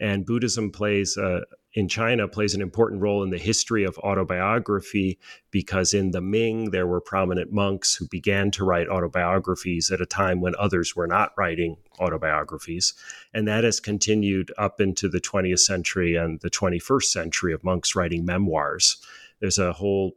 and 0.00 0.26
Buddhism 0.26 0.70
plays 0.70 1.16
a, 1.16 1.42
in 1.74 1.88
China 1.88 2.28
plays 2.28 2.54
an 2.54 2.60
important 2.60 3.00
role 3.00 3.22
in 3.22 3.30
the 3.30 3.38
history 3.38 3.84
of 3.84 3.98
autobiography 3.98 5.18
because 5.50 5.94
in 5.94 6.10
the 6.10 6.20
Ming, 6.20 6.70
there 6.70 6.86
were 6.86 7.00
prominent 7.00 7.52
monks 7.52 7.94
who 7.94 8.06
began 8.08 8.50
to 8.52 8.64
write 8.64 8.88
autobiographies 8.88 9.90
at 9.90 10.00
a 10.00 10.06
time 10.06 10.40
when 10.40 10.54
others 10.58 10.94
were 10.94 11.06
not 11.06 11.32
writing 11.36 11.76
autobiographies. 11.98 12.92
And 13.32 13.48
that 13.48 13.64
has 13.64 13.80
continued 13.80 14.52
up 14.58 14.80
into 14.80 15.08
the 15.08 15.20
20th 15.20 15.60
century 15.60 16.14
and 16.16 16.40
the 16.40 16.50
21st 16.50 17.04
century 17.04 17.54
of 17.54 17.64
monks 17.64 17.96
writing 17.96 18.26
memoirs. 18.26 18.98
There's 19.40 19.58
a 19.58 19.72
whole 19.72 20.12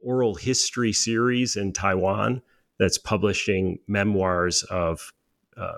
oral 0.00 0.36
history 0.36 0.92
series 0.92 1.56
in 1.56 1.72
Taiwan 1.72 2.42
that's 2.78 2.98
publishing 2.98 3.78
memoirs 3.86 4.62
of 4.64 5.12
uh, 5.56 5.74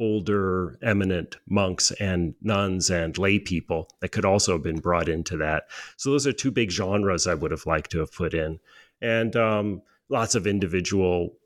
older 0.00 0.78
eminent 0.82 1.36
monks 1.48 1.92
and 1.92 2.34
nuns 2.40 2.90
and 2.90 3.18
lay 3.18 3.38
people 3.38 3.88
that 4.00 4.10
could 4.10 4.24
also 4.24 4.54
have 4.54 4.62
been 4.62 4.80
brought 4.80 5.08
into 5.08 5.36
that. 5.36 5.64
So 5.96 6.10
those 6.10 6.26
are 6.26 6.32
two 6.32 6.50
big 6.50 6.70
genres 6.70 7.26
I 7.26 7.34
would 7.34 7.50
have 7.50 7.66
liked 7.66 7.90
to 7.92 8.00
have 8.00 8.12
put 8.12 8.34
in, 8.34 8.58
and 9.00 9.36
um, 9.36 9.82
lots 10.08 10.34
of 10.34 10.46
individual 10.46 11.36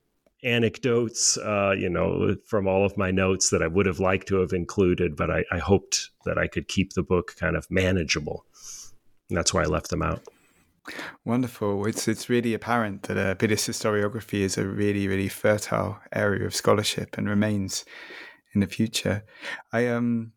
anecdotes, 0.45 1.39
uh, 1.39 1.75
you 1.77 1.89
know, 1.89 2.37
from 2.47 2.69
all 2.69 2.85
of 2.85 2.97
my 2.97 3.11
notes 3.11 3.51
that 3.51 3.63
I 3.63 3.67
would 3.67 3.87
have 3.87 3.99
liked 3.99 4.29
to 4.29 4.37
have 4.37 4.53
included, 4.53 5.17
but 5.17 5.31
I, 5.31 5.45
I 5.51 5.59
hoped 5.59 6.11
that 6.27 6.39
I 6.39 6.47
could 6.47 6.69
keep 6.69 6.93
the 6.93 7.03
book 7.03 7.35
kind 7.37 7.57
of 7.57 7.67
manageable. 7.71 8.45
And 9.31 9.39
that's 9.39 9.55
why 9.55 9.63
I 9.63 9.67
left 9.67 9.89
them 9.89 10.03
out. 10.03 10.23
Wonderful. 11.25 11.87
It's 11.87 12.07
it's 12.09 12.29
really 12.29 12.53
apparent 12.53 13.05
that 13.05 13.17
uh, 13.17 13.35
Buddhist 13.35 13.71
historiography 13.71 14.41
is 14.41 14.59
a 14.59 14.67
really 14.67 15.09
really 15.09 15.29
fertile 15.29 15.99
area 16.13 16.47
of 16.47 16.55
scholarship 16.55 17.17
and 17.17 17.27
remains 17.27 17.87
in 18.55 18.61
the 18.61 18.67
future. 18.67 19.25
I 19.73 19.89
um 19.89 20.33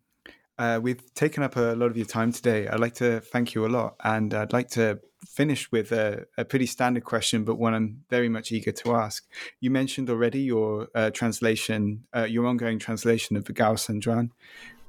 uh, 0.57 0.79
we've 0.81 1.13
taken 1.13 1.43
up 1.43 1.55
a 1.55 1.75
lot 1.75 1.91
of 1.91 1.97
your 1.97 2.05
time 2.05 2.31
today. 2.31 2.67
I'd 2.67 2.79
like 2.79 2.95
to 2.95 3.19
thank 3.19 3.53
you 3.53 3.65
a 3.65 3.69
lot, 3.69 3.95
and 4.03 4.33
I'd 4.33 4.53
like 4.53 4.69
to 4.69 4.99
finish 5.27 5.71
with 5.71 5.91
a, 5.91 6.25
a 6.37 6.45
pretty 6.45 6.65
standard 6.65 7.03
question, 7.03 7.43
but 7.43 7.55
one 7.55 7.75
I'm 7.75 8.03
very 8.09 8.29
much 8.29 8.51
eager 8.51 8.71
to 8.71 8.95
ask. 8.95 9.27
You 9.59 9.69
mentioned 9.69 10.09
already 10.09 10.41
your 10.41 10.87
uh, 10.95 11.11
translation, 11.11 12.05
uh, 12.15 12.23
your 12.23 12.47
ongoing 12.47 12.79
translation 12.79 13.37
of 13.37 13.45
the 13.45 13.53
Gao 13.53 13.75
Seng 13.75 14.01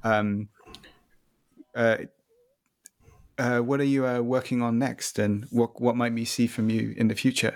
Um, 0.03 0.49
uh, 1.74 1.97
uh, 3.37 3.61
what 3.61 3.81
are 3.81 3.85
you 3.85 4.07
uh, 4.07 4.20
working 4.20 4.62
on 4.62 4.79
next, 4.79 5.18
and 5.18 5.47
what 5.51 5.81
what 5.81 5.97
might 5.97 6.14
we 6.14 6.24
see 6.24 6.47
from 6.47 6.70
you 6.70 6.95
in 6.97 7.09
the 7.09 7.14
future? 7.14 7.55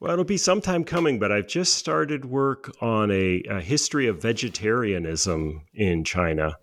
Well, 0.00 0.12
it'll 0.12 0.24
be 0.24 0.36
some 0.36 0.60
time 0.60 0.84
coming, 0.84 1.18
but 1.18 1.32
I've 1.32 1.48
just 1.48 1.74
started 1.74 2.24
work 2.24 2.70
on 2.80 3.10
a, 3.10 3.42
a 3.50 3.60
history 3.60 4.06
of 4.06 4.22
vegetarianism 4.22 5.62
in 5.74 6.04
China. 6.04 6.56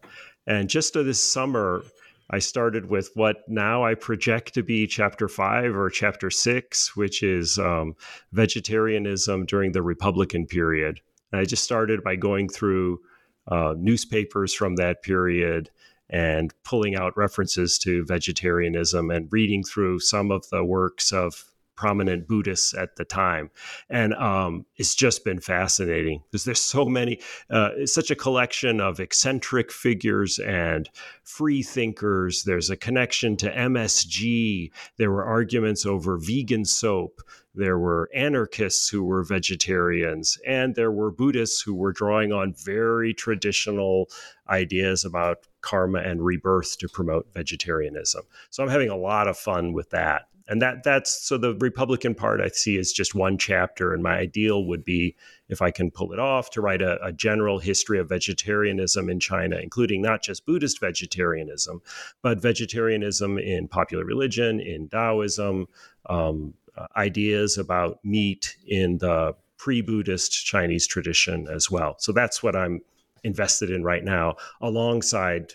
And 0.47 0.69
just 0.69 0.93
this 0.93 1.21
summer, 1.21 1.83
I 2.29 2.39
started 2.39 2.89
with 2.89 3.09
what 3.13 3.43
now 3.49 3.83
I 3.83 3.95
project 3.95 4.53
to 4.53 4.63
be 4.63 4.87
chapter 4.87 5.27
five 5.27 5.75
or 5.75 5.89
chapter 5.89 6.29
six, 6.29 6.95
which 6.95 7.23
is 7.23 7.59
um, 7.59 7.95
vegetarianism 8.31 9.45
during 9.45 9.73
the 9.73 9.81
Republican 9.81 10.45
period. 10.45 11.01
And 11.33 11.41
I 11.41 11.43
just 11.43 11.65
started 11.65 12.05
by 12.05 12.15
going 12.15 12.47
through 12.47 13.01
uh, 13.49 13.73
newspapers 13.77 14.53
from 14.53 14.77
that 14.77 15.03
period 15.03 15.69
and 16.09 16.53
pulling 16.63 16.95
out 16.95 17.17
references 17.17 17.77
to 17.79 18.05
vegetarianism 18.05 19.11
and 19.11 19.27
reading 19.29 19.63
through 19.63 19.99
some 19.99 20.31
of 20.31 20.49
the 20.51 20.63
works 20.63 21.11
of 21.11 21.51
prominent 21.75 22.27
Buddhists 22.27 22.73
at 22.73 22.95
the 22.95 23.05
time. 23.05 23.49
And 23.89 24.13
um, 24.15 24.65
it's 24.77 24.95
just 24.95 25.23
been 25.23 25.39
fascinating 25.39 26.23
because 26.31 26.45
there's 26.45 26.61
so 26.61 26.85
many, 26.85 27.19
uh, 27.49 27.85
such 27.85 28.11
a 28.11 28.15
collection 28.15 28.79
of 28.79 28.99
eccentric 28.99 29.71
figures 29.71 30.39
and 30.39 30.89
free 31.23 31.63
thinkers. 31.63 32.43
There's 32.43 32.69
a 32.69 32.77
connection 32.77 33.37
to 33.37 33.51
MSG. 33.51 34.71
There 34.97 35.11
were 35.11 35.25
arguments 35.25 35.85
over 35.85 36.17
vegan 36.17 36.65
soap. 36.65 37.21
There 37.57 37.79
were 37.79 38.09
anarchists 38.13 38.89
who 38.89 39.03
were 39.05 39.23
vegetarians, 39.23 40.37
and 40.45 40.75
there 40.75 40.91
were 40.91 41.09
Buddhists 41.09 41.61
who 41.61 41.73
were 41.73 41.93
drawing 41.93 42.33
on 42.33 42.53
very 42.53 43.13
traditional 43.13 44.09
ideas 44.49 45.05
about 45.05 45.47
karma 45.61 45.99
and 45.99 46.23
rebirth 46.23 46.77
to 46.79 46.89
promote 46.89 47.27
vegetarianism. 47.33 48.23
So 48.49 48.61
I'm 48.61 48.69
having 48.69 48.89
a 48.89 48.97
lot 48.97 49.29
of 49.29 49.37
fun 49.37 49.71
with 49.71 49.89
that 49.91 50.23
and 50.47 50.61
that 50.61 50.83
that's 50.83 51.11
so 51.27 51.37
the 51.37 51.55
republican 51.55 52.13
part 52.13 52.41
i 52.41 52.47
see 52.47 52.77
is 52.77 52.93
just 52.93 53.15
one 53.15 53.37
chapter 53.37 53.93
and 53.93 54.03
my 54.03 54.17
ideal 54.17 54.65
would 54.65 54.83
be 54.83 55.15
if 55.49 55.61
i 55.61 55.71
can 55.71 55.91
pull 55.91 56.11
it 56.11 56.19
off 56.19 56.49
to 56.49 56.61
write 56.61 56.81
a, 56.81 57.03
a 57.03 57.11
general 57.11 57.59
history 57.59 57.99
of 57.99 58.09
vegetarianism 58.09 59.09
in 59.09 59.19
china 59.19 59.57
including 59.57 60.01
not 60.01 60.21
just 60.21 60.45
buddhist 60.45 60.79
vegetarianism 60.79 61.81
but 62.21 62.41
vegetarianism 62.41 63.37
in 63.37 63.67
popular 63.67 64.05
religion 64.05 64.59
in 64.59 64.87
taoism 64.89 65.67
um, 66.09 66.53
uh, 66.77 66.87
ideas 66.97 67.57
about 67.57 67.99
meat 68.03 68.57
in 68.67 68.97
the 68.99 69.35
pre-buddhist 69.57 70.45
chinese 70.45 70.85
tradition 70.85 71.47
as 71.47 71.71
well 71.71 71.95
so 71.99 72.11
that's 72.11 72.43
what 72.43 72.55
i'm 72.55 72.81
invested 73.23 73.71
in 73.71 73.83
right 73.83 74.03
now 74.03 74.35
alongside 74.61 75.53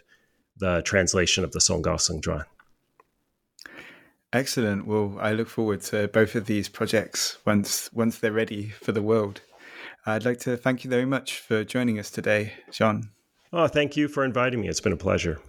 the 0.61 0.83
translation 0.83 1.43
of 1.43 1.53
the 1.53 1.61
song 1.61 1.83
Songgao 1.83 1.97
Sengzhuan. 1.97 2.45
Excellent. 4.33 4.87
Well, 4.87 5.17
I 5.21 5.33
look 5.33 5.49
forward 5.49 5.81
to 5.83 6.09
both 6.09 6.35
of 6.35 6.47
these 6.47 6.69
projects 6.69 7.39
once 7.45 7.93
once 7.93 8.19
they're 8.19 8.33
ready 8.33 8.69
for 8.69 8.93
the 8.93 9.03
world. 9.03 9.41
I'd 10.07 10.25
like 10.25 10.39
to 10.41 10.57
thank 10.57 10.85
you 10.85 10.91
very 10.91 11.05
much 11.05 11.41
for 11.41 11.65
joining 11.65 11.99
us 11.99 12.11
today, 12.11 12.53
John. 12.71 13.11
Oh, 13.53 13.67
thank 13.67 13.97
you 13.97 14.07
for 14.07 14.25
inviting 14.25 14.61
me. 14.61 14.69
It's 14.69 14.81
been 14.81 14.93
a 14.93 14.97
pleasure. 14.97 15.41